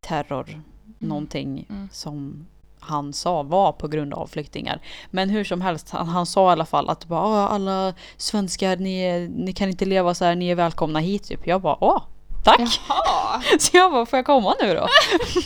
terror, 0.00 0.62
någonting 0.98 1.66
Mm. 1.70 1.88
som 1.92 2.46
han 2.86 3.12
sa 3.12 3.42
var 3.42 3.72
på 3.72 3.88
grund 3.88 4.14
av 4.14 4.26
flyktingar. 4.26 4.80
Men 5.10 5.30
hur 5.30 5.44
som 5.44 5.60
helst, 5.60 5.90
han, 5.90 6.08
han 6.08 6.26
sa 6.26 6.48
i 6.48 6.52
alla 6.52 6.66
fall 6.66 6.88
att 6.88 7.04
bara, 7.06 7.20
"Ah, 7.20 7.48
alla 7.48 7.94
svenskar, 8.16 8.76
ni, 8.76 9.28
ni 9.36 9.52
kan 9.52 9.68
inte 9.68 9.84
leva 9.84 10.14
så 10.14 10.24
här, 10.24 10.34
ni 10.36 10.48
är 10.48 10.54
välkomna 10.54 10.98
hit 10.98 11.24
typ. 11.24 11.46
Jag 11.46 11.60
bara, 11.62 11.76
åh, 11.84 12.02
tack! 12.44 12.60
Jaha! 12.88 13.42
Så 13.58 13.76
jag 13.76 13.92
bara, 13.92 14.06
får 14.06 14.16
jag 14.16 14.26
komma 14.26 14.54
nu 14.60 14.74
då? 14.74 14.86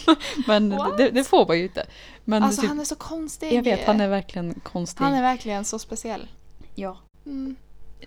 Men 0.47 0.68
det, 0.99 1.11
det 1.11 1.24
får 1.24 1.47
man 1.47 1.59
ju 1.59 1.62
inte. 1.62 1.86
Men 2.24 2.43
Alltså 2.43 2.61
typ, 2.61 2.68
han 2.68 2.80
är 2.80 2.84
så 2.84 2.97
konstig. 2.97 3.53
jag 3.53 3.62
vet, 3.62 3.86
han 3.86 4.01
är 4.01 4.09
verkligen 4.09 4.55
konstig. 4.62 5.05
Han 5.05 5.14
är 5.14 5.22
verkligen 5.22 5.64
så 5.64 5.78
speciell. 5.78 6.28
Ja. 6.74 6.97
Mm. 7.26 7.57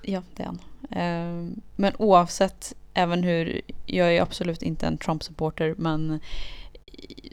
Ja, 0.02 0.22
det 0.36 0.44
är 0.44 0.48
han. 0.48 0.60
Ehm, 0.92 1.62
men 1.76 1.94
oavsett, 2.00 2.74
även 2.94 3.24
hur, 3.24 3.62
jag 3.86 4.16
är 4.16 4.22
absolut 4.22 4.62
inte 4.64 4.88
en 4.88 4.98
Trump-supporter, 4.98 5.76
men 5.78 6.20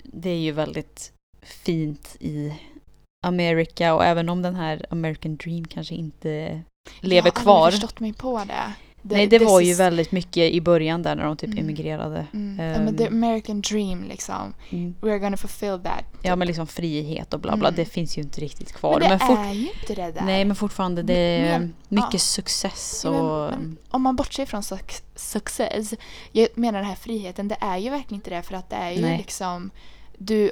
det 0.04 0.30
är 0.30 0.38
ju 0.38 0.52
väldigt 0.52 1.12
fint 1.42 2.16
i 2.20 2.52
Amerika 3.26 3.94
och 3.94 4.04
även 4.04 4.28
om 4.28 4.42
den 4.42 4.54
här 4.54 4.86
American 4.90 5.36
Dream 5.36 5.64
kanske 5.64 5.94
inte 5.94 6.62
lever 7.00 7.28
jag 7.28 7.34
har 7.34 7.42
kvar. 7.42 7.56
aldrig 7.66 7.80
förstått 7.80 8.00
mig 8.00 8.12
på 8.12 8.38
det. 8.38 8.72
det 9.02 9.14
Nej, 9.16 9.26
det 9.26 9.38
var 9.38 9.60
ju 9.60 9.70
is- 9.70 9.80
väldigt 9.80 10.12
mycket 10.12 10.52
i 10.52 10.60
början 10.60 11.02
där 11.02 11.16
när 11.16 11.24
de 11.24 11.36
typ 11.36 11.50
Mm. 11.50 11.58
emigrerade. 11.64 12.26
Mm. 12.32 12.72
ja, 12.72 12.80
men 12.82 12.96
the 12.96 13.06
Ehm, 13.06 13.24
American 13.24 13.60
dream 13.60 14.04
liksom. 14.04 14.54
mm. 14.70 14.94
We're 15.00 15.18
gonna 15.18 15.36
fulfill 15.36 15.80
that. 15.84 16.04
Ja, 16.22 16.36
men 16.36 16.46
liksom 16.48 16.66
frihet 16.66 17.34
och 17.34 17.40
bla 17.40 17.56
bla, 17.56 17.68
Mm. 17.68 17.76
det 17.76 17.84
finns 17.84 18.18
ju 18.18 18.22
inte 18.22 18.40
riktigt 18.40 18.72
kvar. 18.72 19.00
men 19.00 19.00
det 19.00 19.08
Men 19.08 19.18
fort- 19.28 19.38
är 19.46 19.52
ju 19.52 19.68
inte 19.80 19.94
det 19.94 20.12
där. 20.12 20.22
Nej, 20.24 20.44
men 20.44 20.56
fortfarande 20.56 21.02
det 21.02 21.14
är 21.18 21.58
Men- 21.58 21.74
mycket 21.88 22.12
ja. 22.12 22.18
success 22.18 23.02
Ja, 23.04 23.10
men- 23.10 23.76
och... 23.88 23.94
om 23.94 24.02
man 24.02 24.16
bortser 24.16 24.46
från 24.46 24.60
suc- 24.60 25.02
success. 25.14 25.94
Jag 26.32 26.48
menar 26.54 26.78
den 26.78 26.88
här 26.88 26.94
friheten, 26.96 27.48
det 27.48 27.56
är 27.60 27.78
ju 27.78 27.90
verkligen 27.90 28.14
inte 28.14 28.30
det 28.30 28.42
för 28.42 28.54
att 28.54 28.70
det 28.70 28.76
är 28.76 28.90
ju 28.90 29.00
Nej. 29.02 29.16
liksom 29.18 29.70
du 30.18 30.50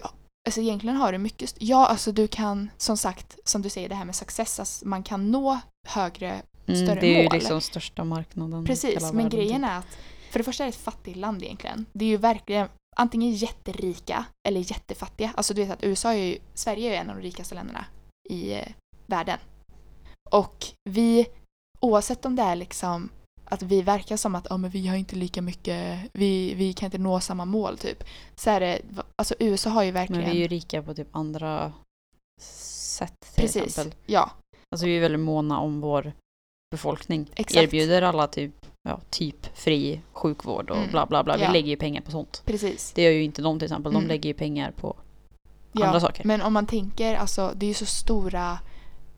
Alltså 0.49 0.61
egentligen 0.61 0.97
har 0.97 1.13
du 1.13 1.19
mycket, 1.19 1.55
ja 1.59 1.87
alltså 1.87 2.13
du 2.13 2.29
kan 2.29 2.71
som 2.77 2.97
sagt, 2.97 3.39
som 3.45 3.63
du 3.63 3.69
säger 3.69 3.89
det 3.89 3.95
här 3.95 4.05
med 4.05 4.15
success, 4.15 4.59
alltså 4.61 4.89
man 4.89 5.03
kan 5.03 5.31
nå 5.31 5.59
högre, 5.87 6.43
Mm, 6.69 6.87
större 6.87 7.01
det 7.01 7.07
är 7.07 7.19
ju 7.19 7.25
mål. 7.25 7.33
liksom 7.35 7.61
största 7.61 8.05
marknaden. 8.05 8.65
precis, 8.65 9.13
men 9.13 9.29
grejen 9.29 9.61
typ. 9.63 9.71
är 9.71 9.79
att 9.79 9.99
för 10.31 10.39
det 10.39 10.45
första 10.45 10.65
är 10.65 10.67
det 10.67 10.69
ett 10.69 10.77
fattigt 10.81 11.17
land 11.17 11.43
egentligen. 11.43 11.87
Det 11.93 12.05
är 12.05 12.09
ju 12.09 12.17
verkligen 12.17 12.69
antingen 12.97 13.33
jätterika 13.33 14.25
eller 14.49 14.61
jättefattiga. 14.61 15.33
Alltså 15.37 15.55
du 15.55 15.65
vet 15.65 15.71
att 15.73 15.85
USA 15.85 16.13
är 16.15 16.25
ju, 16.25 16.39
Sverige 16.55 16.89
är 16.89 16.91
ju 16.91 16.97
en 16.97 17.11
av 17.11 17.17
de 17.17 17.23
rikaste 17.23 17.55
länderna 17.55 17.85
i 18.31 18.53
eh, 18.53 18.67
världen. 19.07 19.39
Och 20.31 20.65
vi, 20.91 21.27
oavsett 21.81 22.25
om 22.27 22.37
det 22.37 22.43
är 22.43 22.57
liksom 22.57 23.09
att 23.51 23.63
vi 23.63 23.83
verkar 23.83 24.17
som 24.17 24.35
att 24.35 24.47
oh, 24.51 24.59
men 24.59 24.71
vi 24.71 24.87
har 24.87 24.97
inte 24.97 25.17
lika 25.17 25.43
mycket, 25.43 25.99
vi, 26.13 26.55
vi 26.55 26.73
kan 26.73 26.87
inte 26.87 26.99
nå 26.99 27.21
samma 27.21 27.45
mål 27.45 27.79
typ. 27.79 28.05
Så 28.37 28.51
är 28.51 28.61
det, 28.61 28.81
alltså 29.17 29.35
USA 29.39 29.71
har 29.71 29.83
ju 29.83 29.91
verkligen... 29.91 30.23
Men 30.23 30.31
vi 30.31 30.37
är 30.37 30.43
ju 30.43 30.49
rika 30.49 30.83
på 30.83 30.95
typ 30.95 31.09
andra 31.13 31.73
sätt 32.41 33.15
till 33.35 33.43
Precis, 33.43 33.63
exempel. 33.63 33.95
ja. 34.07 34.31
Alltså 34.71 34.87
vi 34.87 34.97
är 34.97 35.01
väldigt 35.01 35.21
måna 35.21 35.61
om 35.61 35.81
vår 35.81 36.13
befolkning. 36.71 37.31
Exakt. 37.35 37.57
Erbjuder 37.65 38.03
alla 38.03 38.27
typ, 38.27 38.67
ja, 38.89 39.01
typ 39.11 39.57
fri 39.57 40.01
sjukvård 40.13 40.71
och 40.71 40.77
Mm. 40.77 40.91
bla 40.91 41.07
bla 41.07 41.25
bla. 41.25 41.37
Vi 41.37 41.43
Ja. 41.43 41.53
lägger 41.53 41.69
ju 41.69 41.77
pengar 41.77 42.01
på 42.01 42.11
sånt. 42.11 42.43
Precis. 42.47 42.93
Det 42.95 43.03
gör 43.03 43.11
ju 43.11 43.23
inte 43.23 43.43
de 43.43 43.59
till 43.59 43.67
exempel. 43.67 43.93
De 43.93 43.97
Mm. 43.99 44.09
lägger 44.09 44.29
ju 44.31 44.35
pengar 44.35 44.71
på 44.71 44.97
Ja, 45.73 45.87
andra 45.87 46.01
saker. 46.01 46.25
Men 46.25 46.43
om 46.43 46.53
man 46.53 46.67
tänker, 46.67 47.15
alltså 47.17 47.53
det 47.57 47.67
är 47.67 47.69
ju 47.69 47.75
så 47.75 47.87
stora, 47.87 48.59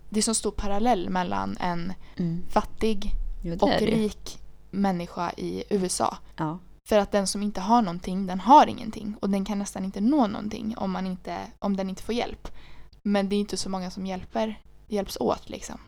det 0.08 0.20
är 0.20 0.22
så 0.22 0.34
stor 0.34 0.50
parallell 0.50 1.10
mellan 1.10 1.56
en 1.60 1.92
Mm. 2.16 2.42
fattig 2.50 3.12
Det 3.42 3.62
och 3.62 3.80
rik 3.80 4.38
människa 4.70 5.32
i 5.36 5.64
USA. 5.70 6.18
Ja. 6.36 6.58
För 6.88 6.98
att 6.98 7.12
den 7.12 7.26
som 7.26 7.42
inte 7.42 7.60
har 7.60 7.82
någonting, 7.82 8.26
den 8.26 8.40
har 8.40 8.66
ingenting. 8.66 9.16
Och 9.20 9.30
den 9.30 9.44
kan 9.44 9.58
nästan 9.58 9.84
inte 9.84 10.00
nå 10.00 10.26
någonting 10.26 10.74
om, 10.76 10.90
man 10.90 11.06
inte, 11.06 11.38
om 11.58 11.76
den 11.76 11.88
inte 11.88 12.02
får 12.02 12.14
hjälp. 12.14 12.48
Men 13.02 13.28
det 13.28 13.36
är 13.36 13.40
inte 13.40 13.56
så 13.56 13.68
många 13.68 13.90
som 13.90 14.06
hjälper, 14.06 14.60
hjälps 14.88 15.16
åt 15.20 15.50
liksom. 15.50 15.80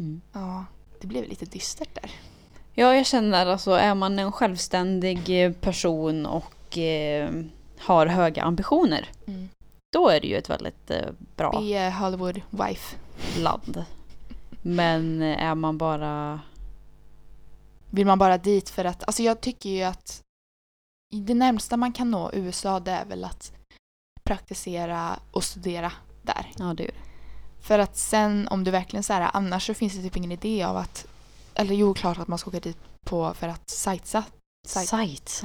Mm. 0.00 0.20
Ja, 0.32 0.64
det 1.00 1.06
blev 1.06 1.28
lite 1.28 1.44
dystert 1.44 1.94
där. 1.94 2.10
ja, 2.74 2.94
jag 2.94 3.06
känner 3.06 3.46
alltså 3.46 3.70
är 3.70 3.94
man 3.94 4.18
en 4.18 4.32
självständig 4.32 5.54
person 5.60 6.26
och 6.26 6.78
eh, 6.78 7.30
har 7.78 8.06
höga 8.06 8.42
ambitioner. 8.42 9.08
Då 9.92 10.08
är 10.08 10.20
det 10.20 10.26
ju 10.26 10.36
ett 10.36 10.50
väldigt 10.50 10.90
eh, 10.90 11.06
bra 11.36 11.50
Be 11.60 11.90
Hollywood 11.90 12.40
wife. 12.50 12.96
land. 13.38 13.84
Men 14.66 15.22
eh, 15.22 15.42
är 15.44 15.54
man 15.54 15.78
bara... 15.78 16.40
Vill 17.90 18.06
man 18.06 18.18
bara 18.18 18.38
dit 18.38 18.70
för 18.70 18.84
att, 18.84 19.04
alltså 19.04 19.22
jag 19.22 19.40
tycker 19.40 19.70
ju 19.70 19.82
att 19.82 20.22
det 21.12 21.34
närmsta 21.34 21.76
man 21.76 21.92
kan 21.92 22.10
nå 22.10 22.30
USA 22.32 22.80
det 22.80 22.90
är 22.90 23.04
väl 23.04 23.24
att 23.24 23.52
praktisera 24.24 25.20
och 25.30 25.44
studera 25.44 25.92
där. 26.22 26.52
Ja, 26.58 26.74
det 26.74 26.84
är 26.84 26.94
För 27.60 27.78
att 27.78 27.96
sen 27.96 28.48
om 28.48 28.64
du 28.64 28.70
verkligen 28.70 29.02
så 29.02 29.12
här, 29.12 29.30
annars 29.32 29.66
så 29.66 29.74
finns 29.74 29.94
det 29.94 30.02
typ 30.02 30.16
ingen 30.16 30.32
idé 30.32 30.62
av 30.64 30.76
att, 30.76 31.06
eller 31.54 31.74
jo 31.74 31.94
klart 31.94 32.18
att 32.18 32.28
man 32.28 32.38
ska 32.38 32.50
åka 32.50 32.60
dit 32.60 32.78
på 33.04 33.34
för 33.34 33.48
att 33.48 33.70
sightsa. 33.70 34.24
Sight- 34.68 34.86
Sights. 34.86 35.44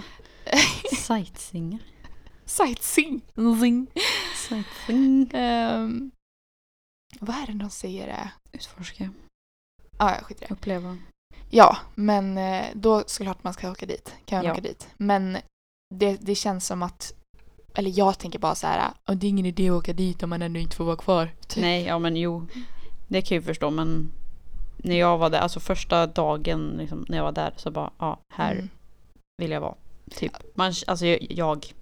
Sightseeing. 1.08 1.80
Sightseeing. 2.46 3.22
Sightseeing. 4.48 5.32
Ehm, 5.34 6.12
vad 7.22 7.36
är 7.36 7.48
det 7.48 7.54
de 7.54 7.70
säger 7.70 8.08
det? 8.08 8.32
Utforska. 8.58 9.10
Ah, 9.98 10.16
ja, 10.16 10.22
skit 10.24 10.42
i 10.42 10.46
det. 10.46 10.54
Uppleva. 10.54 10.98
Ja, 11.50 11.78
men 11.96 12.38
eh, 12.38 12.66
då 12.74 13.04
såklart 13.08 13.44
man 13.44 13.54
ska 13.54 13.72
åka 13.72 13.86
dit. 13.86 14.14
Kan 14.26 14.38
man 14.38 14.46
Ja. 14.46 14.52
åka 14.52 14.62
dit. 14.62 14.90
Men 14.98 15.38
det, 15.96 16.18
det 16.22 16.36
känns 16.36 16.68
som 16.68 16.84
att, 16.84 17.14
eller 17.76 17.92
jag 18.00 18.20
tänker 18.20 18.40
bara 18.40 18.56
så 18.56 18.68
här, 18.68 18.92
"Ah, 19.06 19.14
det 19.16 19.28
är 19.28 19.30
ingen 19.30 19.46
idé 19.46 19.70
att 19.70 19.76
åka 19.76 19.94
dit 19.94 20.24
om 20.24 20.30
man 20.30 20.42
ändå 20.42 20.60
inte 20.60 20.76
får 20.76 20.86
vara 20.86 20.96
kvar. 20.96 21.30
Typ. 21.48 21.62
Nej, 21.62 21.84
ja 21.84 22.00
men 22.00 22.16
jo. 22.16 22.48
Det 23.08 23.22
kan 23.22 23.36
jag 23.36 23.42
ju 23.42 23.46
förstå 23.48 23.70
men 23.70 24.12
när 24.78 24.96
jag 25.00 25.18
var 25.18 25.30
där, 25.30 25.40
alltså 25.40 25.60
första 25.60 26.08
dagen 26.08 26.76
liksom, 26.78 27.06
när 27.10 27.18
jag 27.18 27.24
var 27.24 27.32
där 27.32 27.54
så 27.58 27.72
bara, 27.72 27.92
ja 27.98 28.20
här 28.34 28.52
Mm. 28.52 28.70
vill 29.42 29.52
jag 29.52 29.62
vara. 29.62 29.76
Typ. 30.12 30.38
Man, 30.56 30.74
alltså 30.88 31.06
jag, 31.06 31.28
jag 31.32 31.74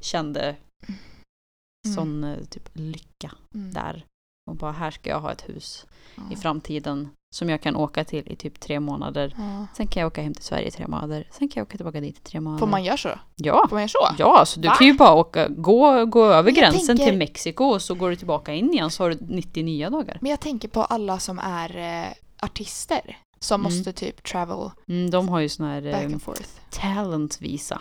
kände 0.00 0.56
Mm. 0.88 1.94
sån 1.96 2.24
eh, 2.24 2.44
typ 2.44 2.68
lycka 2.72 3.32
Mm. 3.54 3.72
där. 3.72 4.04
Och 4.50 4.56
bara 4.56 4.72
här 4.72 4.90
ska 4.90 5.10
jag 5.10 5.20
ha 5.20 5.32
ett 5.32 5.48
hus 5.48 5.86
Ja. 6.16 6.22
i 6.32 6.36
framtiden 6.36 7.08
som 7.34 7.48
jag 7.50 7.62
kan 7.62 7.76
åka 7.76 8.04
till 8.04 8.32
i 8.32 8.36
typ 8.36 8.60
tre 8.60 8.80
månader. 8.80 9.34
Ja. 9.38 9.66
Sen 9.76 9.86
kan 9.86 10.00
jag 10.00 10.06
åka 10.06 10.22
hem 10.22 10.34
till 10.34 10.44
Sverige 10.44 10.68
i 10.68 10.70
tre 10.70 10.86
månader. 10.88 11.26
Sen 11.30 11.48
kan 11.48 11.60
jag 11.60 11.66
åka 11.68 11.76
tillbaka 11.76 12.00
dit 12.00 12.18
i 12.18 12.20
tre 12.22 12.40
månader. 12.40 12.58
Får 12.60 12.66
man 12.66 12.84
göra 12.84 12.96
så? 12.96 13.08
Ja! 13.36 13.66
Får 13.68 13.76
man 13.76 13.82
göra 13.82 13.88
så? 13.88 14.08
Ja, 14.18 14.38
alltså 14.38 14.60
du 14.60 14.68
Va? 14.68 14.74
kan 14.74 14.86
ju 14.86 14.92
bara 14.94 15.14
åka, 15.14 15.48
gå, 15.48 16.04
gå 16.06 16.24
över 16.26 16.50
jag 16.50 16.56
gränsen 16.56 16.86
tänker- 16.96 17.04
till 17.10 17.18
Mexiko 17.18 17.64
och 17.64 17.82
så 17.82 17.94
går 17.94 18.10
du 18.10 18.16
tillbaka 18.16 18.54
in 18.54 18.72
igen 18.72 18.90
så 18.90 19.02
har 19.02 19.10
du 19.10 19.16
90 19.20 19.64
nya 19.64 19.90
dagar. 19.90 20.18
Men 20.20 20.30
jag 20.30 20.40
tänker 20.40 20.68
på 20.68 20.82
alla 20.84 21.18
som 21.18 21.38
är 21.38 21.76
eh, 22.06 22.12
artister 22.46 23.18
som 23.38 23.60
Mm. 23.60 23.72
måste 23.76 23.92
typ 23.92 24.22
travel 24.24 24.70
Mm, 24.88 25.10
de 25.10 25.28
har 25.28 25.40
ju 25.40 25.48
sån 25.48 25.66
här 25.66 25.82
back 25.82 25.94
eh, 26.02 26.06
and 26.06 26.22
forth. 26.22 26.42
talentvisa. 26.70 27.80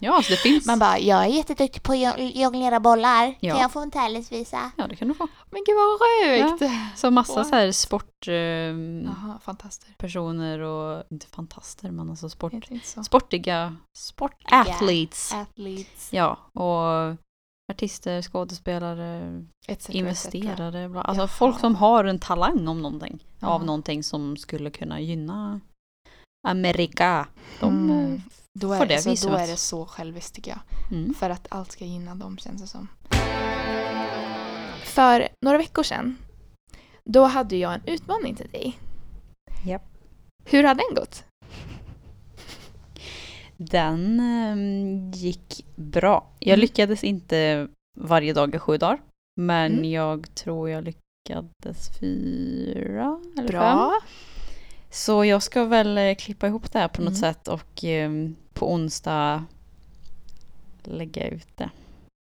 Ja, 0.00 0.22
så 0.22 0.30
det 0.30 0.36
finns. 0.36 0.66
Man 0.66 0.78
bara, 0.78 0.98
jag 0.98 1.24
är 1.24 1.28
jätteduktig 1.28 1.82
på 1.82 1.92
att 1.92 1.98
jo- 1.98 2.30
jonglera 2.34 2.80
bollar. 2.80 3.34
Ja. 3.40 3.52
Kan 3.54 3.62
jag 3.62 3.72
få 3.72 3.80
en 3.80 3.90
talentvisa? 3.90 4.70
Ja, 4.76 4.86
det 4.86 4.96
kan 4.96 5.08
du 5.08 5.14
få. 5.14 5.28
Men 5.50 5.62
gud 5.66 5.76
vad 5.76 5.98
sjukt! 6.60 6.72
Så 6.98 7.10
massa 7.10 7.34
What? 7.34 7.46
så 7.48 7.54
här 7.54 7.72
sportpersoner 7.72 9.04
Jaha, 9.04 9.38
fantaster. 9.42 10.60
och, 10.60 11.02
inte 11.10 11.26
fantaster 11.26 11.90
men 11.90 12.10
alltså 12.10 12.28
sport, 12.28 12.52
sportiga 13.04 13.76
Sportiga. 13.98 14.56
athletes. 14.60 15.32
Athletes. 15.34 16.12
Ja, 16.12 16.38
och 16.52 17.16
artister, 17.72 18.22
skådespelare, 18.22 19.44
etc, 19.68 19.90
investerare. 19.90 20.88
Bla. 20.88 21.02
Alltså 21.02 21.20
Jaha. 21.22 21.28
folk 21.28 21.60
som 21.60 21.74
har 21.74 22.04
en 22.04 22.18
talang 22.18 22.68
om 22.68 22.82
någonting. 22.82 23.24
Ja. 23.40 23.48
Av 23.48 23.64
någonting 23.64 24.02
som 24.04 24.36
skulle 24.36 24.70
kunna 24.70 25.00
gynna 25.00 25.60
Amerika. 26.48 27.26
De 27.60 27.90
Mm. 27.90 28.22
Då 28.60 28.68
får 28.76 28.84
är, 28.84 28.88
det 28.88 29.04
det, 29.04 29.16
så, 29.16 29.28
då 29.28 29.36
är 29.36 29.46
det 29.46 29.56
så 29.56 29.86
själviskt 29.86 30.34
tycker 30.34 30.50
jag. 30.50 30.60
mm. 30.98 31.14
För 31.14 31.30
att 31.30 31.46
allt 31.50 31.72
ska 31.72 31.84
gynna 31.84 32.14
dem 32.14 32.38
känns 32.38 32.60
det 32.62 32.66
som. 32.68 32.88
För 34.84 35.28
några 35.44 35.58
veckor 35.58 35.82
sedan, 35.82 36.16
då 37.04 37.24
hade 37.24 37.56
jag 37.56 37.74
en 37.74 37.82
utmaning 37.86 38.34
till 38.34 38.48
dig. 38.50 38.78
Japp. 39.66 39.82
Hur 40.44 40.64
har 40.64 40.74
den 40.74 40.94
gått? 40.94 41.24
Den 43.56 44.20
ehm, 44.20 45.10
gick 45.10 45.66
bra. 45.76 46.26
Jag 46.38 46.48
Mm. 46.54 46.60
lyckades 46.60 47.04
inte 47.04 47.68
varje 47.98 48.32
dag 48.32 48.54
i 48.54 48.58
sju 48.58 48.76
dagar. 48.78 49.00
Men 49.40 49.72
Mm. 49.72 49.84
jag 49.84 50.34
tror 50.34 50.70
jag 50.70 50.84
lyckades 50.84 51.98
fyra 52.00 53.20
eller 53.32 53.36
fem. 53.36 53.46
Bra. 53.46 53.92
Så 54.90 55.24
jag 55.24 55.42
ska 55.42 55.64
väl 55.64 55.98
eh, 55.98 56.14
klippa 56.14 56.46
ihop 56.46 56.72
det 56.72 56.78
här 56.78 56.88
på 56.88 57.02
något 57.02 57.08
Mm. 57.18 57.20
sätt 57.20 57.48
och 57.48 57.84
eh, 57.84 58.10
på 58.58 58.72
onsdag 58.72 59.44
lägga 60.84 61.28
ut 61.28 61.56
det. 61.56 61.70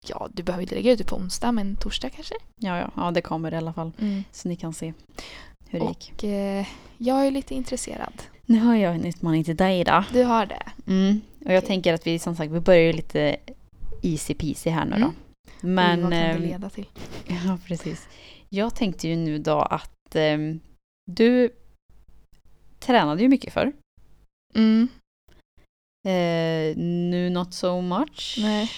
Ja, 0.07 0.29
du 0.33 0.43
behöver 0.43 0.61
inte 0.61 0.75
lägga 0.75 0.91
ut 0.91 0.97
det 0.97 1.03
på 1.03 1.15
onsdag, 1.15 1.51
men 1.51 1.75
torsdag 1.75 2.09
kanske? 2.09 2.35
Ja, 2.55 2.77
ja, 2.77 2.91
ja, 2.95 3.11
det 3.11 3.21
kommer 3.21 3.53
i 3.53 3.57
alla 3.57 3.73
fall. 3.73 3.91
Så 4.31 4.47
ni 4.49 4.55
kan 4.55 4.73
se 4.73 4.93
hur 5.69 5.79
det 5.79 5.85
gick. 5.85 6.13
Och 6.15 6.23
eh, 6.23 6.67
jag 6.97 7.27
är 7.27 7.31
lite 7.31 7.55
intresserad. 7.55 8.13
Nu 8.45 8.59
har 8.59 8.75
jag 8.75 8.95
en 8.95 9.05
utmaning 9.05 9.43
till 9.43 9.55
dig 9.55 9.83
då. 9.83 10.03
Du 10.13 10.23
har 10.23 10.45
det. 10.45 10.63
Mm. 10.87 11.21
Och 11.45 11.51
jag 11.51 11.57
Okej. 11.57 11.67
tänker 11.67 11.93
att 11.93 12.07
vi 12.07 12.19
som 12.19 12.35
sagt, 12.35 12.51
vi 12.51 12.59
börjar 12.59 12.81
ju 12.81 12.93
lite 12.93 13.37
easy 14.03 14.33
peasy 14.33 14.69
här 14.69 14.85
nu 14.85 14.91
då. 14.91 14.97
Mm. 14.97 15.13
Men... 15.61 15.99
Oj, 15.99 16.03
vad 16.03 16.11
kan 16.11 16.21
det 16.21 16.25
ehm, 16.25 16.41
leda 16.41 16.69
till? 16.69 16.85
Ja, 17.27 17.57
precis. 17.67 18.07
Jag 18.49 18.75
tänkte 18.75 19.07
ju 19.07 19.15
nu 19.15 19.37
då 19.37 19.59
att 19.59 20.15
ehm, 20.15 20.59
du 21.11 21.49
tränade 22.79 23.21
ju 23.21 23.27
mycket 23.27 23.53
förr. 23.53 23.73
Mm. 24.55 24.87
Eh, 26.07 26.77
nu 26.77 27.29
not 27.29 27.53
so 27.53 27.81
much. 27.81 28.35
Nej. 28.41 28.69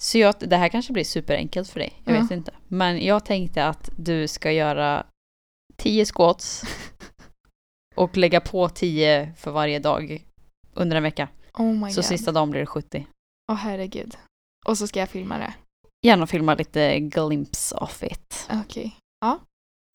Så 0.00 0.18
jag, 0.18 0.34
det 0.38 0.56
här 0.56 0.68
kanske 0.68 0.92
blir 0.92 1.04
superenkelt 1.04 1.68
för 1.70 1.80
dig. 1.80 1.92
Jag 2.04 2.16
Ja. 2.16 2.20
vet 2.22 2.30
inte. 2.30 2.54
Men 2.68 3.04
jag 3.04 3.24
tänkte 3.24 3.66
att 3.66 3.90
du 3.98 4.28
ska 4.28 4.52
göra 4.52 5.06
10 5.76 6.04
squats 6.06 6.62
och 7.96 8.16
lägga 8.16 8.40
på 8.40 8.68
10 8.68 9.32
för 9.36 9.50
varje 9.50 9.78
dag 9.78 10.24
under 10.74 10.96
en 10.96 11.02
vecka. 11.02 11.28
Oh 11.54 11.72
my 11.72 11.90
Så 11.90 11.96
god. 12.00 12.04
sista 12.04 12.32
dagen 12.32 12.50
blir 12.50 12.60
det 12.60 12.66
70. 12.66 13.06
Åh 13.52 13.56
herregud. 13.56 14.16
Och 14.66 14.78
så 14.78 14.86
ska 14.86 15.00
jag 15.00 15.08
filma 15.08 15.38
det. 15.38 15.54
Gärna 16.06 16.26
filma 16.26 16.54
lite 16.54 17.00
glimpse 17.00 17.74
of 17.76 18.02
it. 18.02 18.48
Okej. 18.50 18.96
Ja, 19.20 19.38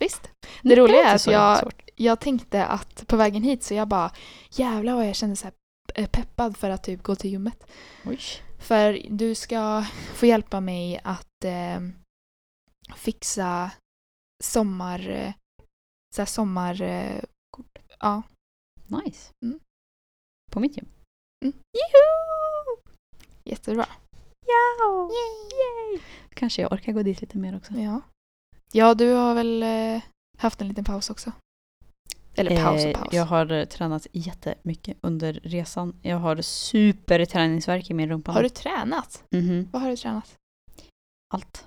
visst. 0.01 0.29
Det 0.61 0.75
roliga 0.75 0.97
inte 0.99 1.09
är 1.11 1.15
att 1.15 1.27
jag- 1.27 1.59
svårt. 1.59 1.84
Jag 1.95 2.19
tänkte 2.19 2.65
att 2.65 3.07
på 3.07 3.15
vägen 3.17 3.43
hit 3.43 3.63
så 3.63 3.73
jag 3.73 3.87
bara 3.87 4.11
jävlar 4.49 4.95
vad 4.95 5.07
jag 5.07 5.15
kände 5.15 5.35
så 5.35 5.51
eh, 5.95 6.09
peppad 6.09 6.57
för 6.57 6.69
att 6.69 6.83
typ 6.83 7.03
gå 7.03 7.15
till 7.15 7.31
gymmet. 7.31 7.63
Oj. 8.05 8.19
För 8.59 9.01
du 9.09 9.35
ska 9.35 9.85
få 10.13 10.25
hjälpa 10.25 10.59
mig 10.59 11.01
att 11.03 11.43
eh, 11.45 11.79
fixa 12.95 13.71
sommar... 14.43 15.09
Eh, 15.09 15.33
så 16.15 16.21
här 16.21 16.25
sommar... 16.25 16.81
Eh. 16.81 17.23
Ja. 17.99 18.21
Nice. 18.87 19.33
Mm. 19.45 19.59
På 20.51 20.59
mitt 20.59 20.77
gym. 20.77 20.87
Jättebra. 23.43 23.85
Ja! 24.45 25.09
Yay! 25.11 26.01
Kanske 26.33 26.61
jag 26.61 26.71
orkar 26.71 26.91
gå 26.91 27.03
dit 27.03 27.21
lite 27.21 27.37
mer 27.37 27.57
också. 27.57 27.73
Ja. 27.73 28.01
Ja, 28.71 28.93
du 28.93 29.13
har 29.13 29.35
väl 29.35 29.63
eh, 29.63 30.01
haft 30.37 30.61
en 30.61 30.67
liten 30.67 30.85
paus 30.85 31.09
också? 31.09 31.31
Eller 32.37 32.63
paus 32.63 32.83
och 32.83 32.89
Eh, 32.89 32.93
paus. 32.99 33.13
Jag 33.13 33.25
har 33.25 33.51
eh, 33.51 33.65
tränat 33.65 34.07
jättemycket 34.11 34.97
under 35.01 35.33
resan. 35.33 35.95
Jag 36.01 36.17
har 36.17 36.41
superträningsvärk 36.41 37.89
i 37.89 37.93
min 37.93 38.09
rumpa. 38.09 38.31
Har 38.31 38.43
du 38.43 38.49
tränat? 38.49 39.23
Mhm. 39.31 39.69
Vad 39.71 39.81
har 39.81 39.89
du 39.89 39.95
tränat? 39.97 40.33
Allt. 41.33 41.65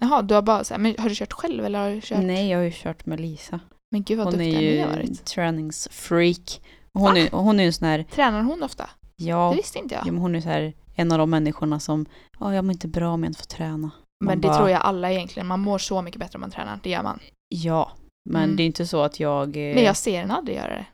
Jaha, 0.00 0.22
du 0.22 0.34
har 0.34 0.42
bara 0.42 0.64
så 0.64 0.74
här, 0.74 0.78
men 0.78 0.94
har 0.98 1.08
du 1.08 1.14
kört 1.14 1.32
själv 1.32 1.64
eller 1.64 1.78
har 1.82 1.90
du 1.90 2.00
kört? 2.00 2.18
Nej, 2.24 2.48
jag 2.50 2.58
har 2.58 2.64
ju 2.64 2.72
kört 2.74 3.06
med 3.06 3.20
Lisa. 3.20 3.60
Men 3.90 4.02
gud 4.02 4.18
vad 4.18 4.26
Hon 4.26 4.34
är 4.34 4.38
duktiga 4.44 4.60
ni 4.60 4.74
ju 4.76 4.80
har 4.80 4.88
varit. 4.90 5.24
träningsfreak. 5.24 6.60
Hon 6.94 7.16
är, 7.16 7.34
och 7.34 7.42
hon 7.44 7.58
är 7.60 7.62
ju 7.62 7.66
en 7.66 7.72
sån 7.72 7.88
här, 7.88 8.02
Tränar 8.02 8.42
hon 8.42 8.62
ofta? 8.62 8.90
ja, 9.16 9.50
Det 9.50 9.56
visste 9.56 9.78
inte 9.78 9.94
jag. 9.94 10.06
ja 10.06 10.12
men 10.12 10.20
hon 10.22 10.34
är 10.34 10.40
så 10.40 10.48
här, 10.48 10.72
en 10.94 11.12
av 11.12 11.18
de 11.18 11.30
människorna 11.30 11.80
som, 11.80 12.06
ja 12.40 12.54
jag 12.54 12.64
mår 12.64 12.72
inte 12.72 12.88
bra 12.88 13.10
om 13.10 13.22
jag 13.24 13.30
inte 13.30 13.38
får 13.38 13.46
träna. 13.46 13.76
Man 13.78 13.90
Men 14.20 14.40
det 14.40 14.48
bara, 14.48 14.56
tror 14.56 14.70
jag 14.70 14.80
alla 14.80 15.12
egentligen. 15.12 15.46
Man 15.46 15.60
mår 15.60 15.78
så 15.78 16.02
mycket 16.02 16.20
bättre 16.20 16.36
om 16.36 16.40
man 16.40 16.50
tränar. 16.50 16.80
Det 16.82 16.90
gör 16.90 17.02
man. 17.02 17.18
Ja, 17.48 17.92
men 18.30 18.44
Mm. 18.44 18.56
det 18.56 18.62
är 18.62 18.66
inte 18.66 18.86
så 18.86 19.02
att 19.02 19.20
jag... 19.20 19.48
eh, 19.56 19.74
Men 19.74 19.84
jag 19.84 19.96
ser 19.96 20.20
henne 20.20 20.34
aldrig 20.34 20.56
göra 20.56 20.74
det. 20.74 20.86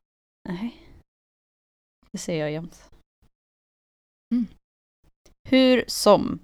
Nej. 0.49 0.81
Det 2.13 2.19
ser 2.19 2.37
jag 2.41 2.53
jämt. 2.53 2.91
Mm. 4.35 4.47
Hur 5.49 5.85
som, 5.87 6.39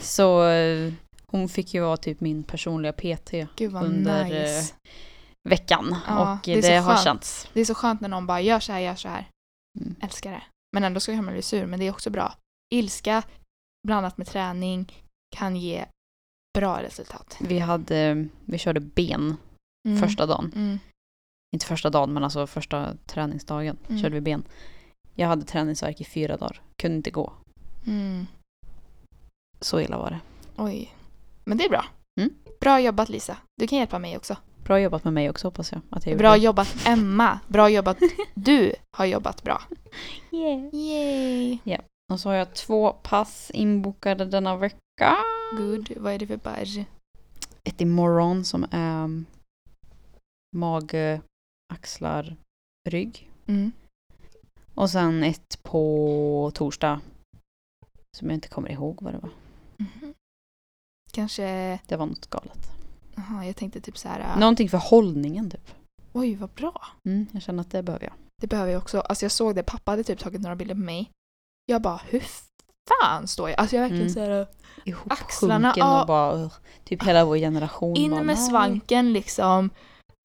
så 0.00 0.48
eh, 0.48 0.92
hon 1.26 1.48
fick 1.48 1.74
ju 1.74 1.80
vara 1.80 1.96
typ 1.96 2.20
min 2.20 2.42
personliga 2.42 2.92
PT 2.92 3.34
Under, 3.60 4.24
nice. 4.24 4.74
veckan. 5.48 5.96
Ja, 6.06 6.32
och 6.32 6.38
det 6.44 6.60
det, 6.60 6.76
har 6.76 6.92
skönt. 6.94 7.04
känts. 7.04 7.48
Det 7.52 7.60
är 7.60 7.64
så 7.64 7.74
skönt 7.74 8.00
när 8.00 8.08
någon 8.08 8.26
bara 8.26 8.40
gör 8.40 8.60
så 8.60 8.72
här, 8.72 8.80
gör 8.80 8.94
så 8.94 9.08
här. 9.08 9.28
Mm. 9.80 9.94
Älskar 10.02 10.30
det. 10.32 10.42
Men 10.72 10.84
ändå 10.84 11.00
ska 11.00 11.12
man 11.22 11.32
bli 11.32 11.42
sur. 11.42 11.66
Men 11.66 11.80
det 11.80 11.86
är 11.86 11.90
också 11.90 12.10
bra. 12.10 12.34
Ilska 12.74 13.22
blandat 13.86 14.18
med 14.18 14.26
träning 14.26 14.92
kan 15.36 15.56
ge 15.56 15.84
bra 16.58 16.82
resultat. 16.82 17.36
Vi, 17.40 17.58
hade, 17.58 18.28
vi 18.44 18.58
körde 18.58 18.80
ben 18.80 19.36
Mm. 19.88 20.00
första 20.00 20.26
dagen. 20.26 20.52
Mm. 20.56 20.78
Inte 21.54 21.66
första 21.66 21.90
dagen 21.90 22.12
men 22.12 22.24
alltså 22.24 22.46
första 22.46 22.94
träningsdagen 23.06 23.76
Mm. 23.88 24.02
körde 24.02 24.14
vi 24.14 24.20
ben. 24.20 24.42
Jag 25.14 25.28
hade 25.28 25.44
träningsvärk 25.44 26.00
i 26.00 26.04
fyra 26.04 26.36
dagar. 26.36 26.62
Kunde 26.76 26.96
inte 26.96 27.10
gå. 27.10 27.32
Mm. 27.86 28.26
Så 29.60 29.80
illa 29.80 29.98
var 29.98 30.10
det. 30.10 30.20
Oj. 30.56 30.94
Men 31.44 31.58
det 31.58 31.64
är 31.64 31.68
bra. 31.68 31.84
Mm. 32.20 32.34
Bra 32.60 32.80
jobbat 32.80 33.08
Lisa. 33.08 33.36
Du 33.60 33.66
kan 33.66 33.78
hjälpa 33.78 33.98
mig 33.98 34.16
också. 34.16 34.36
Bra 34.64 34.80
jobbat 34.80 35.04
med 35.04 35.12
mig 35.12 35.30
också 35.30 35.46
hoppas 35.46 35.72
jag. 35.72 35.80
Att 35.90 36.06
jag 36.06 36.18
Bra 36.18 36.30
det. 36.32 36.38
jobbat 36.38 36.76
Emma. 36.86 37.40
Bra 37.48 37.68
jobbat. 37.68 37.98
Du 38.34 38.74
har 38.96 39.04
jobbat 39.04 39.42
bra. 39.42 39.62
Yeah. 40.30 40.74
Yay. 40.74 41.58
Och 42.12 42.20
så 42.20 42.28
har 42.28 42.36
jag 42.36 42.54
två 42.54 42.92
pass 42.92 43.50
inbokade 43.54 44.24
denna 44.24 44.56
vecka. 44.56 45.16
Good. 45.56 45.92
Vad 45.96 46.12
är 46.12 46.18
det 46.18 46.26
för 46.26 46.36
barr? 46.36 46.84
Ett 47.64 47.80
imorgon 47.80 48.44
som 48.44 48.66
är 48.70 49.24
mage, 50.56 51.20
axlar, 51.74 52.36
rygg. 52.88 53.30
Mm. 53.46 53.72
Och 54.74 54.90
sen 54.90 55.22
ett 55.24 55.62
på 55.62 56.50
torsdag. 56.54 57.00
Som 58.16 58.28
jag 58.30 58.36
inte 58.36 58.48
kommer 58.48 58.68
ihåg 58.70 59.02
vad 59.02 59.14
det 59.14 59.18
var. 59.18 59.30
Mhm. 59.76 60.14
Kanske... 61.12 61.78
Det 61.86 61.96
var 61.96 62.06
något 62.06 62.30
galet. 62.30 62.68
Jaha, 63.14 63.44
jag 63.46 63.56
tänkte 63.56 63.80
typ 63.80 63.98
så 63.98 64.08
här... 64.08 64.20
äh, 64.20 64.38
Någonting 64.40 64.68
för 64.68 64.78
hållningen 64.78 65.50
typ. 65.50 65.70
Oj, 66.12 66.34
vad 66.34 66.50
bra. 66.50 66.86
Mm, 67.04 67.26
jag 67.32 67.42
känner 67.42 67.60
att 67.60 67.70
det 67.70 67.82
behöver 67.82 68.04
jag. 68.04 68.14
Det 68.40 68.46
behöver 68.46 68.72
jag 68.72 68.82
också. 68.82 69.00
Alltså 69.00 69.24
jag 69.24 69.32
såg 69.32 69.54
det. 69.54 69.62
Pappa 69.62 69.90
hade 69.90 70.04
typ 70.04 70.18
tagit 70.18 70.40
några 70.40 70.56
bilder 70.56 70.74
på 70.74 70.80
mig. 70.80 71.10
Jag 71.66 71.82
bara, 71.82 72.00
hur 72.08 72.22
fan 72.90 73.28
står 73.28 73.50
jag? 73.50 73.60
Alltså 73.60 73.76
jag 73.76 73.84
är 73.84 73.88
verkligen 73.88 74.10
Mm. 74.12 74.14
så 74.14 74.20
här... 74.20 74.46
Ihopsjunken 74.84 75.12
Axlarna, 75.26 76.00
och 76.00 76.06
bara 76.06 76.50
typ 76.84 77.02
hela 77.06 77.24
vår 77.24 77.36
generation. 77.36 77.96
In 77.96 78.10
bara, 78.10 78.22
med 78.22 78.36
nej. 78.36 78.48
svanken 78.48 79.12
liksom. 79.12 79.70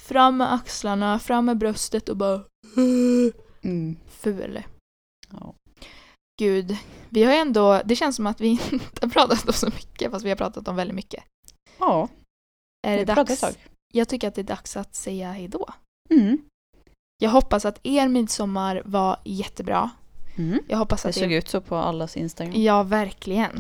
Fram 0.04 0.38
med 0.38 0.54
axlarna, 0.54 1.20
fram 1.20 1.46
med 1.46 1.58
bröstet 1.58 2.10
och 2.10 2.18
bara... 2.18 2.44
Mm. 3.66 3.96
Ful. 4.08 4.64
Ja. 5.32 5.56
Gud. 6.40 6.78
Vi 7.10 7.24
har 7.24 7.34
ändå... 7.34 7.82
Det 7.86 7.96
känns 7.96 8.16
som 8.16 8.28
att 8.28 8.42
vi 8.42 8.48
inte 8.72 9.06
har 9.06 9.10
pratat 9.10 9.48
om 9.48 9.54
så 9.54 9.66
mycket 9.66 10.12
fast 10.12 10.26
vi 10.26 10.30
har 10.30 10.36
pratat 10.36 10.68
om 10.68 10.76
väldigt 10.76 10.96
mycket. 10.96 11.24
ja, 11.80 12.08
Är 12.88 12.98
det 12.98 13.06
dags? 13.06 13.44
Jag 13.94 14.10
tycker 14.10 14.28
att 14.28 14.36
det 14.36 14.42
är 14.42 14.44
dags 14.44 14.78
att 14.78 14.96
säga 14.96 15.32
hejdå. 15.32 15.68
Mm. 16.10 16.38
Jag 17.18 17.30
hoppas 17.30 17.66
att 17.66 17.80
er 17.84 18.08
midsommar 18.08 18.82
var 18.86 19.18
jättebra. 19.26 19.90
Mm. 20.36 20.60
Jag 20.68 20.78
hoppas 20.78 21.04
Det 21.04 21.10
att 21.10 21.16
såg 21.16 21.32
er... 21.32 21.38
ut 21.38 21.50
så 21.50 21.62
på 21.62 21.76
allas 21.76 22.18
Instagram. 22.18 22.62
Ja, 22.62 22.84
verkligen. 22.84 23.60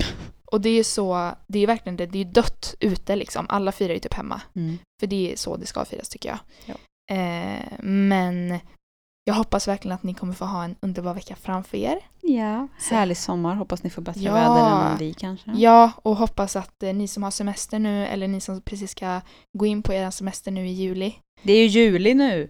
Och 0.54 0.62
det 0.62 0.70
är 0.70 0.84
så, 0.84 1.32
det 1.48 1.60
är 1.60 1.68
verkligen 1.68 1.98
det, 1.98 2.06
det 2.06 2.20
är 2.20 2.26
dött 2.26 2.76
ute 2.80 3.16
liksom. 3.16 3.46
Alla 3.50 3.72
firar 3.72 3.94
ju 3.94 4.00
typ 4.00 4.14
hemma. 4.14 4.42
Mm. 4.56 4.78
För 5.00 5.08
det 5.08 5.32
är 5.32 5.36
så 5.36 5.58
det 5.58 5.66
ska 5.66 5.86
firas 5.86 6.10
tycker 6.10 6.30
jag. 6.30 6.40
Ja. 6.66 6.76
Eh, 7.16 7.64
men 7.84 8.60
jag 9.26 9.34
hoppas 9.34 9.68
verkligen 9.68 9.96
att 9.96 10.04
ni 10.04 10.14
kommer 10.14 10.34
få 10.34 10.46
ha 10.46 10.64
en 10.64 10.76
underbar 10.82 11.14
vecka 11.14 11.36
framför 11.36 11.78
er. 11.78 12.00
Ja, 12.22 12.68
Så- 12.80 12.96
härlig 12.96 13.18
sommar. 13.18 13.56
Hoppas 13.56 13.84
ni 13.84 13.90
får 13.90 14.02
bättre 14.02 14.22
Ja. 14.22 14.34
väder 14.34 14.92
än 14.92 14.98
vi 14.98 15.14
kanske. 15.14 15.52
Ja, 15.56 15.92
och 16.04 16.16
hoppas 16.16 16.56
att 16.56 16.84
eh, 16.84 16.94
ni 16.94 17.08
som 17.08 17.24
har 17.24 17.32
semester 17.32 17.80
nu 17.80 18.06
eller 18.08 18.28
ni 18.28 18.42
som 18.42 18.62
precis 18.62 18.92
ska 18.92 19.22
gå 19.58 19.66
in 19.66 19.84
på 19.84 19.94
er 19.94 20.10
semester 20.10 20.52
nu 20.52 20.68
i 20.68 20.72
juli. 20.72 21.16
Det 21.44 21.54
är 21.54 21.68
ju 21.68 21.68
juli 21.82 22.14
nu. 22.14 22.50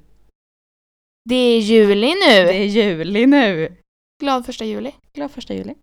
Det 1.30 1.36
är 1.36 1.60
juli 1.60 2.08
nu! 2.08 2.46
Det 2.46 2.56
är 2.58 2.66
juli 2.66 3.26
nu. 3.26 3.78
Glad 4.22 4.46
första 4.46 4.66
juli. 4.66 4.92
Glad 5.14 5.32
första 5.32 5.54
juli. 5.54 5.76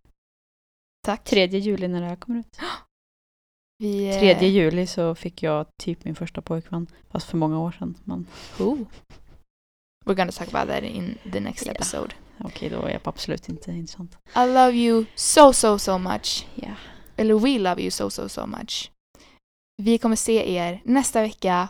Tack. 1.07 1.25
Tredje 1.25 1.61
juli 1.61 1.89
när 1.89 2.01
det 2.01 2.07
här 2.07 2.17
kommer 2.17 2.39
ut. 2.41 2.59
Vi, 3.79 4.09
eh, 4.09 4.19
Tredje 4.19 4.49
juli 4.49 4.87
så 4.87 5.15
fick 5.15 5.43
jag 5.43 5.67
typ 5.83 6.05
min 6.05 6.15
första 6.15 6.43
pojkvän. 6.43 6.87
Fast 7.11 7.29
för 7.31 7.37
många 7.37 7.59
år 7.61 7.73
sedan. 7.73 7.99
Men 8.05 8.27
Oh. 8.59 8.79
We're 10.07 10.15
gonna 10.15 10.33
talk 10.33 10.55
about 10.55 10.69
that 10.69 10.83
in 10.85 11.19
the 11.33 11.41
next 11.41 11.67
Ja. 11.67 11.73
episode. 11.73 12.15
okej, 12.45 12.71
då 12.71 12.83
är 12.83 12.91
jag 12.91 13.01
absolut 13.05 13.49
inte 13.49 13.73
intressant. 13.73 14.19
I 14.37 14.47
love 14.47 14.73
you 14.73 15.05
so 15.15 15.53
so 15.53 15.79
so 15.79 15.99
much. 15.99 16.47
Ja. 16.55 16.75
Eller 17.17 17.35
we 17.35 17.59
love 17.59 17.81
you 17.83 17.91
so 17.91 18.11
so 18.11 18.29
so 18.29 18.47
much. 18.47 18.91
Vi 19.83 19.99
kommer 19.99 20.17
se 20.17 20.53
er 20.57 20.81
nästa 20.85 21.23
vecka 21.23 21.69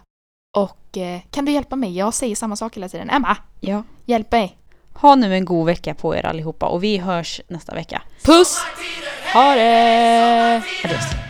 och 0.56 0.96
eh, 0.96 1.20
kan 1.30 1.44
du 1.44 1.52
hjälpa 1.52 1.76
mig? 1.76 1.96
Jag 1.96 2.14
säger 2.14 2.36
samma 2.36 2.56
sak 2.56 2.76
hela 2.76 2.88
tiden. 2.88 3.10
Emma, 3.10 3.36
ja. 3.60 3.82
hjälp 4.06 4.32
mig. 4.32 4.58
Ha 5.00 5.14
nu 5.14 5.34
en 5.34 5.44
god 5.44 5.66
vecka 5.66 5.94
på 5.94 6.16
er 6.16 6.26
allihopa 6.26 6.66
och 6.66 6.84
vi 6.84 6.98
hörs 6.98 7.40
nästa 7.48 7.74
vecka. 7.74 8.02
Puss! 8.22 8.58
Ha 9.32 9.54
det! 9.54 11.29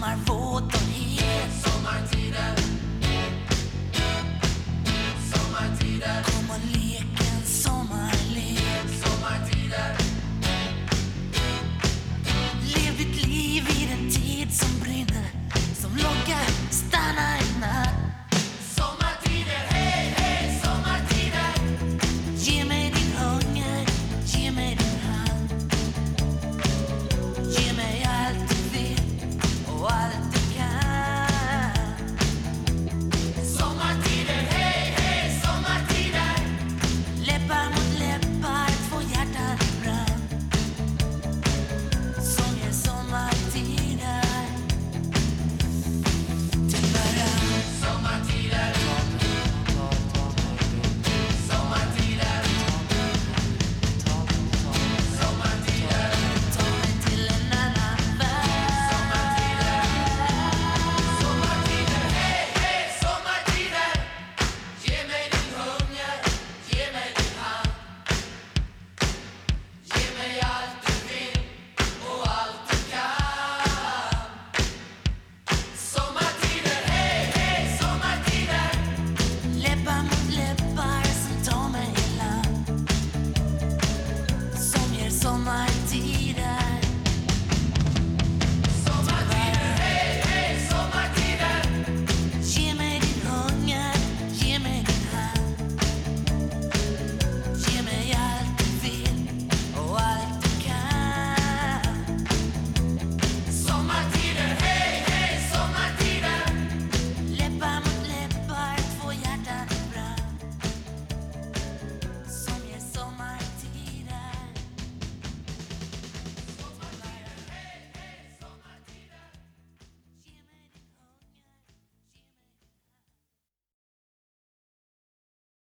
my 0.00 0.14
voice. 0.14 0.39